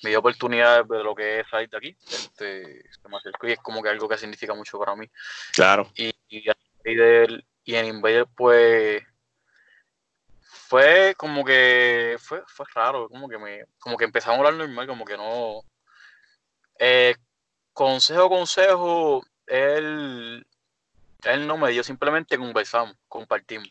me 0.02 0.10
dio 0.10 0.18
oportunidad 0.18 0.84
de 0.84 1.02
lo 1.04 1.14
que 1.14 1.40
es 1.40 1.48
salir 1.48 1.68
de 1.68 1.76
aquí. 1.76 1.96
Este, 2.10 2.82
se 2.90 3.08
me 3.08 3.16
acercó 3.16 3.46
y 3.46 3.52
es 3.52 3.58
como 3.60 3.82
que 3.82 3.88
algo 3.88 4.08
que 4.08 4.18
significa 4.18 4.54
mucho 4.54 4.78
para 4.78 4.96
mí. 4.96 5.08
Claro. 5.52 5.90
Y, 5.94 6.12
y, 6.28 6.44
y 7.64 7.74
en 7.74 7.86
Invader, 7.86 8.26
pues 8.34 9.02
fue 10.72 11.14
como 11.18 11.44
que 11.44 12.16
fue, 12.18 12.42
fue 12.46 12.64
raro, 12.74 13.06
como 13.10 13.28
que 13.28 13.36
me, 13.36 13.66
como 13.78 13.98
que 13.98 14.06
empezamos 14.06 14.38
a 14.38 14.48
hablar 14.48 14.54
normal, 14.54 14.86
como 14.86 15.04
que 15.04 15.18
no. 15.18 15.60
Eh, 16.78 17.14
consejo, 17.72 18.28
consejo, 18.28 19.24
él 19.46 20.46
él 21.24 21.46
no 21.46 21.56
me 21.56 21.70
dio, 21.70 21.84
simplemente 21.84 22.36
conversamos, 22.38 22.96
compartimos. 23.08 23.68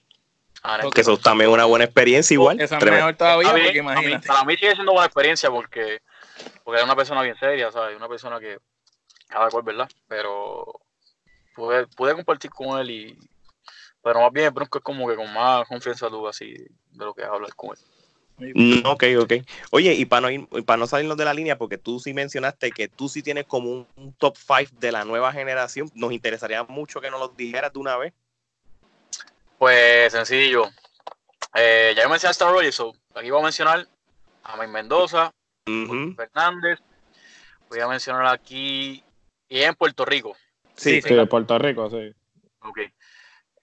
Ah, 0.64 0.80
que 0.94 1.02
eso 1.02 1.18
también 1.18 1.50
es 1.50 1.54
una 1.56 1.66
buena 1.66 1.86
experiencia 1.86 2.36
igual. 2.36 2.62
Esa 2.62 2.78
es 2.78 2.86
mejor 2.86 3.16
todavía, 3.16 3.52
porque 3.52 3.80
imagínate. 3.80 4.28
Para 4.28 4.46
mí, 4.46 4.56
sigue 4.56 4.74
siendo 4.74 4.92
buena 4.92 5.08
experiencia 5.08 5.50
porque, 5.50 6.02
porque 6.64 6.80
es 6.80 6.86
una 6.86 6.96
persona 6.96 7.24
bien 7.24 7.36
seria, 7.38 7.72
¿sabes? 7.72 7.98
Una 7.98 8.08
persona 8.08 8.40
que 8.40 8.60
cada 9.28 9.50
cual, 9.50 9.64
¿verdad? 9.64 9.90
Pero 10.08 10.82
pude, 11.56 11.88
pude 11.88 12.14
compartir 12.14 12.52
con 12.52 12.80
él 12.80 12.92
y... 12.92 13.20
Pero 14.04 14.22
más 14.22 14.32
bien 14.32 14.54
Bronco 14.54 14.78
es 14.78 14.84
como 14.84 15.08
que 15.08 15.16
con 15.16 15.32
más 15.34 15.68
confianza 15.68 16.10
tú 16.10 16.28
así 16.28 16.54
de 16.54 17.06
lo 17.06 17.14
que 17.14 17.24
hablar 17.24 17.56
con 17.56 17.72
él. 17.72 17.78
Mm, 18.54 18.86
ok, 18.86 19.04
ok. 19.20 19.34
Oye, 19.72 19.94
y 19.94 20.06
para 20.06 20.22
no, 20.22 20.30
ir, 20.32 20.48
para 20.66 20.78
no 20.78 20.88
salirnos 20.88 21.18
de 21.18 21.26
la 21.26 21.34
línea, 21.34 21.58
porque 21.58 21.78
tú 21.78 22.00
sí 22.00 22.14
mencionaste 22.14 22.72
que 22.72 22.88
tú 22.88 23.08
sí 23.08 23.22
tienes 23.22 23.46
como 23.46 23.88
un, 23.96 24.14
top 24.18 24.36
5 24.38 24.72
de 24.80 24.92
la 24.92 25.06
nueva 25.06 25.32
generación, 25.32 25.90
nos 25.94 26.12
interesaría 26.12 26.64
mucho 26.64 27.02
que 27.02 27.12
nos 27.12 27.20
lo 27.20 27.28
dijeras 27.30 27.72
de 27.72 27.80
una 27.80 27.98
vez. 27.98 28.14
Pues 29.58 30.12
sencillo. 30.12 30.70
Eh, 31.54 31.94
ya 31.96 32.08
mencioné 32.08 32.30
a 32.30 32.32
Star 32.32 32.54
Wars, 32.54 32.82
aquí 33.14 33.30
voy 33.30 33.42
a 33.42 33.44
mencionar 33.44 33.88
a 34.44 34.56
May 34.56 34.68
Mendoza, 34.68 35.32
Fernández, 35.66 36.80
voy 37.70 37.80
a 37.80 37.88
mencionar 37.88 38.26
aquí 38.28 39.04
y 39.50 39.62
en 39.62 39.76
Puerto 39.76 40.06
Rico. 40.06 40.36
Sí, 40.76 41.02
sí, 41.02 41.14
de 41.14 41.26
Puerto 41.28 41.60
Rico, 41.60 41.90
sí. 41.90 42.14
Ok. 42.62 42.80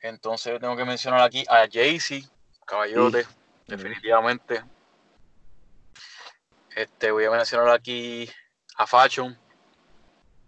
Entonces 0.01 0.61
tengo 0.61 0.77
que 0.77 0.85
mencionar 0.85 1.23
aquí 1.23 1.45
a 1.49 1.67
Jaycee, 1.69 2.23
Caballote. 2.65 3.25
Mm 3.25 3.38
definitivamente. 3.69 4.63
Este, 6.75 7.11
voy 7.11 7.25
a 7.25 7.31
mencionar 7.31 7.71
aquí 7.71 8.29
a 8.77 8.87
Fashion. 8.87 9.37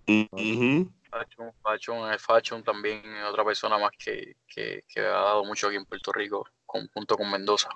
Fashion, 0.06 1.52
Fashion, 1.62 2.18
Fashion 2.18 2.64
también 2.64 3.02
otra 3.24 3.44
persona 3.44 3.78
más 3.78 3.90
que, 3.98 4.36
que, 4.46 4.84
que, 4.88 5.00
ha 5.00 5.10
dado 5.10 5.44
mucho 5.44 5.68
aquí 5.68 5.76
en 5.76 5.84
Puerto 5.84 6.12
Rico, 6.12 6.48
junto 6.66 7.16
con 7.16 7.30
Mendoza. 7.30 7.68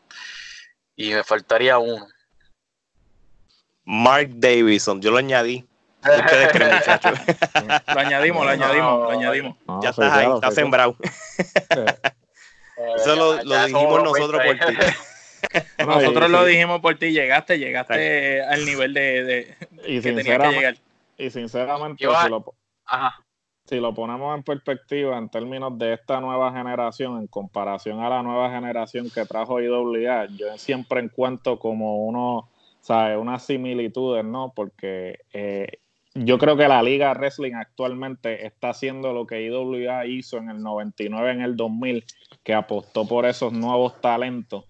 Y 0.96 1.12
me 1.12 1.22
faltaría 1.22 1.78
uno. 1.78 2.06
Mark 3.84 4.30
Davidson, 4.30 5.00
yo 5.00 5.10
lo 5.10 5.18
añadí. 5.18 5.66
Ustedes 6.00 6.52
creen, 6.52 6.74
muchachos. 6.74 7.18
lo 7.94 8.00
añadimos, 8.00 8.44
lo 8.44 8.50
añadimos, 8.50 9.00
lo 9.00 9.10
añadimos. 9.10 9.56
ya 9.82 9.90
estás 9.90 10.12
ahí, 10.12 10.28
estás 10.32 10.54
sembrado. 10.54 10.96
Eso 12.96 13.16
lo, 13.16 13.42
lo 13.42 13.66
dijimos 13.66 14.02
nosotros 14.02 14.42
por 14.44 14.58
ti. 14.58 14.76
Nosotros 15.86 16.30
lo 16.30 16.44
dijimos 16.44 16.80
por 16.80 16.96
ti, 16.96 17.12
llegaste, 17.12 17.58
llegaste 17.58 18.42
al 18.42 18.64
nivel 18.64 18.94
de, 18.94 19.24
de 19.24 19.56
y 19.86 20.00
que 20.00 20.12
tenías 20.12 20.38
que 20.38 20.56
llegar. 20.56 20.76
Y 21.16 21.30
sinceramente, 21.30 22.04
si 22.04 22.28
lo, 22.28 22.54
si 23.64 23.76
lo, 23.76 23.94
ponemos 23.94 24.36
en 24.36 24.42
perspectiva 24.42 25.16
en 25.16 25.28
términos 25.28 25.78
de 25.78 25.94
esta 25.94 26.20
nueva 26.20 26.52
generación, 26.52 27.18
en 27.18 27.26
comparación 27.28 28.00
a 28.00 28.08
la 28.08 28.22
nueva 28.22 28.50
generación 28.50 29.10
que 29.10 29.24
trajo 29.24 29.60
IWA, 29.60 30.26
yo 30.36 30.58
siempre 30.58 31.00
encuentro 31.00 31.58
como 31.58 32.04
uno, 32.06 32.48
¿sabes? 32.80 33.16
Unas 33.18 33.44
similitudes, 33.46 34.24
¿no? 34.24 34.52
Porque 34.54 35.20
eh, 35.32 35.78
yo 36.14 36.38
creo 36.38 36.56
que 36.56 36.68
la 36.68 36.82
liga 36.82 37.12
wrestling 37.12 37.54
actualmente 37.54 38.46
está 38.46 38.70
haciendo 38.70 39.12
lo 39.12 39.26
que 39.26 39.42
IWA 39.42 40.06
hizo 40.06 40.38
en 40.38 40.50
el 40.50 40.62
99, 40.62 41.32
en 41.32 41.40
el 41.42 41.56
2000, 41.56 42.04
que 42.42 42.54
apostó 42.54 43.06
por 43.06 43.24
esos 43.26 43.52
nuevos 43.52 44.00
talentos. 44.00 44.64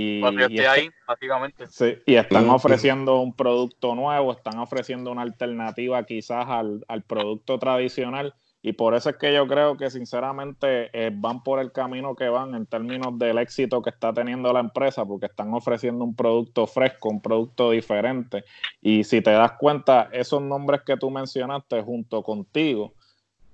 Y, 0.00 0.54
y, 0.54 0.60
ahí, 0.60 0.90
básicamente. 1.06 1.66
Sí, 1.66 1.98
y 2.06 2.14
están 2.14 2.48
ofreciendo 2.48 3.20
un 3.20 3.34
producto 3.34 3.94
nuevo, 3.94 4.32
están 4.32 4.58
ofreciendo 4.58 5.10
una 5.10 5.22
alternativa 5.22 6.04
quizás 6.04 6.46
al, 6.48 6.84
al 6.88 7.02
producto 7.02 7.58
tradicional 7.58 8.34
y 8.62 8.74
por 8.74 8.94
eso 8.94 9.10
es 9.10 9.16
que 9.16 9.32
yo 9.32 9.46
creo 9.46 9.76
que 9.76 9.90
sinceramente 9.90 10.90
eh, 10.92 11.10
van 11.14 11.42
por 11.42 11.60
el 11.60 11.72
camino 11.72 12.14
que 12.14 12.28
van 12.28 12.54
en 12.54 12.66
términos 12.66 13.18
del 13.18 13.38
éxito 13.38 13.80
que 13.80 13.88
está 13.88 14.12
teniendo 14.12 14.52
la 14.52 14.60
empresa, 14.60 15.06
porque 15.06 15.26
están 15.26 15.54
ofreciendo 15.54 16.04
un 16.04 16.14
producto 16.14 16.66
fresco, 16.66 17.08
un 17.08 17.22
producto 17.22 17.70
diferente. 17.70 18.44
Y 18.82 19.04
si 19.04 19.22
te 19.22 19.30
das 19.30 19.52
cuenta, 19.52 20.10
esos 20.12 20.42
nombres 20.42 20.82
que 20.84 20.98
tú 20.98 21.10
mencionaste 21.10 21.80
junto 21.82 22.22
contigo 22.22 22.92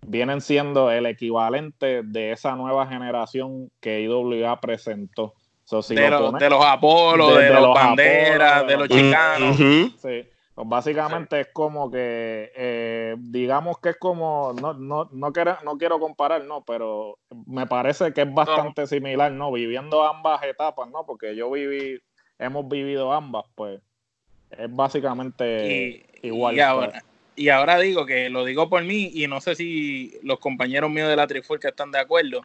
vienen 0.04 0.40
siendo 0.40 0.90
el 0.90 1.06
equivalente 1.06 2.02
de 2.02 2.32
esa 2.32 2.56
nueva 2.56 2.86
generación 2.88 3.70
que 3.80 4.00
IWA 4.02 4.60
presentó. 4.60 5.34
De, 5.70 6.50
los 6.50 6.64
Apolos, 6.64 7.38
de, 7.38 7.50
los 7.50 7.74
Banderas, 7.74 8.66
de 8.66 8.76
los 8.76 8.88
Chicanos. 8.88 9.56
Sí. 9.56 10.28
Pues 10.56 10.68
básicamente 10.68 11.40
es 11.40 11.48
como 11.52 11.90
que, 11.90 12.50
eh, 12.56 13.14
digamos 13.18 13.78
que 13.78 13.90
es 13.90 13.96
como, 13.98 14.54
no, 14.58 14.72
no, 14.72 15.06
no, 15.12 15.30
quiero, 15.30 15.58
no 15.64 15.76
quiero 15.76 16.00
comparar, 16.00 16.44
no, 16.44 16.64
pero 16.64 17.18
me 17.46 17.66
parece 17.66 18.14
que 18.14 18.22
es 18.22 18.32
bastante 18.32 18.86
similar, 18.86 19.30
¿no? 19.32 19.52
Viviendo 19.52 20.02
ambas 20.02 20.42
etapas, 20.44 20.88
¿no? 20.88 21.04
Porque 21.04 21.36
yo 21.36 21.50
viví, 21.50 22.00
hemos 22.38 22.66
vivido 22.70 23.12
ambas, 23.12 23.44
pues 23.54 23.82
es 24.50 24.74
básicamente 24.74 26.06
igual. 26.22 26.56
Y 26.56 26.60
ahora, 26.60 27.04
y 27.34 27.50
ahora 27.50 27.78
digo 27.78 28.06
que 28.06 28.30
lo 28.30 28.42
digo 28.46 28.70
por 28.70 28.82
mí 28.82 29.10
y 29.12 29.26
no 29.26 29.42
sé 29.42 29.56
si 29.56 30.18
los 30.22 30.38
compañeros 30.38 30.90
míos 30.90 31.10
de 31.10 31.16
la 31.16 31.26
Trifulca 31.26 31.68
están 31.68 31.90
de 31.90 31.98
acuerdo, 31.98 32.40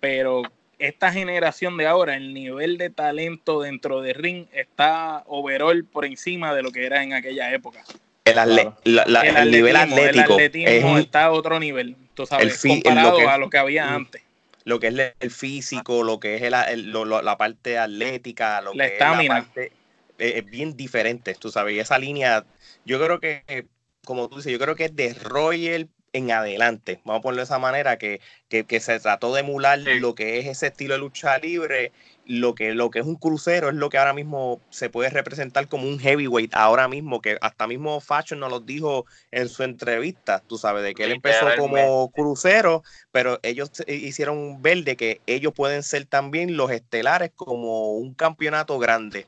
pero 0.00 0.42
esta 0.82 1.12
generación 1.12 1.76
de 1.76 1.86
ahora, 1.86 2.16
el 2.16 2.34
nivel 2.34 2.76
de 2.76 2.90
talento 2.90 3.62
dentro 3.62 4.00
de 4.00 4.14
ring 4.14 4.46
está 4.52 5.22
overall 5.26 5.84
por 5.84 6.04
encima 6.04 6.54
de 6.54 6.62
lo 6.62 6.72
que 6.72 6.84
era 6.84 7.04
en 7.04 7.14
aquella 7.14 7.52
época. 7.54 7.84
El, 8.24 9.50
nivel 9.50 9.76
atlético 9.76 10.38
está 10.38 11.26
a 11.26 11.32
otro 11.32 11.60
nivel, 11.60 11.96
tú 12.14 12.26
sabes, 12.26 12.60
comparado 12.60 13.28
a 13.28 13.38
lo 13.38 13.48
que 13.48 13.58
había 13.58 13.94
antes. 13.94 14.22
Lo 14.64 14.80
que 14.80 14.88
es 14.88 15.14
el 15.20 15.30
físico, 15.30 16.02
lo 16.02 16.18
que 16.18 16.36
es 16.36 16.50
la 16.50 17.36
parte 17.38 17.78
atlética, 17.78 18.60
lo 18.60 18.72
que 18.72 18.86
es 18.86 19.00
la 19.00 19.22
parte, 19.26 19.72
eh, 20.18 20.32
es 20.36 20.44
bien 20.46 20.76
diferente, 20.76 21.34
tú 21.34 21.50
sabes, 21.50 21.74
y 21.74 21.78
esa 21.78 21.98
línea, 21.98 22.44
yo 22.84 23.02
creo 23.02 23.20
que, 23.20 23.66
como 24.04 24.28
tú 24.28 24.36
dices, 24.36 24.52
yo 24.52 24.58
creo 24.58 24.74
que 24.74 24.86
es 24.86 24.96
de 24.96 25.14
Royal 25.14 25.88
en 26.12 26.30
adelante, 26.30 27.00
vamos 27.04 27.20
a 27.20 27.22
ponerlo 27.22 27.40
de 27.40 27.44
esa 27.44 27.58
manera, 27.58 27.96
que, 27.96 28.20
se 28.48 29.00
trató 29.00 29.32
de 29.34 29.40
emular 29.40 29.78
lo 29.78 30.14
que 30.14 30.38
es 30.38 30.46
ese 30.46 30.66
estilo 30.66 30.94
de 30.94 31.00
lucha 31.00 31.38
libre, 31.38 31.92
lo 32.26 32.54
que, 32.54 32.74
lo 32.74 32.90
que 32.90 32.98
es 32.98 33.06
un 33.06 33.16
crucero 33.16 33.70
es 33.70 33.74
lo 33.74 33.88
que 33.88 33.98
ahora 33.98 34.12
mismo 34.12 34.60
se 34.70 34.90
puede 34.90 35.08
representar 35.10 35.68
como 35.68 35.88
un 35.88 35.98
heavyweight, 35.98 36.54
ahora 36.54 36.86
mismo, 36.86 37.22
que 37.22 37.38
hasta 37.40 37.66
mismo 37.66 38.00
Fashion 38.00 38.40
nos 38.40 38.50
lo 38.50 38.60
dijo 38.60 39.06
en 39.30 39.48
su 39.48 39.62
entrevista, 39.62 40.42
tú 40.46 40.58
sabes, 40.58 40.82
de 40.82 40.94
que 40.94 41.04
él 41.04 41.12
empezó 41.12 41.46
como 41.56 42.10
crucero, 42.12 42.82
pero 43.10 43.40
ellos 43.42 43.70
hicieron 43.86 44.60
ver 44.60 44.84
de 44.84 44.96
que 44.96 45.20
ellos 45.26 45.54
pueden 45.54 45.82
ser 45.82 46.04
también 46.04 46.56
los 46.56 46.70
estelares 46.70 47.30
como 47.34 47.92
un 47.92 48.12
campeonato 48.14 48.78
grande. 48.78 49.26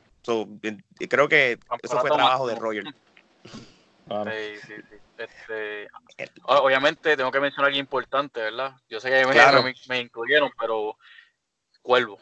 creo 1.09 1.29
que 1.29 1.59
eso 1.83 1.99
fue 2.01 2.11
trabajo 2.11 2.47
de 2.47 2.55
Roger. 2.57 2.85
Sí, 4.07 4.61
sí, 4.67 4.75
sí. 4.91 5.04
Este, 5.17 5.89
obviamente 6.45 7.17
tengo 7.17 7.31
que 7.31 7.41
mencionar 7.41 7.69
algo 7.69 7.79
importante, 7.79 8.41
¿verdad? 8.41 8.75
Yo 8.89 9.01
sé 9.01 9.11
que 9.11 9.27
me, 9.27 9.75
me, 9.89 10.01
incluyeron, 10.01 10.51
pero 10.59 10.97
Cuervo. 11.83 12.19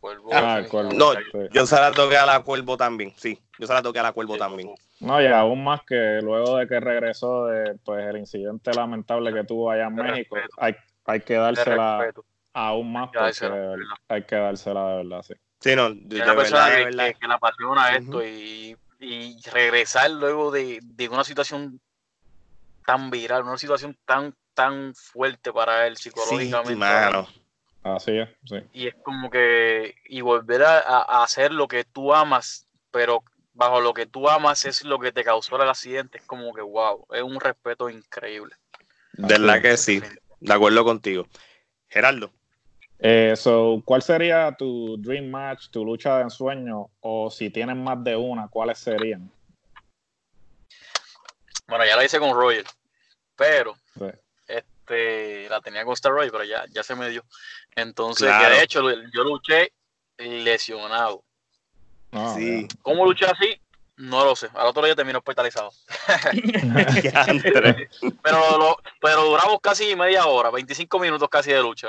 Cuervo, 0.00 0.30
ah, 0.32 0.62
No, 0.92 1.12
yo 1.50 1.66
se 1.66 1.76
la 1.76 1.92
toqué 1.92 2.16
a 2.16 2.26
la 2.26 2.40
Cuervo 2.40 2.76
también, 2.76 3.12
sí. 3.16 3.40
Yo 3.58 3.66
se 3.66 3.72
la 3.72 3.82
toqué 3.82 4.00
a 4.00 4.02
la 4.02 4.12
Cuervo 4.12 4.36
también. 4.36 4.74
No, 5.00 5.20
y 5.20 5.26
aún 5.26 5.62
más 5.64 5.82
que 5.82 6.20
luego 6.22 6.56
de 6.56 6.66
que 6.66 6.80
regresó 6.80 7.46
de 7.46 7.76
pues 7.84 8.04
el 8.06 8.18
incidente 8.18 8.72
lamentable 8.72 9.32
que 9.32 9.44
tuvo 9.44 9.70
allá 9.70 9.86
en 9.86 9.94
México, 9.94 10.36
hay, 10.58 10.74
hay 11.04 11.20
que 11.20 11.34
dársela 11.34 12.12
aún 12.52 12.92
más 12.92 13.10
porque 13.12 13.76
hay 14.08 14.22
que 14.22 14.36
dársela 14.36 14.88
de 14.88 14.96
verdad, 14.96 15.22
sí. 15.22 15.34
Sí, 15.60 15.74
no, 15.74 15.94
de, 15.94 16.22
una 16.22 16.36
persona 16.36 16.68
que, 16.76 17.14
que, 17.18 17.26
le 17.26 17.34
apasiona 17.34 17.96
esto 17.96 18.22
y, 18.22 18.76
y 19.00 19.36
regresar 19.50 20.10
luego 20.10 20.50
de, 20.50 20.78
de 20.82 21.08
una 21.08 21.24
situación 21.24 21.80
tan 22.86 23.10
viral, 23.10 23.42
una 23.42 23.58
situación 23.58 23.96
tan, 24.04 24.34
tan 24.54 24.94
fuerte 24.94 25.52
para 25.52 25.86
él 25.86 25.96
psicológicamente. 25.96 26.84
Así 27.82 28.16
es, 28.16 28.28
sí. 28.44 28.56
Y 28.72 28.86
es 28.86 28.94
como 29.02 29.30
que, 29.30 29.94
y 30.06 30.22
volver 30.22 30.62
a, 30.62 31.22
hacer 31.22 31.52
lo 31.52 31.68
que 31.68 31.84
tú 31.84 32.14
amas, 32.14 32.66
pero 32.90 33.22
bajo 33.52 33.80
lo 33.80 33.92
que 33.92 34.06
tú 34.06 34.28
amas 34.28 34.64
es 34.64 34.84
lo 34.84 34.98
que 34.98 35.12
te 35.12 35.22
causó 35.22 35.62
el 35.62 35.68
accidente, 35.68 36.18
es 36.18 36.24
como 36.24 36.54
que, 36.54 36.62
wow, 36.62 37.06
es 37.12 37.22
un 37.22 37.38
respeto 37.38 37.90
increíble. 37.90 38.54
De 39.12 39.38
verdad 39.38 39.60
que 39.60 39.76
sí, 39.76 40.02
de 40.40 40.52
acuerdo 40.52 40.82
contigo. 40.82 41.26
Gerardo. 41.88 42.30
Eh, 42.98 43.34
¿Cuál 43.84 44.02
sería 44.02 44.56
tu 44.56 44.96
dream 44.96 45.30
match, 45.30 45.68
tu 45.68 45.84
lucha 45.84 46.16
de 46.16 46.22
ensueño? 46.22 46.88
O 47.00 47.30
si 47.30 47.50
tienes 47.50 47.76
más 47.76 48.02
de 48.02 48.16
una, 48.16 48.48
¿cuáles 48.48 48.78
serían? 48.78 49.30
Bueno, 51.66 51.84
ya 51.84 51.96
la 51.96 52.04
hice 52.04 52.18
con 52.18 52.34
Royal, 52.34 52.64
pero 53.36 53.76
este, 54.46 55.48
la 55.48 55.60
tenía 55.60 55.84
con 55.84 55.94
Star 55.94 56.12
Royal, 56.12 56.30
pero 56.30 56.44
ya, 56.44 56.64
ya 56.70 56.82
se 56.82 56.94
me 56.94 57.08
dio. 57.08 57.24
Entonces, 57.74 58.28
de 58.28 58.62
hecho, 58.62 58.82
yo 59.12 59.24
luché 59.24 59.72
lesionado. 60.18 61.24
Sí. 62.36 62.68
¿Cómo 62.82 63.04
luché 63.04 63.26
así? 63.26 63.60
No 63.96 64.24
lo 64.24 64.34
sé. 64.34 64.48
Al 64.54 64.66
otro 64.66 64.84
día 64.84 64.94
terminó 64.94 65.18
hospitalizado. 65.18 65.70
pero, 68.22 68.76
pero 69.00 69.24
duramos 69.24 69.58
casi 69.62 69.96
media 69.96 70.26
hora, 70.26 70.50
25 70.50 70.98
minutos 70.98 71.28
casi 71.28 71.52
de 71.52 71.60
lucha. 71.60 71.88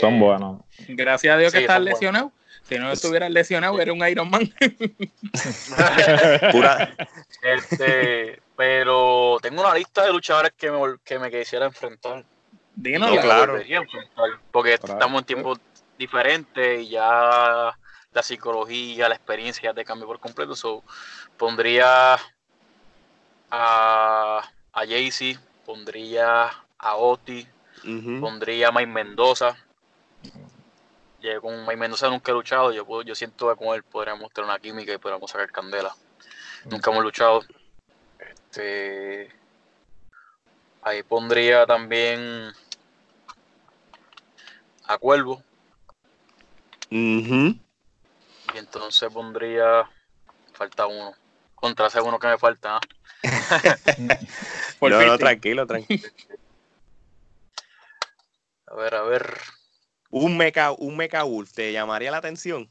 Son 0.00 0.20
buenos. 0.20 0.62
Gracias 0.88 1.34
a 1.34 1.38
Dios 1.38 1.52
que 1.52 1.60
estás 1.60 1.80
lesionado. 1.80 2.32
Si 2.68 2.78
no 2.78 2.92
estuvieras 2.92 3.30
lesionado, 3.30 3.80
era 3.80 3.92
un 3.92 4.06
Iron 4.06 4.30
Man. 4.30 4.42
Pura. 6.52 6.94
Este, 7.42 8.40
pero 8.62 9.38
tengo 9.42 9.60
una 9.60 9.74
lista 9.74 10.04
de 10.04 10.12
luchadores 10.12 10.52
que 10.56 10.70
me, 10.70 10.78
que 11.02 11.18
me 11.18 11.32
quisiera 11.32 11.66
enfrentar. 11.66 12.24
Díganos, 12.76 13.18
claro. 13.18 13.60
Porque 14.52 14.74
estamos 14.74 15.22
en 15.22 15.26
tiempos 15.26 15.58
diferentes 15.98 16.82
y 16.82 16.90
ya 16.90 17.76
la 18.12 18.22
psicología, 18.22 19.08
la 19.08 19.16
experiencia 19.16 19.70
ya 19.70 19.74
te 19.74 19.84
cambia 19.84 20.06
por 20.06 20.20
completo. 20.20 20.54
So, 20.54 20.84
pondría 21.36 22.14
a, 23.50 24.48
a 24.72 24.86
Jaycee, 24.86 25.40
pondría 25.66 26.52
a 26.78 26.94
Oti, 26.94 27.44
pondría 28.20 28.68
a 28.68 28.70
Mike 28.70 28.86
Mendoza. 28.86 29.56
con 31.40 31.62
Mike 31.62 31.76
Mendoza 31.78 32.08
nunca 32.08 32.30
he 32.30 32.34
luchado, 32.36 32.70
yo, 32.70 33.02
yo 33.02 33.14
siento 33.16 33.48
que 33.48 33.56
con 33.56 33.74
él 33.74 33.82
podríamos 33.82 34.32
tener 34.32 34.48
una 34.48 34.60
química 34.60 34.92
y 34.92 34.98
podríamos 34.98 35.32
sacar 35.32 35.50
candela. 35.50 35.92
Nunca 36.66 36.92
hemos 36.92 37.02
luchado. 37.02 37.42
Este, 38.52 39.30
ahí 40.82 41.02
pondría 41.02 41.64
también 41.64 42.52
a 44.84 44.98
Cuervo. 44.98 45.42
Y 46.90 47.58
entonces 48.54 49.10
pondría. 49.10 49.88
Falta 50.52 50.86
uno. 50.86 51.14
Contra 51.54 51.86
ese 51.86 52.02
uno 52.02 52.18
que 52.18 52.26
me 52.26 52.36
falta. 52.36 52.78
no, 54.82 55.02
no, 55.02 55.16
tranquilo, 55.16 55.66
tranquilo. 55.66 56.08
A 58.66 58.74
ver, 58.74 58.94
a 58.94 59.02
ver. 59.02 59.40
Un 60.10 60.36
mecha, 60.36 60.72
un 60.72 60.98
Wolf, 60.98 61.52
¿te 61.52 61.72
llamaría 61.72 62.10
la 62.10 62.18
atención? 62.18 62.70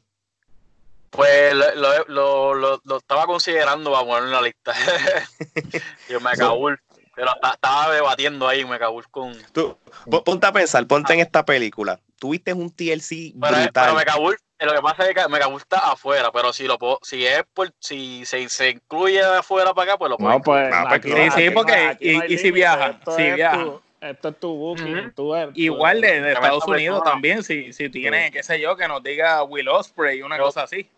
Pues 1.12 1.52
lo, 1.54 2.06
lo, 2.08 2.54
lo, 2.54 2.80
lo 2.82 2.96
estaba 2.96 3.26
considerando 3.26 3.92
para 3.92 4.06
ponerlo 4.06 4.28
en 4.28 4.32
la 4.32 4.40
lista. 4.40 4.72
Yo 6.08 6.20
Mecha 6.20 6.48
Wolf. 6.48 6.80
Pero 7.14 7.30
estaba 7.52 7.92
debatiendo 7.92 8.48
ahí 8.48 8.64
Mecha 8.64 8.88
Wolf 8.88 9.06
con. 9.10 9.36
Tú, 9.52 9.76
ponte 10.24 10.46
a 10.46 10.52
pensar, 10.52 10.86
ponte 10.86 11.12
en 11.12 11.20
esta 11.20 11.44
película. 11.44 12.00
Tuviste 12.18 12.54
un 12.54 12.70
TLC 12.70 13.32
brutal. 13.34 13.70
Pero, 13.74 13.94
Mecha 13.94 14.16
Wolf, 14.16 14.40
lo 14.58 14.72
que 14.72 14.80
pasa 14.80 15.06
es 15.06 15.14
que 15.14 15.28
Mecha 15.28 15.48
Wolf 15.48 15.64
está 15.64 15.92
afuera, 15.92 16.32
pero 16.32 16.50
si 16.54 16.66
lo 16.66 16.78
puedo, 16.78 16.98
si 17.02 17.26
es 17.26 17.42
por, 17.52 17.70
si 17.78 18.24
se, 18.24 18.48
se 18.48 18.70
incluye 18.70 19.20
afuera 19.22 19.74
para 19.74 19.92
acá, 19.92 19.98
pues 19.98 20.08
lo 20.08 20.16
puedo. 20.16 20.32
No, 20.32 20.40
pues, 20.40 20.70
no, 20.70 20.88
pues 20.88 21.02
sí, 21.02 21.30
sí, 21.36 21.50
porque 21.50 21.98
y, 22.00 22.32
y 22.32 22.38
si 22.38 22.50
viaja, 22.50 22.98
si 23.14 23.32
viaja 23.32 23.82
esto 24.02 24.30
es 24.30 24.40
tu 24.40 24.54
booking. 24.54 25.12
tú 25.14 25.32
Igual 25.54 26.00
de, 26.00 26.32
Estados 26.32 26.66
Unidos 26.66 27.02
también, 27.04 27.44
si, 27.44 27.72
si 27.72 27.88
tiene, 27.88 28.30
qué 28.32 28.42
sé 28.42 28.60
yo, 28.60 28.76
que 28.76 28.88
nos 28.88 29.02
diga 29.02 29.44
Will 29.44 29.68
Osprey, 29.68 30.22
una 30.22 30.38
cosa 30.38 30.64
así. 30.64 30.88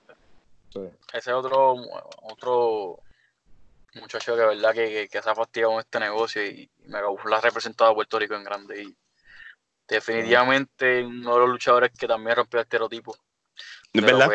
Ese 1.12 1.32
otro, 1.32 1.76
otro 2.22 3.00
muchacho 3.94 4.36
que 4.36 4.44
verdad 4.44 4.74
que, 4.74 5.08
que, 5.10 5.22
se 5.22 5.30
ha 5.30 5.34
fastidiado 5.34 5.72
con 5.72 5.80
este 5.80 6.00
negocio 6.00 6.44
y, 6.44 6.70
me 6.86 6.98
ha 6.98 7.40
representado 7.40 7.90
a 7.90 7.94
Puerto 7.94 8.18
Rico 8.18 8.34
en 8.34 8.44
grande. 8.44 8.82
Y 8.82 8.96
definitivamente 9.88 11.04
uno 11.04 11.34
de 11.34 11.40
los 11.40 11.48
luchadores 11.48 11.90
que 11.98 12.08
también 12.08 12.36
rompió 12.36 12.60
el 12.60 12.64
estereotipo. 12.64 13.16
¿Es 13.92 14.02
verdad? 14.02 14.28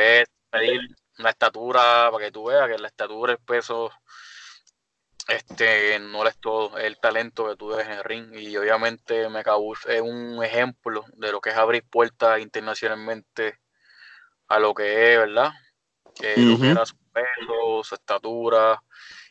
pedir 0.49 0.81
una 1.19 1.29
estatura 1.29 2.09
para 2.11 2.25
que 2.25 2.31
tú 2.31 2.45
veas 2.45 2.67
que 2.67 2.79
la 2.79 2.87
estatura, 2.87 3.33
el 3.33 3.39
peso 3.39 3.91
este 5.27 5.99
no 5.99 6.25
es 6.27 6.37
todo 6.39 6.75
el 6.77 6.99
talento 6.99 7.47
que 7.47 7.55
tú 7.55 7.67
ves 7.67 7.85
en 7.85 7.93
el 7.93 8.03
ring 8.03 8.33
y 8.33 8.57
obviamente 8.57 9.29
Mecabus 9.29 9.85
es 9.85 10.01
un 10.01 10.43
ejemplo 10.43 11.05
de 11.13 11.31
lo 11.31 11.39
que 11.39 11.51
es 11.51 11.55
abrir 11.55 11.83
puertas 11.87 12.39
internacionalmente 12.39 13.59
a 14.47 14.57
lo 14.57 14.73
que 14.73 15.13
es, 15.13 15.19
¿verdad? 15.19 15.51
Que 16.15 16.37
lo 16.37 16.59
que 16.59 16.69
era 16.69 16.85
su 16.85 16.95
peso, 17.13 17.83
su 17.83 17.95
estatura. 17.95 18.81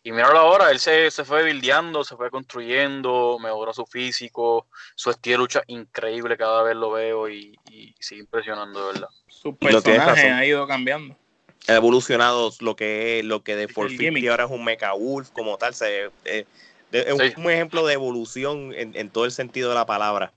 Y 0.03 0.13
míralo 0.13 0.39
ahora, 0.39 0.71
él 0.71 0.79
se, 0.79 1.11
se 1.11 1.25
fue 1.25 1.43
bildeando, 1.43 2.05
se 2.05 2.17
fue 2.17 2.31
construyendo, 2.31 3.39
mejoró 3.41 3.75
su 3.75 3.85
físico, 3.85 4.67
su 4.95 5.11
estilo 5.11 5.35
de 5.35 5.39
lucha 5.39 5.63
increíble, 5.67 6.37
cada 6.37 6.63
vez 6.63 6.77
lo 6.77 6.91
veo 6.93 7.29
y, 7.29 7.59
y 7.71 7.95
sigue 7.99 8.23
impresionando, 8.23 8.87
¿verdad? 8.87 9.09
Su 9.27 9.57
personaje 9.57 10.31
ha 10.31 10.45
ido 10.45 10.67
cambiando 10.67 11.17
ha 11.69 11.75
evolucionado 11.75 12.51
lo 12.61 12.77
que 12.77 13.19
es 13.19 13.25
lo 13.25 13.43
que 13.43 13.57
de 13.57 13.67
450 13.67 14.31
ahora 14.31 14.45
es 14.45 14.51
un 14.51 14.65
Mecha 14.65 14.93
Wolf 14.93 15.31
como 15.31 15.59
tal. 15.59 15.75
Se, 15.75 16.11
eh, 16.25 16.47
es 16.93 17.37
un 17.37 17.51
ejemplo 17.51 17.87
de 17.87 17.95
evolución 17.95 18.73
en, 18.75 19.11
todo 19.11 19.25
el 19.27 19.33
sentido 19.33 19.69
de 19.69 19.75
la 19.75 19.87
palabra. 19.87 20.33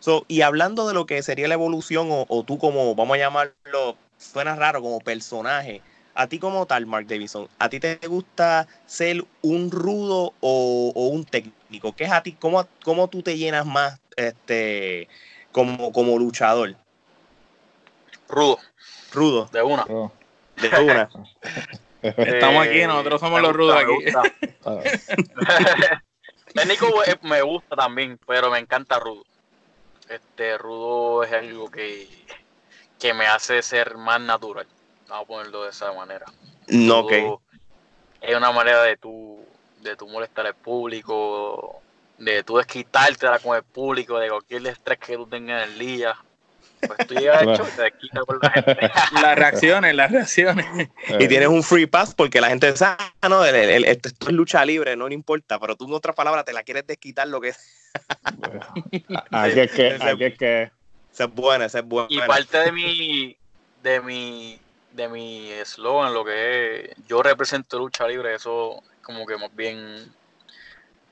So, 0.00 0.24
y 0.28 0.40
hablando 0.40 0.88
de 0.88 0.94
lo 0.94 1.06
que 1.06 1.22
sería 1.22 1.48
la 1.48 1.54
evolución, 1.54 2.08
o, 2.10 2.44
tú 2.46 2.58
como, 2.58 2.94
vamos 2.94 3.16
a 3.16 3.18
llamarlo, 3.18 3.96
suena 4.18 4.56
raro, 4.56 4.82
como 4.82 5.00
personaje, 5.00 5.82
a 6.14 6.26
ti 6.26 6.38
como 6.38 6.66
tal, 6.66 6.84
Mark 6.86 7.06
Davidson, 7.06 7.48
¿a 7.58 7.68
ti 7.68 7.78
te 7.78 7.96
gusta 8.08 8.66
ser 8.86 9.24
un 9.40 9.70
rudo 9.70 10.34
o, 10.40 10.92
un 11.12 11.24
técnico? 11.24 11.94
¿Qué 11.94 12.04
es 12.04 12.10
a 12.10 12.22
ti? 12.22 12.32
¿Cómo, 12.32 12.66
cómo 12.84 13.08
tú 13.08 13.22
te 13.22 13.38
llenas 13.38 13.64
más 13.64 14.00
este, 14.16 15.08
como, 15.52 15.92
como 15.92 16.18
luchador? 16.18 16.74
Rudo. 18.28 18.58
Rudo. 19.12 19.48
De 19.52 19.62
una. 19.62 19.86
Estamos 22.02 22.66
aquí, 22.66 22.82
nosotros 22.84 23.20
somos 23.20 23.40
los 23.40 23.52
rudos 23.52 23.76
aquí. 23.76 23.92
Técnico 26.54 27.04
eh, 27.04 27.16
me 27.22 27.42
gusta 27.42 27.76
también, 27.76 28.18
pero 28.26 28.50
me 28.50 28.58
encanta 28.58 28.98
Rudo. 28.98 29.24
Este 30.08 30.58
Rudo 30.58 31.22
es 31.24 31.32
algo 31.32 31.70
que, 31.70 32.08
que 32.98 33.14
me 33.14 33.26
hace 33.26 33.62
ser 33.62 33.96
más 33.96 34.20
natural. 34.20 34.66
Vamos 35.08 35.24
a 35.24 35.28
ponerlo 35.28 35.64
de 35.64 35.70
esa 35.70 35.92
manera. 35.92 36.26
No, 36.68 37.00
ok. 37.00 37.40
Es 38.20 38.36
una 38.36 38.52
manera 38.52 38.82
de 38.82 38.96
tú, 38.96 39.44
de 39.80 39.96
tú 39.96 40.08
molestar 40.08 40.46
al 40.46 40.54
público, 40.54 41.80
de 42.18 42.42
tú 42.42 42.56
desquitarte 42.56 43.26
con 43.42 43.56
el 43.56 43.62
público, 43.62 44.18
de 44.18 44.28
cualquier 44.28 44.66
estrés 44.66 44.98
que 44.98 45.16
tú 45.16 45.26
tengas 45.26 45.64
en 45.64 45.72
el 45.72 45.78
día. 45.78 46.16
Pues 46.80 47.08
tú 47.08 47.14
llegas 47.14 47.42
hecho 47.42 47.66
quita 47.98 48.20
por 48.22 48.42
la 48.42 48.50
gente. 48.50 48.90
Las 49.20 49.36
reacciones, 49.36 49.94
las 49.96 50.12
reacciones. 50.12 50.66
Y 51.18 51.26
tienes 51.26 51.48
un 51.48 51.64
free 51.64 51.86
pass 51.86 52.14
porque 52.14 52.40
la 52.40 52.50
gente 52.50 52.70
dice, 52.70 52.84
ah, 52.84 53.28
no, 53.28 53.44
esto 53.44 54.08
es 54.08 54.32
lucha 54.32 54.64
libre, 54.64 54.94
no 54.94 55.08
le 55.08 55.14
importa, 55.14 55.58
pero 55.58 55.74
tú 55.74 55.86
en 55.86 55.94
otras 55.94 56.14
palabras 56.14 56.44
te 56.44 56.52
la 56.52 56.62
quieres 56.62 56.86
desquitar 56.86 57.26
lo 57.26 57.40
que 57.40 57.48
es. 57.48 57.58
aquí 59.32 59.60
es 59.60 59.72
que, 59.72 59.98
aquí 60.00 60.24
es 60.24 60.38
que. 60.38 60.77
Esa 61.18 61.24
es 61.24 61.34
buena, 61.34 61.64
esa 61.64 61.80
es 61.80 61.84
buena. 61.84 62.06
Y 62.10 62.20
parte 62.20 62.58
de 62.58 62.70
mi, 62.70 63.36
de 63.82 64.00
mi, 64.00 64.56
de 64.92 65.08
mi 65.08 65.50
eslogan, 65.50 66.14
lo 66.14 66.24
que 66.24 66.92
es, 66.92 66.96
yo 67.08 67.24
represento 67.24 67.76
lucha 67.76 68.06
libre, 68.06 68.36
eso 68.36 68.80
como 69.02 69.26
que 69.26 69.36
más 69.36 69.52
bien, 69.52 70.14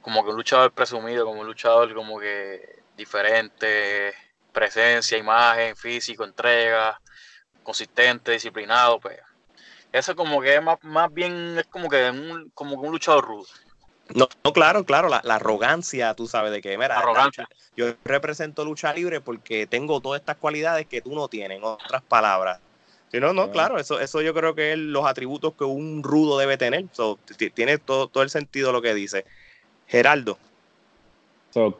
como 0.02 0.22
que 0.22 0.30
un 0.30 0.36
luchador 0.36 0.70
presumido, 0.70 1.26
como 1.26 1.40
un 1.40 1.46
luchador 1.48 1.92
como 1.92 2.20
que 2.20 2.84
diferente, 2.96 4.14
presencia, 4.52 5.18
imagen, 5.18 5.74
físico, 5.74 6.22
entrega, 6.22 7.00
consistente, 7.64 8.30
disciplinado, 8.30 9.00
pues. 9.00 9.18
Eso 9.90 10.14
como 10.14 10.40
que 10.40 10.54
es 10.54 10.62
más, 10.62 10.78
más 10.84 11.12
bien 11.12 11.58
es 11.58 11.66
como 11.66 11.88
que 11.88 12.10
un, 12.10 12.48
como 12.54 12.76
un 12.76 12.92
luchador 12.92 13.24
rudo. 13.24 13.48
No, 14.14 14.28
no, 14.44 14.52
claro, 14.52 14.84
claro, 14.84 15.08
la, 15.08 15.18
arrogancia, 15.18 16.14
tú 16.14 16.26
sabes 16.26 16.52
de 16.52 16.62
qué, 16.62 16.78
mira, 16.78 16.98
arrogancia. 16.98 17.48
yo 17.76 17.86
represento 18.04 18.64
lucha 18.64 18.94
libre 18.94 19.20
porque 19.20 19.66
tengo 19.66 20.00
todas 20.00 20.20
estas 20.20 20.36
cualidades 20.36 20.86
que 20.86 21.00
tú 21.00 21.14
no 21.14 21.28
tienes, 21.28 21.58
en 21.58 21.64
otras 21.64 22.02
palabras. 22.02 22.60
Si 23.10 23.20
no, 23.20 23.32
no, 23.32 23.50
claro, 23.50 23.78
eso, 23.78 24.00
eso 24.00 24.20
yo 24.20 24.34
creo 24.34 24.54
que 24.54 24.72
es 24.72 24.78
los 24.78 25.06
atributos 25.06 25.54
que 25.54 25.64
un 25.64 26.02
rudo 26.02 26.38
debe 26.38 26.56
tener. 26.56 26.86
tiene 27.54 27.78
todo, 27.78 28.08
todo 28.08 28.22
el 28.22 28.30
sentido 28.30 28.72
lo 28.72 28.82
que 28.82 28.94
dice. 28.94 29.24
Geraldo, 29.86 30.38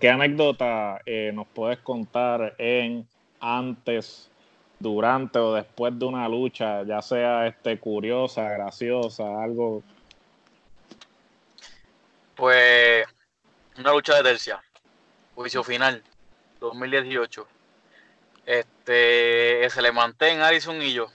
¿Qué 0.01 0.09
anécdota 0.09 1.03
eh, 1.05 1.33
nos 1.35 1.47
puedes 1.49 1.79
contar 1.81 2.55
en 2.57 3.07
antes, 3.41 4.31
durante 4.79 5.39
o 5.39 5.53
después 5.53 5.99
de 5.99 6.07
una 6.07 6.27
lucha, 6.31 6.83
ya 6.85 7.03
sea 7.03 7.47
este 7.47 7.79
curiosa, 7.79 8.49
graciosa, 8.49 9.43
algo? 9.43 9.83
Pues 12.37 13.07
una 13.79 13.93
lucha 13.93 14.15
de 14.17 14.23
tercia, 14.23 14.63
juicio 15.35 15.65
final, 15.65 16.03
2018. 16.61 17.49
Este, 18.45 19.69
se 19.71 19.83
le 19.83 19.89
en 19.89 20.41
Addison 20.43 20.81
y 20.81 20.93
yo. 20.93 21.09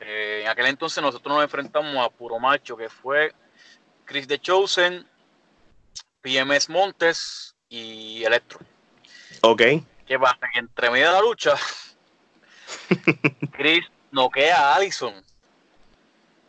Eh, 0.00 0.42
en 0.42 0.48
aquel 0.48 0.66
entonces 0.66 1.02
nosotros 1.02 1.34
nos 1.34 1.42
enfrentamos 1.42 1.96
a 2.04 2.10
Puro 2.10 2.38
Macho, 2.38 2.76
que 2.76 2.90
fue 2.90 3.34
Chris 4.04 4.28
de 4.28 4.38
Chosen 4.38 5.06
PMS 6.20 6.68
Montes 6.68 7.54
y 7.70 8.22
Electro. 8.22 8.60
Ok. 9.40 9.62
Que 10.06 10.18
pasa? 10.18 10.38
entre 10.54 10.90
medio 10.90 11.06
de 11.06 11.12
la 11.12 11.20
lucha, 11.20 11.54
Chris 13.52 13.84
noquea 14.10 14.56
a 14.56 14.74
Allison. 14.76 15.14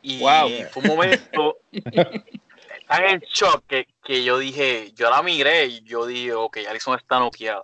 Y 0.01 0.19
fue 0.19 0.83
un 0.83 0.87
momento 0.87 1.57
tan 2.87 3.03
en 3.05 3.19
shock 3.33 3.63
que, 3.67 4.23
yo 4.23 4.39
dije, 4.39 4.91
yo 4.95 5.09
la 5.09 5.21
miré 5.21 5.65
y 5.65 5.83
yo 5.83 6.05
dije, 6.05 6.33
ok, 6.33 6.57
Allison 6.69 6.97
está 6.97 7.19
noqueada. 7.19 7.63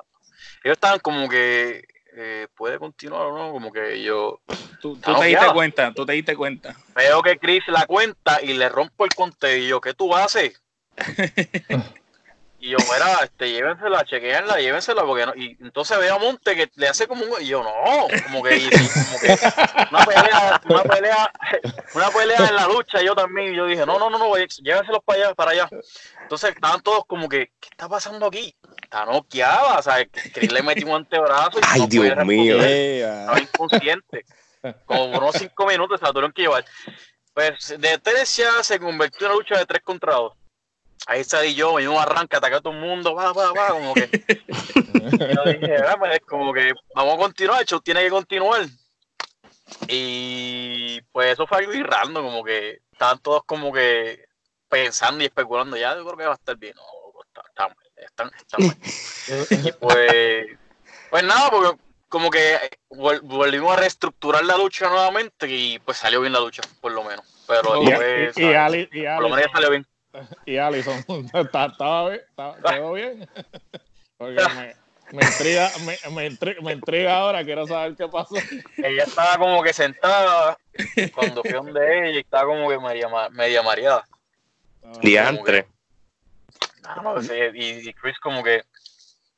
Ellos 0.64 0.76
estaban 0.76 1.00
como 1.00 1.28
que, 1.30 1.86
eh, 2.16 2.48
¿puede 2.56 2.78
continuar 2.78 3.28
o 3.28 3.38
no? 3.38 3.52
Como 3.52 3.72
que 3.72 4.02
yo... 4.02 4.42
Tú, 4.82 4.98
te 4.98 5.12
diste 5.26 5.48
cuenta, 5.54 5.94
tú 5.94 6.06
te 6.06 6.14
diste 6.14 6.36
cuenta. 6.36 6.76
Veo 6.94 7.22
que 7.22 7.40
Chris 7.40 7.64
la 7.68 7.86
cuenta 7.86 8.42
y 8.42 8.54
le 8.54 8.68
rompo 8.68 9.06
el 9.06 9.14
conteo 9.16 9.58
y 9.58 9.68
yo, 9.68 9.80
¿qué 9.80 9.94
tú 9.94 10.14
haces? 10.14 10.62
Y 12.64 12.70
yo, 12.70 12.78
mira, 12.78 13.20
este, 13.26 13.52
llévensela, 13.52 14.06
chequeenla, 14.06 14.58
llévensela, 14.58 15.04
porque 15.04 15.26
no. 15.26 15.36
Y 15.36 15.58
entonces 15.60 16.00
veo 16.00 16.16
a 16.16 16.20
Monte 16.20 16.56
que 16.56 16.72
le 16.76 16.88
hace 16.88 17.08
como 17.08 17.26
un. 17.26 17.42
Y 17.42 17.48
yo, 17.48 17.62
no, 17.62 18.08
como 18.24 18.42
que, 18.42 18.70
como 18.94 19.20
que 19.20 19.38
una 19.92 20.06
pelea, 20.06 20.62
una 20.70 20.84
pelea, 20.84 21.32
una 21.94 22.10
pelea 22.10 22.48
en 22.48 22.56
la 22.56 22.68
lucha, 22.68 23.02
y 23.02 23.06
yo 23.06 23.16
también. 23.16 23.54
Y 23.54 23.58
yo 23.58 23.66
dije, 23.66 23.86
no, 23.86 24.00
no, 24.00 24.10
no, 24.10 24.18
no, 24.18 24.34
llévenselos 24.38 25.04
para 25.04 25.20
allá, 25.26 25.36
para 25.36 25.52
allá. 25.52 25.70
Entonces 26.22 26.52
estaban 26.52 26.82
todos 26.82 27.04
como 27.06 27.28
que, 27.28 27.52
¿qué 27.60 27.68
está 27.70 27.90
pasando 27.90 28.28
aquí? 28.28 28.56
Está 28.82 29.08
noqueada, 29.08 29.80
o 29.80 29.82
sea, 29.82 30.06
que 30.06 30.48
le 30.48 30.64
metió 30.64 30.88
un 30.88 30.96
antebrazo. 30.96 31.60
Y 31.60 31.64
Ay, 31.68 31.82
no 31.82 31.88
Dios 31.88 32.26
mío. 32.26 32.64
Estaba 32.64 33.42
inconsciente. 33.42 34.26
Como 34.86 35.18
unos 35.18 35.36
cinco 35.36 35.68
minutos 35.68 36.00
se 36.00 36.06
la 36.06 36.14
tuvieron 36.14 36.32
que 36.32 36.44
llevar. 36.44 36.64
Pues 37.34 37.76
de 37.78 37.98
tres 37.98 38.38
ya 38.38 38.64
se 38.64 38.80
convirtió 38.80 39.28
en 39.28 39.34
una 39.34 39.42
lucha 39.42 39.58
de 39.58 39.66
tres 39.66 39.82
contra 39.84 40.14
dos 40.14 40.38
ahí 41.08 41.24
salí 41.24 41.54
yo, 41.54 41.74
me 41.76 41.98
arranca, 41.98 42.38
atacar 42.38 42.60
a 42.60 42.62
todo 42.62 42.74
el 42.74 42.80
mundo, 42.80 43.16
va, 43.16 43.34
va, 43.34 43.52
va, 43.54 43.68
como 43.70 43.94
que. 43.94 44.10
yo 45.36 45.44
dije, 45.52 45.84
pues, 46.00 46.20
como 46.22 46.54
que 46.54 46.74
vamos 46.96 47.16
a 47.16 47.18
continuar, 47.18 47.62
el 47.62 47.68
show 47.68 47.82
tiene 47.82 48.04
que 48.04 48.10
continuar. 48.10 48.66
Y 49.88 51.02
pues 51.12 51.34
eso 51.34 51.48
fue 51.48 51.60
algo 51.60 51.74
irrando, 51.74 52.22
como 52.22 52.44
que 52.44 52.82
estaban 52.92 53.20
todos 53.20 53.44
como 53.46 53.72
que 53.72 54.26
pensando 54.70 55.24
y 55.24 55.28
especulando, 55.28 55.78
ya 55.78 55.96
yo 55.96 56.04
creo 56.04 56.18
que 56.18 56.26
va 56.26 56.32
a 56.32 56.36
estar 56.36 56.58
bien. 56.58 56.76
No, 56.76 57.22
está, 57.26 57.42
está, 57.50 57.68
mal, 57.68 57.78
está, 57.96 58.32
está 58.38 58.58
mal. 58.58 59.68
y 59.68 59.72
pues 59.74 60.58
Pues 61.10 61.24
nada, 61.24 61.50
porque 61.52 61.80
como 62.10 62.30
que 62.30 62.58
volvimos 62.90 63.74
a 63.74 63.80
reestructurar 63.80 64.44
la 64.46 64.58
lucha 64.58 64.90
nuevamente 64.90 65.48
y 65.48 65.80
pues 65.80 65.98
salió 65.98 66.22
bien 66.22 66.34
la 66.34 66.40
lucha, 66.40 66.62
por 66.82 66.92
lo 66.92 67.04
menos. 67.04 67.26
Pero 67.48 67.82
y, 67.82 67.86
después, 67.88 68.38
y, 68.38 68.54
Ali, 68.54 68.90
y 68.92 69.04
por 69.04 69.22
lo 69.22 69.30
menos 69.30 69.52
salió 69.52 69.70
bien. 69.70 69.88
Y 70.46 70.58
Alison, 70.58 71.04
¿estaba 71.34 72.10
bien? 72.10 72.22
¿Quedó 72.66 72.94
bien? 72.94 73.30
Porque 74.18 74.42
me, 74.56 74.76
me 75.18 75.26
intriga, 75.26 75.72
me, 75.86 76.12
me, 76.12 76.26
intriga, 76.28 76.62
me, 76.62 76.72
intriga, 76.74 77.18
ahora, 77.18 77.44
quiero 77.44 77.68
saber 77.68 77.96
qué 77.96 78.08
pasó. 78.08 78.36
Ella 78.78 79.04
estaba 79.04 79.38
como 79.38 79.62
que 79.64 79.74
sentada 79.74 80.58
cuando 81.14 81.42
fui 81.42 81.52
donde 81.52 81.98
ella 81.98 82.10
y 82.12 82.20
estaba 82.20 82.46
como 82.46 82.70
que 82.70 82.80
media, 82.80 83.10
media 83.32 83.62
mareada. 83.62 84.08
Diantre. 85.02 85.68
No, 86.84 87.16
no, 87.16 87.22
y, 87.22 87.90
y 87.90 87.94
Chris 87.94 88.20
como 88.20 88.44
que 88.44 88.64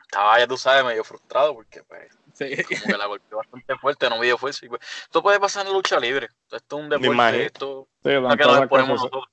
estaba, 0.03 0.37
ya 0.37 0.47
tú 0.47 0.57
sabes, 0.57 0.83
medio 0.83 1.03
frustrado 1.03 1.55
porque 1.55 1.81
pues 1.83 2.11
Sí. 2.35 2.53
Como 2.63 2.81
que 2.81 2.97
la 2.97 3.05
golpeó 3.05 3.37
bastante 3.37 3.77
fuerte, 3.77 4.09
no 4.09 4.17
me 4.17 4.25
dio 4.25 4.37
fuerza. 4.37 4.65
Pues, 4.67 4.81
esto 5.03 5.23
puede 5.23 5.39
pasar 5.39 5.65
en 5.65 5.73
lucha 5.73 5.99
libre. 5.99 6.27
Esto 6.51 6.77
es 6.77 6.83
un 6.83 6.89
deporte. 6.89 7.45
Esto 7.45 7.87
sí, 8.03 8.09
no 8.09 8.35
que 8.35 8.43
nos 8.43 8.67
ponemos 8.67 8.97
nosotros. 8.97 9.25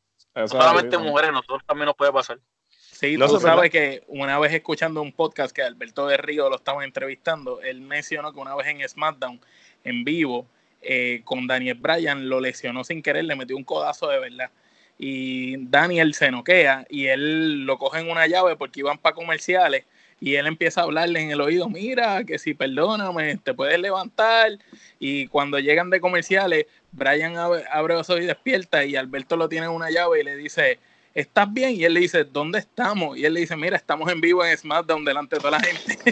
Solamente 0.46 0.98
mujeres, 0.98 1.32
nosotros 1.32 1.62
también 1.66 1.86
nos 1.86 1.96
puede 1.96 2.12
pasar. 2.12 2.38
Sí, 2.68 3.16
no 3.16 3.26
tú 3.26 3.40
sabes 3.40 3.70
que 3.70 4.04
una 4.06 4.38
vez 4.38 4.52
escuchando 4.52 5.02
un 5.02 5.12
podcast 5.12 5.54
que 5.54 5.62
Alberto 5.62 6.06
de 6.06 6.16
Río 6.16 6.48
lo 6.48 6.56
estaba 6.56 6.84
entrevistando, 6.84 7.60
él 7.60 7.80
mencionó 7.80 8.32
que 8.32 8.38
una 8.38 8.54
vez 8.54 8.68
en 8.68 8.88
SmackDown, 8.88 9.40
en 9.82 10.04
vivo, 10.04 10.46
eh, 10.82 11.22
con 11.24 11.46
Daniel 11.46 11.78
Bryan, 11.78 12.28
lo 12.28 12.40
lesionó 12.40 12.84
sin 12.84 13.02
querer, 13.02 13.24
le 13.24 13.34
metió 13.34 13.56
un 13.56 13.64
codazo 13.64 14.08
de 14.08 14.20
verdad. 14.20 14.50
Y 14.98 15.56
Daniel 15.66 16.14
se 16.14 16.30
noquea 16.30 16.86
y 16.88 17.06
él 17.06 17.64
lo 17.64 17.78
coge 17.78 18.00
en 18.00 18.10
una 18.10 18.26
llave 18.26 18.56
porque 18.56 18.80
iban 18.80 18.98
para 18.98 19.14
comerciales 19.14 19.84
y 20.20 20.36
él 20.36 20.46
empieza 20.46 20.80
a 20.80 20.84
hablarle 20.84 21.20
en 21.20 21.32
el 21.32 21.40
oído, 21.40 21.68
mira, 21.68 22.22
que 22.22 22.38
si 22.38 22.54
perdóname, 22.54 23.38
te 23.38 23.54
puedes 23.54 23.80
levantar. 23.80 24.52
Y 25.00 25.26
cuando 25.26 25.58
llegan 25.58 25.90
de 25.90 26.00
comerciales, 26.00 26.66
Brian 26.92 27.36
abre, 27.36 27.94
los 27.94 28.08
ojos 28.08 28.22
y 28.22 28.26
despierta 28.26 28.84
y 28.84 28.96
Alberto 28.96 29.36
lo 29.36 29.48
tiene 29.48 29.66
en 29.66 29.72
una 29.72 29.90
llave 29.90 30.20
y 30.20 30.24
le 30.24 30.36
dice, 30.36 30.78
¿estás 31.14 31.52
bien? 31.52 31.72
Y 31.72 31.84
él 31.84 31.94
le 31.94 32.00
dice, 32.00 32.24
¿dónde 32.24 32.58
estamos? 32.58 33.16
Y 33.16 33.24
él 33.24 33.34
le 33.34 33.40
dice, 33.40 33.56
mira, 33.56 33.76
estamos 33.76 34.10
en 34.10 34.20
vivo 34.20 34.44
en 34.44 34.56
SmackDown 34.56 35.04
delante 35.04 35.36
de 35.36 35.40
toda 35.40 35.58
la 35.58 35.60
gente. 35.60 35.98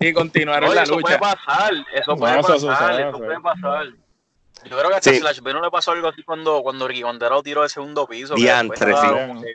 y, 0.00 0.04
ahí, 0.04 0.12
continuaron 0.12 0.74
la 0.74 0.82
eso 0.82 0.96
lucha. 0.96 1.18
Puede 1.18 1.18
pasar, 1.18 1.72
eso 1.94 2.16
puede 2.16 2.42
pasar, 2.42 3.00
eso, 3.00 3.18
puede 3.18 3.40
pasar. 3.40 3.86
Yo 4.64 4.78
creo 4.78 4.90
que 4.90 4.96
a 4.96 5.00
Slash 5.00 5.40
B 5.40 5.54
no 5.54 5.62
le 5.62 5.70
pasó 5.70 5.92
algo 5.92 6.08
así 6.08 6.22
cuando, 6.22 6.62
cuando 6.62 6.86
Ricky 6.86 7.02
Bandera 7.02 7.40
tiró 7.42 7.64
el 7.64 7.70
segundo 7.70 8.06
piso. 8.06 8.34
Diantre, 8.34 8.94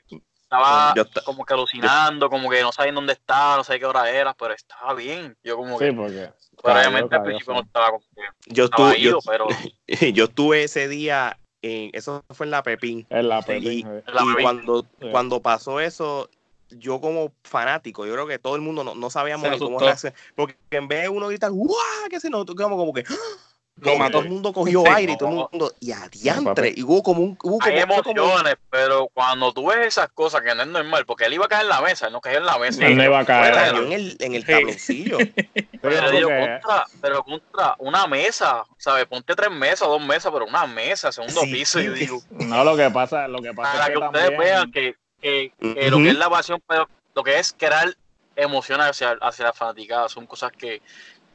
sí 0.10 0.22
estaba 0.58 1.26
como 1.26 1.46
que 1.46 1.54
alucinando, 1.54 2.30
como 2.30 2.50
que 2.50 2.62
no 2.62 2.72
sabía 2.72 2.94
dónde 2.94 3.14
estaba, 3.14 3.58
no 3.58 3.64
sabía 3.64 3.80
qué 3.80 3.86
hora 3.86 4.10
era, 4.10 4.34
pero 4.34 4.54
estaba 4.54 4.94
bien. 4.94 5.38
Yo 5.44 5.58
como 5.58 5.78
que... 5.78 5.94
porque... 5.94 6.32
Pero 6.64 6.80
obviamente 6.80 7.16
al 7.16 7.24
principio 7.24 7.54
no 7.54 7.62
estaba 7.62 7.92
como 7.92 8.04
que... 8.16 8.22
Yo 8.48 8.66
estuve, 8.66 9.00
yo, 9.02 9.20
pero... 9.26 9.48
yo 10.14 10.26
estuve 10.26 10.64
ese 10.64 10.88
día, 10.88 11.38
en, 11.62 11.90
eso 11.94 12.24
fue 12.30 12.46
en 12.46 12.52
la 12.52 12.64
Pepín. 12.64 13.06
En 13.10 13.30
la 13.30 13.42
Pepín. 13.42 14.02
Y, 14.08 14.42
cuando, 14.42 14.86
cuando 15.12 15.42
pasó 15.42 15.80
eso, 15.80 16.30
yo 16.70 17.02
como 17.02 17.34
fanático, 17.44 18.06
yo 18.06 18.14
creo 18.14 18.28
que 18.28 18.40
todo 18.40 18.56
el 18.56 18.62
mundo 18.62 18.84
no, 18.84 18.96
no 18.96 19.10
sabíamos 19.10 19.58
cómo 19.58 19.80
reaccionar. 19.80 20.18
Porque 20.36 20.58
en 20.72 20.88
vez 20.88 21.04
de 21.04 21.10
uno 21.10 21.28
gritar, 21.28 21.52
¡guau! 21.52 22.10
¿Qué 22.10 22.20
se 22.20 22.30
nos 22.30 22.46
como, 22.46 22.78
como 22.78 22.94
que... 22.94 23.04
¡Ah! 23.08 23.55
Todo 23.82 24.22
el 24.22 24.30
mundo 24.30 24.54
cogió 24.54 24.90
aire 24.90 25.14
y 25.14 25.18
todo 25.18 25.30
el 25.30 25.36
mundo. 25.36 25.74
Y 25.82 25.92
adiantre. 25.92 26.74
Y 26.76 26.84
hubo 26.84 27.04
como 27.04 27.22
un. 27.22 27.38
Hubo 27.44 27.60
Hay 27.62 27.80
emociones, 27.80 28.56
pero 28.70 29.10
cuando 29.14 29.52
tú 29.52 29.68
ves 29.68 29.88
esas 29.88 30.08
cosas 30.10 30.42
que 30.42 30.56
no 30.56 30.62
es 30.62 30.68
normal, 30.70 31.06
porque 31.06 31.26
él 31.26 31.34
iba 31.34 31.46
a 31.46 31.50
caer 31.50 31.64
en 31.64 31.70
la 31.70 31.82
mesa, 31.82 32.08
él 32.08 32.14
no 32.14 32.22
cayó 32.22 32.38
en 32.38 32.46
la 32.46 32.58
mesa. 32.58 32.88
Él 32.88 32.96
no 32.96 33.04
iba 33.04 33.20
a 33.20 33.26
caer. 33.26 33.76
en 33.76 33.92
el, 33.92 34.18
en 34.22 34.36
el 34.36 34.46
tabloncillo. 34.46 35.18
pero, 35.82 36.30
contra, 36.30 36.86
pero 37.02 37.24
contra 37.24 37.76
una 37.80 38.08
mesa, 38.08 38.64
¿sabes? 38.78 39.06
Ponte 39.08 39.36
tres 39.36 39.52
mesas, 39.52 39.88
dos 39.90 40.02
mesas, 40.02 40.32
pero 40.32 40.46
una 40.46 40.66
mesa, 40.66 41.12
segundo 41.12 41.42
piso. 41.42 41.82
y 41.82 41.90
digo, 41.90 42.22
no, 42.30 42.64
lo 42.64 42.78
que 42.78 42.90
pasa, 42.90 43.28
lo 43.28 43.42
que 43.42 43.54
pasa 43.54 43.74
para 43.74 43.84
es 43.84 43.90
que, 43.90 44.00
que 44.00 44.06
ustedes 44.06 44.38
vean 44.38 44.72
que, 44.72 44.96
que, 45.22 45.54
lo 45.90 45.98
que 45.98 46.10
es 46.10 46.18
la 46.18 46.30
pasión, 46.30 46.64
pero 46.66 46.88
lo 47.14 47.24
que 47.24 47.40
es 47.40 47.54
crear 47.58 47.94
emociones 48.38 48.88
hacia, 48.88 49.18
hacia 49.22 49.46
la 49.46 49.54
fanaticada, 49.54 50.08
son 50.08 50.26
cosas 50.26 50.54
que, 50.54 50.82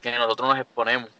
que 0.00 0.10
nosotros 0.12 0.48
nos 0.48 0.58
exponemos. 0.58 1.10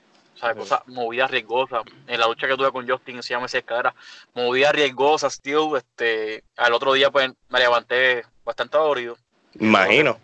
¿Sabes? 0.41 0.57
Cosas 0.57 0.80
movidas 0.86 1.30
riesgosas. 1.30 1.82
En 2.07 2.18
la 2.18 2.26
lucha 2.26 2.49
que 2.49 2.57
tuve 2.57 2.72
con 2.72 2.88
Justin 2.88 3.22
se 3.22 3.34
llama 3.34 3.47
esa 3.47 3.59
escalera, 3.59 3.95
movidas 4.34 4.72
riesgosas, 4.72 5.41
tío. 5.41 5.76
Este, 5.76 6.45
al 6.57 6.72
otro 6.72 6.93
día 6.95 7.11
pues 7.11 7.30
me 7.49 7.59
levanté 7.59 8.24
bastante 8.45 8.78
dolorido. 8.78 9.16
Imagino. 9.59 10.18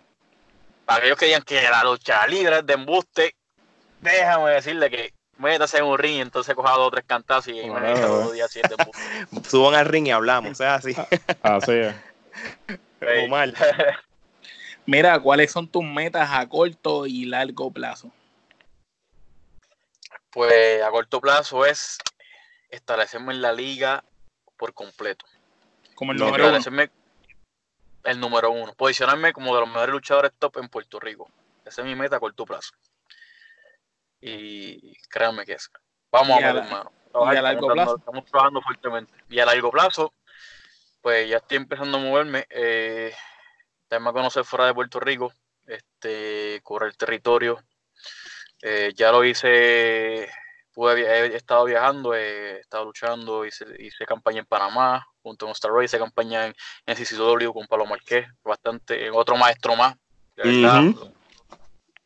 Para 0.84 0.98
aquellos 0.98 1.18
que 1.18 1.26
digan 1.26 1.42
que 1.42 1.62
la 1.62 1.84
lucha 1.84 2.26
libre 2.26 2.58
es 2.58 2.66
de 2.66 2.74
embuste, 2.74 3.34
déjame 4.00 4.52
decirle 4.52 4.88
que 4.88 5.12
métase 5.38 5.78
en 5.78 5.84
un 5.84 5.98
ring 5.98 6.16
y 6.16 6.20
entonces 6.20 6.54
coja 6.54 6.72
dos 6.72 6.88
o 6.88 6.90
tres 6.90 7.04
cantazos 7.06 7.52
y 7.52 7.68
bueno, 7.68 8.30
días 8.32 8.52
de 8.52 8.60
embuste. 8.60 9.48
Suban 9.50 9.74
al 9.74 9.86
ring 9.86 10.06
y 10.06 10.10
hablamos, 10.12 10.52
o 10.52 10.54
sea, 10.54 10.76
así. 10.76 10.94
Así 11.42 11.72
es. 11.72 11.94
mal. 13.28 13.54
Mira, 14.86 15.18
¿cuáles 15.18 15.50
son 15.50 15.66
tus 15.66 15.82
metas 15.82 16.30
a 16.32 16.48
corto 16.48 17.06
y 17.06 17.24
largo 17.24 17.72
plazo? 17.72 18.12
Pues 20.36 20.82
a 20.82 20.90
corto 20.90 21.18
plazo 21.18 21.64
es 21.64 21.96
establecerme 22.68 23.32
en 23.32 23.40
la 23.40 23.54
liga 23.54 24.04
por 24.58 24.74
completo. 24.74 25.24
Como 25.94 26.12
el 26.12 26.18
número 26.18 26.48
uno. 26.50 26.58
El 28.04 28.20
número 28.20 28.50
uno. 28.50 28.74
Posicionarme 28.74 29.32
como 29.32 29.54
de 29.54 29.60
los 29.62 29.70
mejores 29.70 29.94
luchadores 29.94 30.32
top 30.38 30.58
en 30.58 30.68
Puerto 30.68 31.00
Rico. 31.00 31.30
Esa 31.64 31.80
es 31.80 31.86
mi 31.86 31.94
meta 31.94 32.16
a 32.16 32.20
corto 32.20 32.44
plazo. 32.44 32.74
Y 34.20 34.94
créanme 35.08 35.46
que 35.46 35.54
es. 35.54 35.70
Vamos 36.12 36.36
a 36.42 36.52
ver, 36.52 36.64
hermano. 36.64 36.92
¿Y 37.32 37.36
a 37.36 37.40
largo 37.40 37.68
plazo? 37.68 37.96
Estamos 37.96 38.26
trabajando 38.26 38.60
fuertemente. 38.60 39.14
Y 39.30 39.40
a 39.40 39.46
largo 39.46 39.70
plazo, 39.70 40.12
pues 41.00 41.30
ya 41.30 41.38
estoy 41.38 41.56
empezando 41.56 41.96
a 41.96 42.00
moverme. 42.02 42.46
Eh, 42.50 43.14
a 43.88 44.12
conocer 44.12 44.44
fuera 44.44 44.66
de 44.66 44.74
Puerto 44.74 45.00
Rico. 45.00 45.32
Este, 45.66 46.60
correr 46.62 46.90
el 46.90 46.96
territorio 46.98 47.58
eh, 48.62 48.92
ya 48.94 49.12
lo 49.12 49.24
hice, 49.24 50.28
pude, 50.72 51.02
he 51.02 51.36
estado 51.36 51.64
viajando, 51.64 52.14
he 52.14 52.60
estado 52.60 52.84
luchando, 52.86 53.44
hice, 53.44 53.64
hice 53.78 54.04
campaña 54.06 54.40
en 54.40 54.46
Panamá, 54.46 55.06
junto 55.22 55.46
con 55.46 55.52
Star 55.52 55.70
Roy, 55.70 55.86
hice 55.86 55.98
campaña 55.98 56.46
en, 56.46 56.54
en 56.86 56.96
CCW 56.96 57.52
con 57.52 57.66
Palo 57.66 57.86
Marqués, 57.86 58.26
bastante, 58.42 59.10
otro 59.10 59.36
maestro 59.36 59.76
más. 59.76 59.94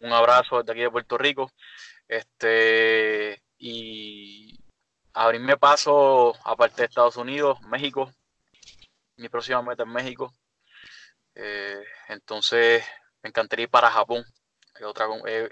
Un 0.00 0.12
abrazo 0.12 0.58
desde 0.58 0.72
aquí 0.72 0.80
de 0.80 0.90
Puerto 0.90 1.18
Rico. 1.18 1.50
Este, 2.08 3.42
y 3.58 4.58
abrirme 5.12 5.56
paso, 5.56 6.34
aparte 6.44 6.82
de 6.82 6.86
Estados 6.86 7.16
Unidos, 7.16 7.60
México. 7.62 8.10
Mi 9.16 9.28
próxima 9.28 9.62
meta 9.62 9.82
es 9.82 9.88
México. 9.88 10.32
Eh, 11.34 11.84
entonces, 12.08 12.84
me 13.22 13.28
encantaría 13.28 13.64
ir 13.64 13.70
para 13.70 13.90
Japón. 13.90 14.24
Otra, 14.82 15.06
eh, 15.26 15.50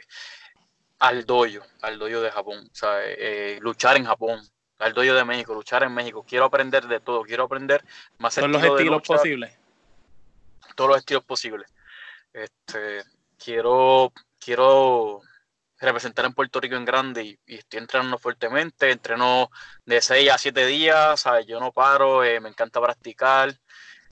al 0.98 1.24
doyo, 1.24 1.62
al 1.82 1.98
doyo 1.98 2.20
de 2.20 2.30
Japón, 2.30 2.68
sea, 2.72 3.00
eh, 3.04 3.58
luchar 3.60 3.96
en 3.96 4.04
Japón, 4.04 4.40
al 4.78 4.92
doyo 4.92 5.14
de 5.14 5.24
México, 5.24 5.54
luchar 5.54 5.82
en 5.82 5.94
México. 5.94 6.24
Quiero 6.26 6.44
aprender 6.44 6.86
de 6.86 7.00
todo, 7.00 7.22
quiero 7.22 7.44
aprender 7.44 7.84
más 8.18 8.34
Todos 8.34 8.50
los 8.50 8.62
estilos 8.62 9.02
posibles. 9.02 9.58
Todos 10.74 10.90
los 10.90 10.98
estilos 10.98 11.24
posibles. 11.24 11.72
Este, 12.32 13.02
quiero, 13.36 14.12
quiero 14.38 15.22
representar 15.80 16.24
en 16.24 16.34
Puerto 16.34 16.60
Rico 16.60 16.76
en 16.76 16.84
grande 16.84 17.24
y, 17.24 17.38
estoy 17.46 17.78
entrenando 17.78 18.18
fuertemente, 18.18 18.90
entreno 18.90 19.50
de 19.84 20.00
6 20.00 20.30
a 20.30 20.38
7 20.38 20.66
días, 20.66 21.20
¿sabes? 21.20 21.46
yo 21.46 21.60
no 21.60 21.72
paro, 21.72 22.24
eh, 22.24 22.40
me 22.40 22.48
encanta 22.48 22.80
practicar. 22.80 23.54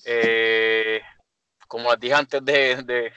Eh, 0.05 1.03
como 1.67 1.91
les 1.91 2.01
dije 2.01 2.15
antes 2.15 2.45
de, 2.45 2.83
de 2.85 3.13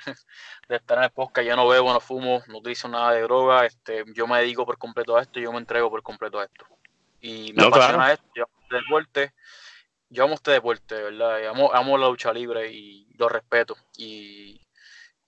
estar 0.75 0.97
en 0.97 1.05
el 1.05 1.11
podcast, 1.11 1.47
yo 1.47 1.55
no 1.55 1.67
bebo, 1.67 1.91
no 1.91 1.99
fumo, 1.99 2.43
no 2.47 2.57
utilizo 2.59 2.87
nada 2.87 3.11
de 3.13 3.21
droga, 3.21 3.65
este, 3.65 4.03
yo 4.13 4.27
me 4.27 4.39
dedico 4.39 4.65
por 4.65 4.77
completo 4.77 5.17
a 5.17 5.21
esto, 5.21 5.39
yo 5.39 5.51
me 5.51 5.57
entrego 5.57 5.89
por 5.89 6.03
completo 6.03 6.39
a 6.39 6.45
esto. 6.45 6.65
Y 7.21 7.53
me 7.53 7.65
apasiona 7.65 8.13
esto, 8.13 8.25
yo 8.35 8.43
amo 8.43 8.53
este 8.61 8.75
deporte, 8.75 9.33
yo 10.09 10.23
amo 10.23 10.33
este 10.35 10.51
deporte, 10.51 10.95
¿verdad? 10.95 11.47
Amo, 11.47 11.71
amo 11.73 11.97
la 11.97 12.07
lucha 12.07 12.31
libre 12.33 12.71
y 12.71 13.07
lo 13.17 13.29
respeto. 13.29 13.75
Y, 13.97 14.61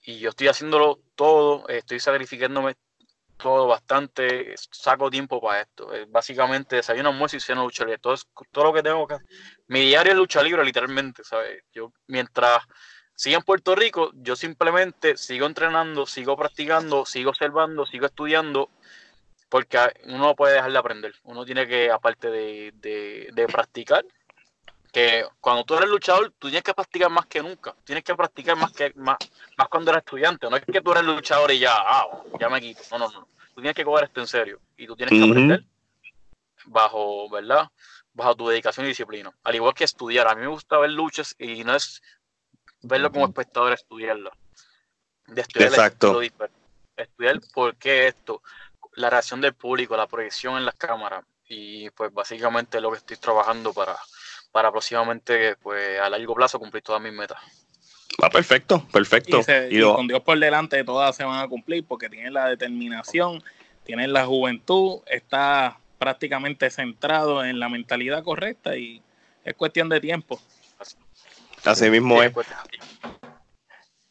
y 0.04 0.20
yo 0.20 0.30
estoy 0.30 0.48
haciéndolo 0.48 1.00
todo, 1.16 1.68
estoy 1.68 2.00
sacrificándome 2.00 2.76
todo 3.42 3.68
bastante, 3.68 4.54
saco 4.56 5.10
tiempo 5.10 5.42
para 5.42 5.62
esto. 5.62 5.90
Básicamente 6.10 6.78
desayuno, 6.78 7.10
almuerzo 7.10 7.38
y 7.38 7.40
cena 7.40 7.64
lucha 7.64 7.84
libre. 7.84 8.00
Todo, 8.00 8.16
todo 8.52 8.66
lo 8.66 8.74
que 8.74 8.84
tengo 8.84 9.08
que 9.08 9.18
Mi 9.68 9.82
diario 9.82 10.14
es 10.14 10.18
lucha 10.18 10.44
libre, 10.44 10.64
literalmente, 10.64 11.24
¿sabes? 11.24 11.64
Yo 11.74 11.92
mientras 12.08 12.64
sigo 13.22 13.38
en 13.38 13.44
Puerto 13.44 13.76
Rico, 13.76 14.12
yo 14.16 14.36
simplemente 14.36 15.16
sigo 15.16 15.46
entrenando, 15.46 16.08
sigo 16.08 16.36
practicando, 16.36 17.06
sigo 17.06 17.30
observando, 17.30 17.86
sigo 17.86 18.08
estudiando, 18.08 18.72
porque 19.48 19.78
uno 20.06 20.18
no 20.18 20.36
puede 20.36 20.56
dejar 20.56 20.72
de 20.72 20.78
aprender. 20.80 21.14
Uno 21.26 21.46
tiene 21.46 21.68
que, 21.68 21.92
aparte 21.92 22.32
de, 22.32 23.48
practicar, 23.52 24.04
que 24.92 25.24
cuando 25.40 25.64
tú 25.66 25.76
eres 25.76 25.88
luchador, 25.88 26.34
tú 26.40 26.48
tienes 26.48 26.64
que 26.64 26.74
practicar 26.74 27.12
más 27.12 27.28
que 27.28 27.44
nunca. 27.44 27.76
Tienes 27.84 28.04
que 28.04 28.16
practicar 28.16 28.58
más 28.58 28.72
que 28.72 28.92
más, 28.96 29.18
más 29.56 29.68
cuando 29.68 29.92
eres 29.92 30.04
estudiante. 30.04 30.50
No 30.50 30.58
es 30.58 30.66
que 30.66 30.82
tú 30.82 30.92
eres 30.92 31.04
luchador 31.04 31.52
y 31.52 31.60
ya, 31.60 31.76
ah, 31.76 32.24
ya 32.40 32.50
me 32.50 32.60
quito. 32.60 32.82
No, 32.90 32.98
no, 32.98 33.12
no. 33.12 33.28
Tú 33.54 33.62
tienes 33.62 33.76
que 33.76 33.86
coger 33.86 34.06
esto 34.06 34.20
en 34.20 34.28
serio. 34.28 34.60
Y 34.78 34.88
tú 34.88 34.96
tienes 34.96 35.14
que 35.14 35.30
aprender 35.30 35.64
bajo, 36.66 37.30
¿verdad? 37.30 37.70
Bajo 38.14 38.36
tu 38.36 38.48
dedicación 38.48 38.88
y 38.88 38.90
disciplina. 38.90 39.32
Al 39.44 39.54
igual 39.54 39.76
que 39.76 39.84
estudiar. 39.84 40.28
A 40.28 40.34
mí 40.34 40.42
me 40.42 40.48
gusta 40.48 40.80
ver 40.80 40.90
luchas 40.90 41.36
y 41.38 41.64
no 41.64 41.76
es 41.76 42.02
verlo 42.84 43.12
como 43.12 43.26
espectador, 43.26 43.74
estudiarlo. 43.74 44.32
De 45.28 45.42
estudiar 45.42 45.70
Exacto. 45.70 46.22
estudiar 46.98 47.40
por 47.54 47.76
qué 47.78 48.08
esto, 48.08 48.42
la 48.96 49.10
reacción 49.10 49.42
del 49.42 49.54
público, 49.54 49.96
la 49.96 50.08
proyección 50.08 50.58
en 50.58 50.66
las 50.66 50.76
cámaras. 50.76 51.24
Y 51.48 51.90
pues 51.92 52.14
básicamente 52.14 52.80
lo 52.80 52.92
que 52.92 52.98
estoy 52.98 53.18
trabajando 53.18 53.74
para, 53.74 53.98
para 54.52 54.72
próximamente, 54.72 55.56
pues 55.58 56.00
a 56.00 56.10
largo 56.10 56.36
plazo, 56.36 56.60
cumplir 56.60 56.84
todas 56.84 57.02
mis 57.02 57.14
metas. 57.14 57.40
Va 58.22 58.30
perfecto, 58.30 58.86
perfecto. 58.92 59.42
Y, 59.70 59.82
con 59.82 60.08
Dios 60.08 60.22
por 60.22 60.38
delante 60.38 60.84
todas 60.84 61.16
se 61.16 61.24
van 61.24 61.44
a 61.44 61.48
cumplir 61.48 61.86
porque 61.86 62.10
tienen 62.10 62.34
la 62.34 62.48
determinación, 62.48 63.44
tienen 63.84 64.14
la 64.14 64.26
juventud, 64.26 65.00
está 65.08 65.80
prácticamente 65.98 66.70
centrado 66.70 67.44
en 67.44 67.60
la 67.60 67.70
mentalidad 67.70 68.24
correcta 68.24 68.76
y 68.76 69.02
es 69.44 69.54
cuestión 69.56 69.90
de 69.90 70.00
tiempo. 70.02 70.42
Así 71.66 71.90
mismo 71.90 72.22
es. 72.22 72.34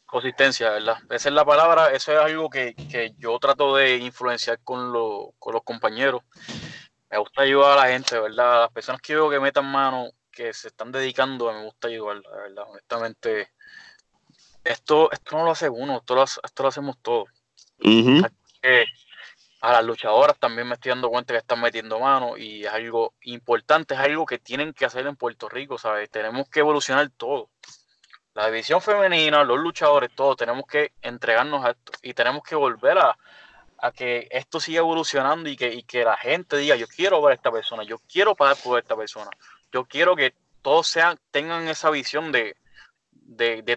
Consistencia, 0.05 0.71
¿verdad? 0.71 0.97
Esa 1.09 1.29
es 1.29 1.35
la 1.35 1.45
palabra, 1.45 1.91
eso 1.91 2.11
es 2.11 2.19
algo 2.19 2.49
que, 2.49 2.75
yo 3.17 3.39
trato 3.39 3.75
de 3.75 3.97
influenciar 3.97 4.59
con, 4.63 4.91
con 5.39 5.53
los 5.53 5.63
compañeros. 5.63 6.21
Me 7.09 7.17
gusta 7.17 7.43
ayudar 7.43 7.77
a 7.77 7.83
la 7.83 7.91
gente, 7.91 8.19
¿verdad? 8.19 8.61
Las 8.61 8.71
personas 8.71 9.01
que 9.01 9.15
veo 9.15 9.29
que 9.29 9.39
metan 9.39 9.65
mano 9.65 10.09
que 10.31 10.53
se 10.53 10.69
están 10.69 10.91
dedicando, 10.91 11.51
me 11.51 11.63
gusta 11.63 11.87
ayudar, 11.87 12.17
la 12.17 12.37
verdad, 12.37 12.65
honestamente. 12.69 13.51
Esto, 14.63 15.11
esto 15.11 15.37
no 15.37 15.43
lo 15.43 15.51
hace 15.51 15.69
uno, 15.69 15.97
esto 15.97 16.15
lo, 16.15 16.23
esto 16.23 16.63
lo 16.63 16.69
hacemos 16.69 16.97
todos. 17.01 17.29
A 19.61 19.71
las 19.73 19.83
luchadoras 19.85 20.37
también 20.37 20.67
me 20.67 20.73
estoy 20.73 20.89
dando 20.89 21.09
cuenta 21.09 21.33
que 21.33 21.39
están 21.39 21.61
metiendo 21.61 21.99
mano 21.99 22.37
y 22.37 22.65
es 22.65 22.73
algo 22.73 23.13
importante, 23.21 23.93
es 23.93 23.99
algo 23.99 24.25
que 24.25 24.39
tienen 24.39 24.73
que 24.73 24.85
hacer 24.85 25.07
en 25.07 25.15
Puerto 25.15 25.47
Rico, 25.49 25.77
¿sabes? 25.77 26.09
Tenemos 26.09 26.49
que 26.49 26.59
evolucionar 26.59 27.09
todo. 27.11 27.49
La 28.33 28.47
división 28.47 28.81
femenina, 28.81 29.43
los 29.43 29.59
luchadores, 29.59 30.09
todos 30.15 30.37
tenemos 30.37 30.65
que 30.65 30.93
entregarnos 31.01 31.65
a 31.65 31.71
esto 31.71 31.91
y 32.01 32.13
tenemos 32.13 32.43
que 32.43 32.55
volver 32.55 32.97
a, 32.97 33.17
a 33.77 33.91
que 33.91 34.27
esto 34.31 34.59
siga 34.59 34.79
evolucionando 34.79 35.49
y 35.49 35.55
que, 35.55 35.73
y 35.73 35.83
que 35.83 36.03
la 36.03 36.17
gente 36.17 36.57
diga, 36.57 36.75
yo 36.75 36.87
quiero 36.87 37.21
ver 37.21 37.33
a 37.33 37.35
esta 37.35 37.51
persona, 37.51 37.83
yo 37.83 37.99
quiero 38.11 38.35
pagar 38.35 38.57
por 38.63 38.79
esta 38.79 38.95
persona 38.95 39.29
yo 39.71 39.85
quiero 39.85 40.15
que 40.15 40.35
todos 40.61 40.87
sean, 40.87 41.19
tengan 41.31 41.67
esa 41.67 41.89
visión 41.89 42.31
de, 42.31 42.55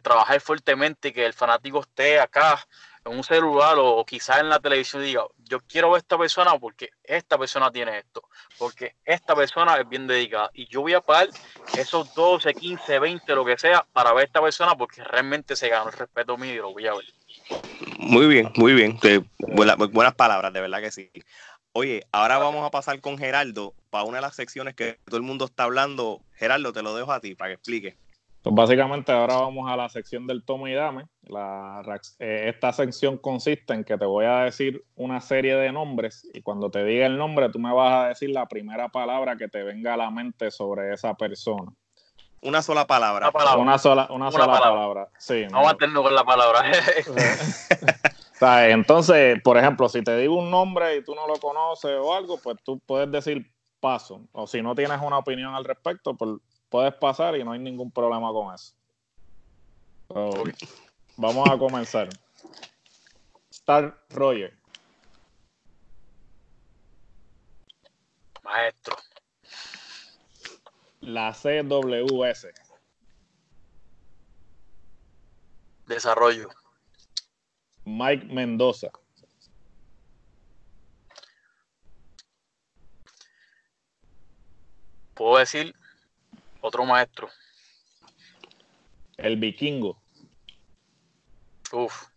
trabajar 0.03 0.41
fuertemente, 0.41 1.13
que 1.13 1.25
el 1.25 1.33
fanático 1.33 1.81
esté 1.81 2.21
acá 2.21 2.67
en 3.05 3.17
un 3.17 3.25
celular 3.25 3.77
o, 3.79 4.05
quizás 4.05 4.41
en 4.41 4.49
la 4.49 4.61
televisión 4.61 5.03
diga, 5.03 5.25
yo 5.45 5.61
quiero 5.61 5.91
ver 5.91 5.99
esta 5.99 6.17
persona 6.17 6.59
porque 6.59 6.91
esta 7.03 7.37
persona 7.39 7.71
tiene 7.71 7.99
esto, 7.99 8.23
porque 8.59 8.97
esta 9.05 9.35
persona 9.35 9.77
es 9.77 9.89
bien 9.89 10.07
dedicada 10.07 10.51
y 10.55 10.67
yo 10.67 10.81
voy 10.81 10.95
a 10.95 11.01
pagar 11.01 11.29
esos 11.77 12.13
12, 12.15 12.55
15, 12.55 12.99
20, 12.99 13.35
lo 13.35 13.45
que 13.45 13.59
sea, 13.59 13.87
para 13.93 14.13
ver 14.13 14.27
esta 14.27 14.41
persona 14.41 14.75
porque 14.75 15.05
realmente 15.05 15.55
se 15.57 15.69
gana 15.69 15.91
el 15.91 15.97
respeto 15.97 16.37
mío 16.39 16.55
y 16.55 16.57
lo 16.57 16.73
voy 16.73 16.87
a 16.87 16.95
ver. 16.95 17.05
Muy 17.99 18.27
bien, 18.27 18.53
muy 18.57 18.73
bien. 18.73 18.99
buenas 19.93 20.15
palabras, 20.15 20.53
de 20.53 20.61
verdad 20.61 20.81
que 20.81 20.91
sí. 20.91 21.11
Oye, 21.73 22.07
ahora 22.13 22.39
vamos 22.39 22.65
a 22.65 22.71
pasar 22.71 23.01
con 23.01 23.19
Geraldo 23.19 23.75
para 23.91 24.05
una 24.05 24.19
de 24.19 24.23
las 24.23 24.37
secciones 24.37 24.75
que 24.75 25.01
todo 25.05 25.17
el 25.17 25.25
mundo 25.25 25.47
está 25.47 25.65
hablando. 25.65 26.21
Geraldo, 26.37 26.73
te 26.73 26.83
lo 26.83 26.95
dejo 26.95 27.13
a 27.13 27.21
ti 27.21 27.35
para 27.35 27.51
que 27.51 27.55
explique. 27.55 27.97
Pues 28.45 28.55
básicamente 28.55 29.11
ahora 29.11 29.37
vamos 29.37 29.71
a 29.71 29.75
la 29.75 29.89
sección 29.89 30.27
del 30.27 30.45
toma 30.45 30.69
y 30.69 30.75
dame. 30.75 31.07
Eh, 32.19 32.51
esta 32.55 32.75
sección 32.75 33.17
consiste 33.17 33.73
en 33.73 33.85
que 33.85 33.97
te 33.97 34.05
voy 34.05 34.27
a 34.27 34.41
decir 34.41 34.85
una 34.97 35.23
serie 35.23 35.57
de 35.57 35.73
nombres 35.73 36.29
y 36.35 36.43
cuando 36.43 36.71
te 36.71 36.85
diga 36.85 37.07
el 37.07 37.17
nombre 37.17 37.49
tú 37.49 37.59
me 37.59 37.73
vas 37.73 38.05
a 38.05 38.09
decir 38.09 38.29
la 38.29 38.45
primera 38.45 38.91
palabra 38.91 39.37
que 39.39 39.49
te 39.49 39.63
venga 39.63 39.95
a 39.95 39.97
la 39.97 40.11
mente 40.11 40.51
sobre 40.51 40.93
esa 40.93 41.15
persona. 41.15 41.73
Una 42.43 42.61
sola 42.61 42.87
palabra. 42.87 43.31
Una, 43.57 43.79
sola, 43.79 44.09
una, 44.11 44.31
sola 44.31 44.47
palabra. 44.47 45.09
Sí, 45.17 45.47
no, 45.51 45.67
a 45.67 45.75
tener 45.79 45.97
con 45.97 46.15
la 46.15 46.25
palabra. 46.25 46.71
Entonces, 48.69 49.41
por 49.43 49.57
ejemplo, 49.57 49.89
si 49.89 50.03
te 50.03 50.19
digo 50.19 50.37
un 50.37 50.51
nombre 50.51 50.97
y 50.97 51.03
tú 51.03 51.15
no 51.15 51.27
lo 51.27 51.37
conoces 51.37 51.97
o 51.99 52.15
algo, 52.15 52.39
pues 52.43 52.59
tú 52.63 52.79
puedes 52.81 53.11
decir 53.11 53.51
paso. 53.81 54.21
O 54.33 54.47
si 54.47 54.61
no 54.61 54.75
tienes 54.75 55.01
una 55.01 55.17
opinión 55.17 55.55
al 55.55 55.65
respecto, 55.65 56.15
pues 56.15 56.33
puedes 56.69 56.95
pasar 56.95 57.37
y 57.37 57.45
no 57.45 57.53
hay 57.53 57.59
ningún 57.59 57.91
problema 57.91 58.33
con 58.33 58.55
eso. 58.55 58.75
Vamos 61.17 61.49
a 61.49 61.59
comenzar. 61.59 62.09
Star 63.51 63.99
Roger. 64.11 64.57
Maestro. 68.43 68.97
La 71.01 71.33
CWS. 71.33 72.49
Desarrollo. 75.87 76.49
Mike 77.85 78.27
Mendoza. 78.27 78.91
Puedo 85.15 85.39
decir 85.39 85.75
otro 86.65 86.87
maestro. 86.87 87.29
El 89.19 89.37
vikingo. 89.37 90.03
Uf. 91.73 92.09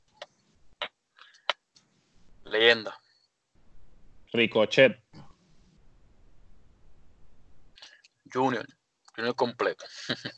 Leyenda. 2.45 2.97
Ricochet. 4.31 5.03
Junior. 8.31 8.65
Junior 9.15 9.35
completo. 9.35 9.83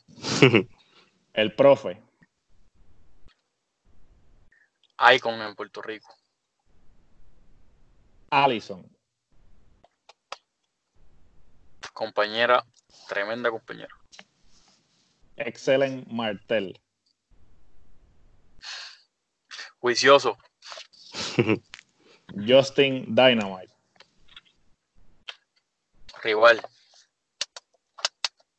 El 1.32 1.54
profe. 1.54 2.02
Icon 5.14 5.40
en 5.40 5.54
Puerto 5.54 5.82
Rico. 5.82 6.12
Allison. 8.30 8.84
Compañera, 11.92 12.64
tremenda 13.08 13.50
compañera. 13.50 13.99
Excellent 15.40 16.06
Martel. 16.12 16.78
Juicioso. 19.80 20.36
Justin 22.46 23.06
Dynamite. 23.14 23.72
Rival. 26.22 26.60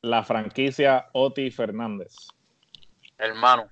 La 0.01 0.23
franquicia 0.23 1.07
Oti 1.13 1.51
Fernández. 1.51 2.15
Hermano. 3.19 3.69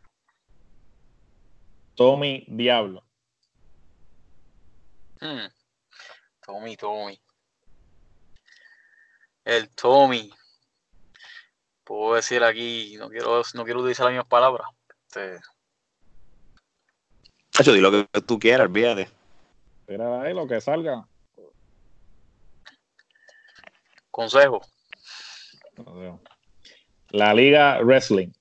Tommy 1.96 2.46
Diablo. 2.48 3.04
Hmm. 5.20 5.48
Tommy, 6.46 6.76
Tommy. 6.78 7.20
El 9.46 9.68
Tommy. 9.70 10.32
Puedo 11.90 12.14
decir 12.14 12.44
aquí, 12.44 12.98
no 13.00 13.10
quiero, 13.10 13.42
no 13.56 13.64
quiero 13.64 13.80
utilizar 13.80 14.06
las 14.06 14.12
mismas 14.12 14.28
palabras. 14.28 14.68
Este... 15.08 15.40
Yo 17.64 17.74
di 17.74 17.82
lo 17.82 17.92
que 17.92 18.22
tú 18.22 18.38
quieras, 18.38 18.68
olvídate. 18.68 19.10
Mira 19.88 20.22
ahí 20.22 20.36
lo 20.36 20.48
que 20.48 20.62
salga. 20.62 21.08
Consejo. 24.12 24.62
La 27.10 27.34
Liga 27.34 27.80
Wrestling. 27.82 28.34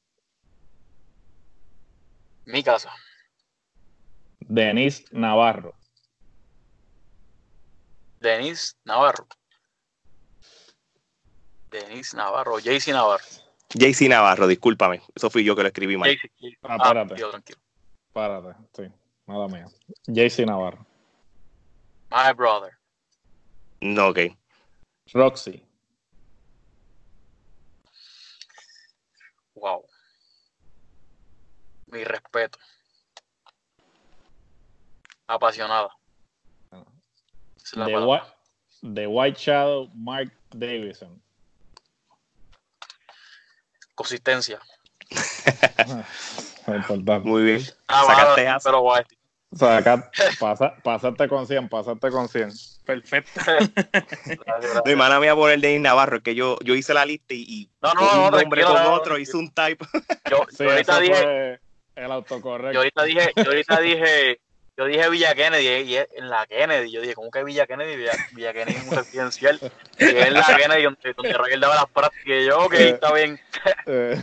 Mi 2.44 2.62
casa. 2.62 2.92
Denis 4.40 5.10
Navarro. 5.10 5.74
Denis 8.20 8.76
Navarro. 8.84 9.26
Denis 11.70 12.14
Navarro, 12.14 12.58
JC 12.58 12.88
Navarro. 12.92 13.24
JC 13.74 14.08
Navarro, 14.08 14.46
discúlpame. 14.46 15.02
Eso 15.14 15.30
fui 15.30 15.44
yo 15.44 15.54
que 15.54 15.62
lo 15.62 15.68
escribí 15.68 15.96
mal. 15.96 16.16
ah, 16.62 16.78
párate. 16.78 17.14
tranquilo. 17.14 17.60
Párate, 18.12 18.54
sí. 18.74 18.92
Nada 19.26 19.46
mío. 19.48 19.66
JC 20.06 20.46
Navarro. 20.46 20.86
My 22.10 22.32
brother. 22.34 22.72
No, 23.80 24.08
ok. 24.08 24.18
Roxy. 25.12 25.62
Wow. 29.54 29.84
Mi 31.86 32.04
respeto 32.04 32.58
apasionada. 35.28 35.90
The, 38.82 39.06
White, 39.06 39.38
Shadow, 39.38 39.90
Mark 39.94 40.28
Davidson. 40.56 41.20
Consistencia. 43.98 44.60
Muy 47.24 47.42
bien. 47.42 47.62
Ah, 47.88 48.04
Sacaste 48.06 48.46
pero 48.62 48.80
guay. 48.80 49.02
pasaste 50.84 51.28
con 51.28 51.48
100, 51.48 51.68
pasaste 51.68 52.08
con 52.08 52.28
100. 52.28 52.52
Perfecto. 52.84 53.40
Mi 54.84 54.92
hermana 54.92 55.18
mía 55.18 55.34
por 55.34 55.50
el 55.50 55.60
de 55.60 55.76
Navarro, 55.80 56.22
que 56.22 56.36
yo, 56.36 56.56
yo 56.62 56.76
hice 56.76 56.94
la 56.94 57.04
lista 57.04 57.34
y, 57.34 57.68
no, 57.82 57.92
no, 57.94 58.00
no, 58.02 58.26
un 58.26 58.30
nombre 58.30 58.62
con 58.62 58.86
otro, 58.86 59.18
hice 59.18 59.36
un 59.36 59.52
type. 59.52 59.84
Yo, 60.30 60.46
yo 60.56 60.70
ahorita 60.70 61.00
dije 61.00 61.58
el 61.96 62.12
autocorrecto. 62.12 62.74
Yo 62.74 62.78
ahorita 62.78 63.02
dije, 63.02 63.32
yo 63.34 63.46
ahorita 63.46 63.80
dije 63.80 64.40
yo 64.78 64.84
dije 64.84 65.10
Villa 65.10 65.34
Kennedy 65.34 65.66
y 65.66 65.96
en 65.96 66.30
la 66.30 66.46
Kennedy. 66.46 66.92
Yo 66.92 67.00
dije, 67.00 67.16
¿cómo 67.16 67.32
que 67.32 67.42
Villa 67.42 67.66
Kennedy? 67.66 67.96
Villa, 67.96 68.52
Kennedy 68.52 68.76
es 68.76 68.86
un 68.86 68.96
residencial. 68.96 69.60
Y 69.98 70.04
es 70.04 70.32
la 70.32 70.44
Kennedy 70.56 70.84
donde, 70.84 71.14
donde 71.14 71.32
Raquel 71.32 71.58
daba 71.58 71.74
las 71.74 71.86
prácticas. 71.86 72.28
Y 72.28 72.46
yo, 72.46 72.64
ok, 72.64 72.74
eh, 72.74 72.88
está 72.90 73.12
bien. 73.12 73.40
Eh. 73.86 74.22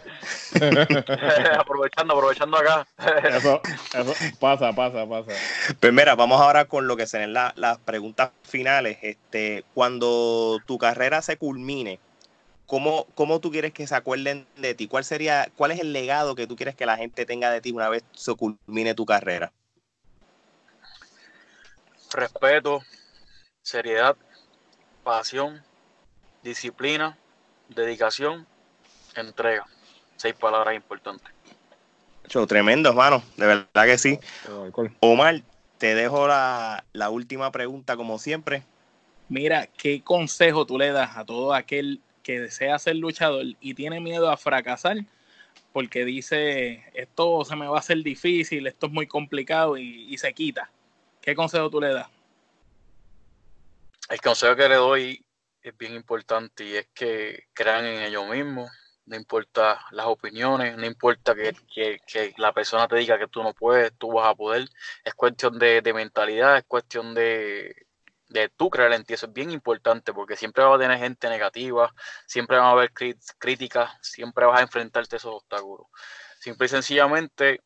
aprovechando, 1.60 2.14
aprovechando 2.14 2.58
acá. 2.58 2.88
eso, 3.28 3.62
eso 3.94 4.14
pasa, 4.40 4.72
pasa, 4.72 5.06
pasa. 5.06 5.34
Pues 5.78 5.92
mira, 5.92 6.16
vamos 6.16 6.40
ahora 6.40 6.64
con 6.64 6.88
lo 6.88 6.96
que 6.96 7.06
serán 7.06 7.34
las 7.34 7.78
preguntas 7.80 8.32
finales. 8.44 8.98
Este, 9.02 9.66
cuando 9.74 10.62
tu 10.66 10.78
carrera 10.78 11.22
se 11.22 11.36
culmine, 11.36 12.00
¿Cómo, 12.66 13.06
¿Cómo, 13.14 13.42
tú 13.42 13.52
quieres 13.52 13.74
que 13.74 13.86
se 13.86 13.94
acuerden 13.94 14.48
de 14.56 14.74
ti? 14.74 14.88
¿Cuál 14.88 15.04
sería, 15.04 15.52
cuál 15.56 15.70
es 15.70 15.80
el 15.82 15.94
legado 15.94 16.34
que 16.34 16.48
tú 16.48 16.56
quieres 16.56 16.74
que 16.74 16.88
la 16.88 16.98
gente 16.98 17.24
tenga 17.24 17.52
de 17.52 17.62
ti 17.62 17.72
una 17.72 17.90
vez 17.90 18.04
se 18.14 18.34
culmine 18.34 18.96
tu 18.96 19.06
carrera? 19.06 19.52
Respeto, 22.16 22.82
seriedad, 23.62 24.16
pasión, 25.04 25.62
disciplina, 26.44 27.18
dedicación, 27.70 28.48
entrega. 29.16 29.66
Seis 30.16 30.34
palabras 30.34 30.76
importantes. 30.76 31.28
tremendo, 32.48 32.90
hermano. 32.90 33.22
De 33.38 33.46
verdad 33.46 33.86
que 33.86 33.98
sí. 33.98 34.20
Omar, 35.00 35.42
te 35.78 35.94
dejo 35.94 36.28
la, 36.28 36.86
la 36.94 37.10
última 37.10 37.52
pregunta 37.52 37.98
como 37.98 38.18
siempre. 38.18 38.64
Mira, 39.28 39.68
¿qué 39.68 40.02
consejo 40.04 40.66
tú 40.66 40.78
le 40.78 40.92
das 40.92 41.18
a 41.18 41.26
todo 41.26 41.54
aquel 41.54 42.02
que 42.24 42.40
desea 42.40 42.80
ser 42.80 42.96
luchador 42.96 43.46
y 43.60 43.74
tiene 43.74 44.00
miedo 44.00 44.30
a 44.30 44.38
fracasar? 44.38 44.98
Porque 45.74 46.06
dice, 46.06 46.86
esto 46.94 47.44
se 47.44 47.56
me 47.56 47.68
va 47.68 47.78
a 47.78 47.80
hacer 47.80 47.98
difícil, 47.98 48.66
esto 48.68 48.88
es 48.88 48.94
muy 48.94 49.08
complicado 49.08 49.78
y, 49.78 50.06
y 50.14 50.18
se 50.18 50.34
quita. 50.34 50.70
¿Qué 51.26 51.34
consejo 51.34 51.72
tú 51.72 51.82
le 51.82 51.92
das? 51.92 52.08
El 54.10 54.22
consejo 54.22 54.56
que 54.56 54.70
le 54.70 54.76
doy 54.76 55.26
es 55.64 55.76
bien 55.76 55.96
importante 55.96 56.64
y 56.64 56.76
es 56.76 56.88
que 56.94 57.46
crean 57.52 57.84
en 57.84 58.04
ellos 58.04 58.30
mismos, 58.30 58.70
no 59.08 59.16
importa 59.16 59.84
las 59.90 60.06
opiniones, 60.06 60.78
no 60.78 60.86
importa 60.86 61.34
que, 61.34 62.32
la 62.38 62.54
persona 62.54 62.88
te 62.88 62.98
diga 62.98 63.18
que 63.18 63.28
tú 63.28 63.42
no 63.42 63.56
puedes, 63.56 63.92
tú 63.98 64.12
vas 64.12 64.28
a 64.28 64.36
poder, 64.36 64.70
es 65.04 65.16
cuestión 65.16 65.58
de, 65.58 65.82
mentalidad, 65.96 66.58
es 66.58 66.66
cuestión 66.68 67.16
de, 67.16 67.88
de 68.30 68.50
tú 68.50 68.70
creer 68.70 68.94
en 68.94 69.04
ti, 69.04 69.16
eso 69.16 69.26
es 69.26 69.34
bien 69.34 69.50
importante 69.50 70.14
porque 70.14 70.36
siempre 70.36 70.64
va 70.64 70.76
a 70.76 70.80
tener 70.80 71.00
gente 71.00 71.28
negativa, 71.28 71.92
siempre 72.28 72.58
va 72.58 72.68
a 72.68 72.72
haber 72.74 72.92
críticas, 73.40 73.90
siempre 74.04 74.46
vas 74.46 74.60
a 74.60 74.64
enfrentarte 74.64 75.16
a 75.16 75.18
esos 75.18 75.34
obstáculos. 75.34 75.88
Simple 76.40 76.68
y 76.68 76.70
sencillamente, 76.70 77.62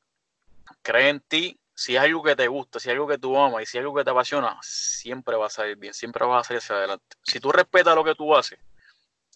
cree 0.82 1.10
en 1.10 1.20
ti, 1.20 1.59
si 1.80 1.96
es 1.96 2.02
algo 2.02 2.22
que 2.22 2.36
te 2.36 2.46
gusta, 2.50 2.78
si 2.78 2.90
es 2.90 2.94
algo 2.94 3.08
que 3.08 3.18
tú 3.18 3.38
amas 3.38 3.64
y 3.64 3.66
si 3.66 3.78
es 3.78 3.82
algo 3.82 3.96
que 3.96 4.04
te 4.04 4.10
apasiona, 4.10 4.58
siempre 4.62 5.38
va 5.38 5.46
a 5.46 5.50
salir 5.50 5.78
bien, 5.78 5.94
siempre 5.94 6.26
vas 6.26 6.42
a 6.42 6.48
salir 6.50 6.62
hacia 6.62 6.76
adelante. 6.76 7.16
Si 7.24 7.40
tú 7.40 7.54
respetas 7.54 7.96
lo 7.96 8.04
que 8.04 8.16
tú 8.16 8.36
haces, 8.36 8.60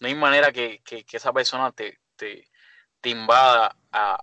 no 0.00 0.08
hay 0.08 0.14
manera 0.14 0.52
que, 0.52 0.82
esa 1.10 1.32
persona 1.32 1.72
te, 1.72 2.00
te, 2.16 3.08
invada 3.08 3.74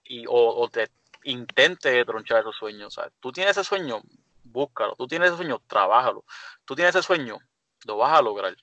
y, 0.03 0.26
o, 0.28 0.69
te 0.72 0.91
intente 1.24 2.05
tronchar 2.05 2.41
esos 2.41 2.55
sueños. 2.55 2.99
Tú 3.19 3.32
tienes 3.32 3.57
ese 3.57 3.67
sueño, 3.67 4.03
búscalo. 4.43 4.95
Tú 4.95 5.07
tienes 5.07 5.30
ese 5.30 5.38
sueño, 5.38 5.59
trabájalo. 5.65 6.24
Tú 6.63 6.76
tienes 6.76 6.93
ese 6.93 7.03
sueño, 7.03 7.39
lo 7.88 7.97
vas 7.97 8.19
a 8.19 8.22
lograr. 8.22 8.55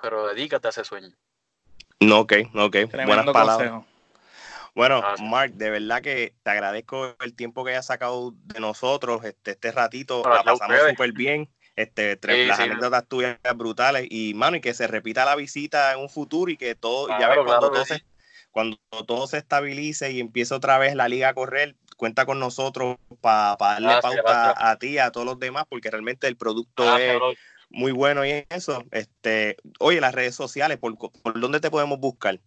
Pero 0.00 0.28
dedícate 0.28 0.68
a 0.68 0.70
ese 0.70 0.82
sueño. 0.82 1.14
No, 2.00 2.20
ok, 2.20 2.32
ok. 2.54 2.76
Buenas 3.04 3.26
palabras. 3.26 3.84
Bueno, 4.74 5.02
Mark, 5.22 5.52
de 5.54 5.70
verdad 5.70 6.02
que 6.02 6.34
te 6.42 6.50
agradezco 6.50 7.16
el 7.20 7.34
tiempo 7.34 7.64
que 7.64 7.70
hayas 7.70 7.86
sacado 7.86 8.34
de 8.36 8.58
nosotros. 8.58 9.24
Este, 9.24 9.52
este 9.52 9.70
ratito 9.70 10.22
la 10.28 10.42
pasamos 10.42 10.78
súper 10.88 11.12
bien. 11.12 11.48
Este, 11.76 12.18
las 12.46 12.58
anécdotas 12.58 13.06
tuyas 13.06 13.38
brutales. 13.56 14.06
Y, 14.10 14.34
mano, 14.34 14.56
y 14.56 14.60
que 14.60 14.74
se 14.74 14.86
repita 14.86 15.24
la 15.24 15.36
visita 15.36 15.92
en 15.92 16.00
un 16.00 16.08
futuro 16.08 16.50
y 16.50 16.56
que 16.56 16.74
todo, 16.74 17.08
ya 17.08 17.28
ves, 17.28 17.38
cuando, 17.44 17.70
todo 17.70 17.84
se, 17.84 18.04
cuando 18.50 18.78
todo 19.06 19.26
se 19.26 19.38
estabilice 19.38 20.10
y 20.10 20.20
empiece 20.20 20.54
otra 20.54 20.78
vez 20.78 20.94
la 20.96 21.08
liga 21.08 21.28
a 21.28 21.34
correr, 21.34 21.76
cuenta 21.96 22.26
con 22.26 22.40
nosotros 22.40 22.96
para 23.20 23.56
darle 23.58 24.00
pauta 24.00 24.70
a 24.70 24.76
ti, 24.76 24.98
a 24.98 25.10
todos 25.10 25.26
los 25.26 25.38
demás, 25.38 25.64
porque 25.68 25.90
realmente 25.90 26.26
el 26.26 26.36
producto 26.36 26.98
es 26.98 27.20
muy 27.70 27.92
bueno 27.92 28.24
y 28.26 28.44
eso. 28.50 28.84
Este, 28.90 29.56
oye, 29.78 30.00
las 30.00 30.14
redes 30.14 30.34
sociales, 30.34 30.78
¿por, 30.78 30.96
por 30.96 31.40
dónde 31.40 31.60
te 31.60 31.70
podemos 31.70 31.98
buscar? 31.98 32.40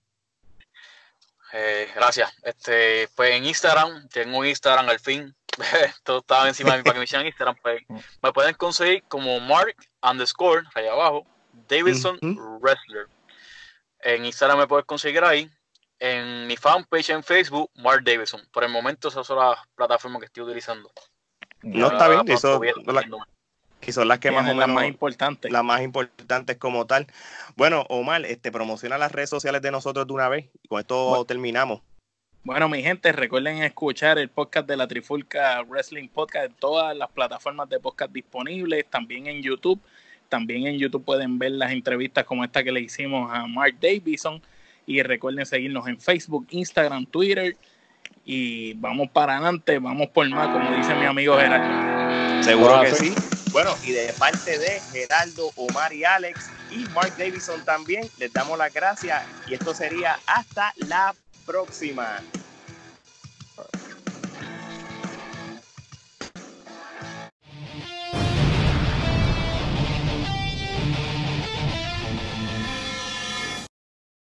Eh, 1.53 1.89
gracias. 1.95 2.33
Este, 2.43 3.07
pues 3.15 3.31
en 3.31 3.45
Instagram, 3.45 4.07
tengo 4.09 4.39
un 4.39 4.45
Instagram 4.45 4.89
al 4.89 4.99
fin. 4.99 5.35
Todo 6.03 6.19
estaba 6.19 6.47
encima 6.47 6.71
de 6.71 6.77
mí 6.77 6.83
para 6.83 6.93
que 6.93 6.99
me 6.99 7.05
hicieran 7.05 7.27
Instagram. 7.27 7.55
Pues, 7.61 7.81
me 8.21 8.33
pueden 8.33 8.55
conseguir 8.55 9.03
como 9.07 9.39
Mark 9.39 9.75
underscore, 10.01 10.63
ahí 10.75 10.87
abajo, 10.87 11.25
Davidson 11.67 12.19
Wrestler. 12.61 13.07
En 14.01 14.25
Instagram 14.25 14.59
me 14.59 14.67
puedes 14.67 14.85
conseguir 14.85 15.23
ahí. 15.23 15.49
En 15.99 16.45
mi 16.45 16.55
fanpage 16.55 17.09
en 17.09 17.23
Facebook, 17.23 17.71
Mark 17.75 18.03
Davidson. 18.03 18.47
Por 18.51 18.63
el 18.63 18.69
momento, 18.69 19.07
esa 19.07 19.23
son 19.23 19.39
las 19.39 19.57
plataformas 19.75 20.19
que 20.19 20.27
estoy 20.27 20.43
utilizando. 20.43 20.91
No, 21.63 21.87
está 21.87 22.07
bien. 22.07 22.21
Eso, 22.27 22.61
y 23.85 23.91
son 23.91 24.07
las 24.07 24.19
que 24.19 24.31
más 24.31 24.41
o 24.41 24.47
menos 24.47 24.57
las 24.57 24.69
más 24.69 24.87
importantes. 24.87 25.51
Las 25.51 25.63
más 25.63 25.81
importantes 25.81 26.57
como 26.57 26.85
tal. 26.85 27.07
Bueno, 27.55 27.85
Omar, 27.89 28.25
este 28.25 28.51
promociona 28.51 28.97
las 28.97 29.11
redes 29.11 29.29
sociales 29.29 29.61
de 29.61 29.71
nosotros 29.71 30.07
de 30.07 30.13
una 30.13 30.29
vez 30.29 30.49
y 30.61 30.67
con 30.67 30.79
esto 30.79 31.23
terminamos. 31.25 31.81
Bueno, 32.43 32.69
mi 32.69 32.81
gente, 32.81 33.11
recuerden 33.11 33.61
escuchar 33.63 34.17
el 34.17 34.29
podcast 34.29 34.67
de 34.67 34.77
la 34.77 34.87
Trifulca 34.87 35.61
Wrestling 35.63 36.07
Podcast 36.07 36.45
en 36.45 36.53
todas 36.53 36.95
las 36.95 37.09
plataformas 37.11 37.67
de 37.67 37.79
podcast 37.79 38.11
disponibles, 38.11 38.85
también 38.89 39.27
en 39.27 39.41
YouTube. 39.41 39.81
También 40.29 40.65
en 40.65 40.77
YouTube 40.77 41.03
pueden 41.03 41.39
ver 41.39 41.51
las 41.51 41.71
entrevistas 41.71 42.25
como 42.25 42.43
esta 42.43 42.63
que 42.63 42.71
le 42.71 42.81
hicimos 42.81 43.29
a 43.33 43.47
Mark 43.47 43.75
Davison. 43.81 44.41
Y 44.85 45.01
recuerden 45.01 45.45
seguirnos 45.45 45.87
en 45.87 45.99
Facebook, 45.99 46.47
Instagram, 46.51 47.05
Twitter. 47.05 47.57
Y 48.23 48.73
vamos 48.75 49.09
para 49.09 49.35
adelante, 49.35 49.79
vamos 49.79 50.07
por 50.07 50.29
más, 50.29 50.47
como 50.47 50.71
dice 50.75 50.95
mi 50.95 51.05
amigo 51.05 51.37
Gerardo. 51.37 52.43
Seguro 52.43 52.81
que 52.81 52.91
sí. 52.91 53.36
Bueno, 53.51 53.75
y 53.83 53.91
de 53.91 54.13
parte 54.13 54.59
de 54.59 54.81
Geraldo, 54.91 55.51
Omar 55.55 55.93
y 55.93 56.03
Alex 56.03 56.47
y 56.69 56.79
Mark 56.89 57.13
Davison 57.17 57.63
también, 57.63 58.09
les 58.17 58.31
damos 58.31 58.57
las 58.57 58.73
gracias 58.73 59.23
y 59.47 59.53
esto 59.53 59.73
sería 59.73 60.19
hasta 60.27 60.73
la 60.77 61.15
próxima. 61.45 62.21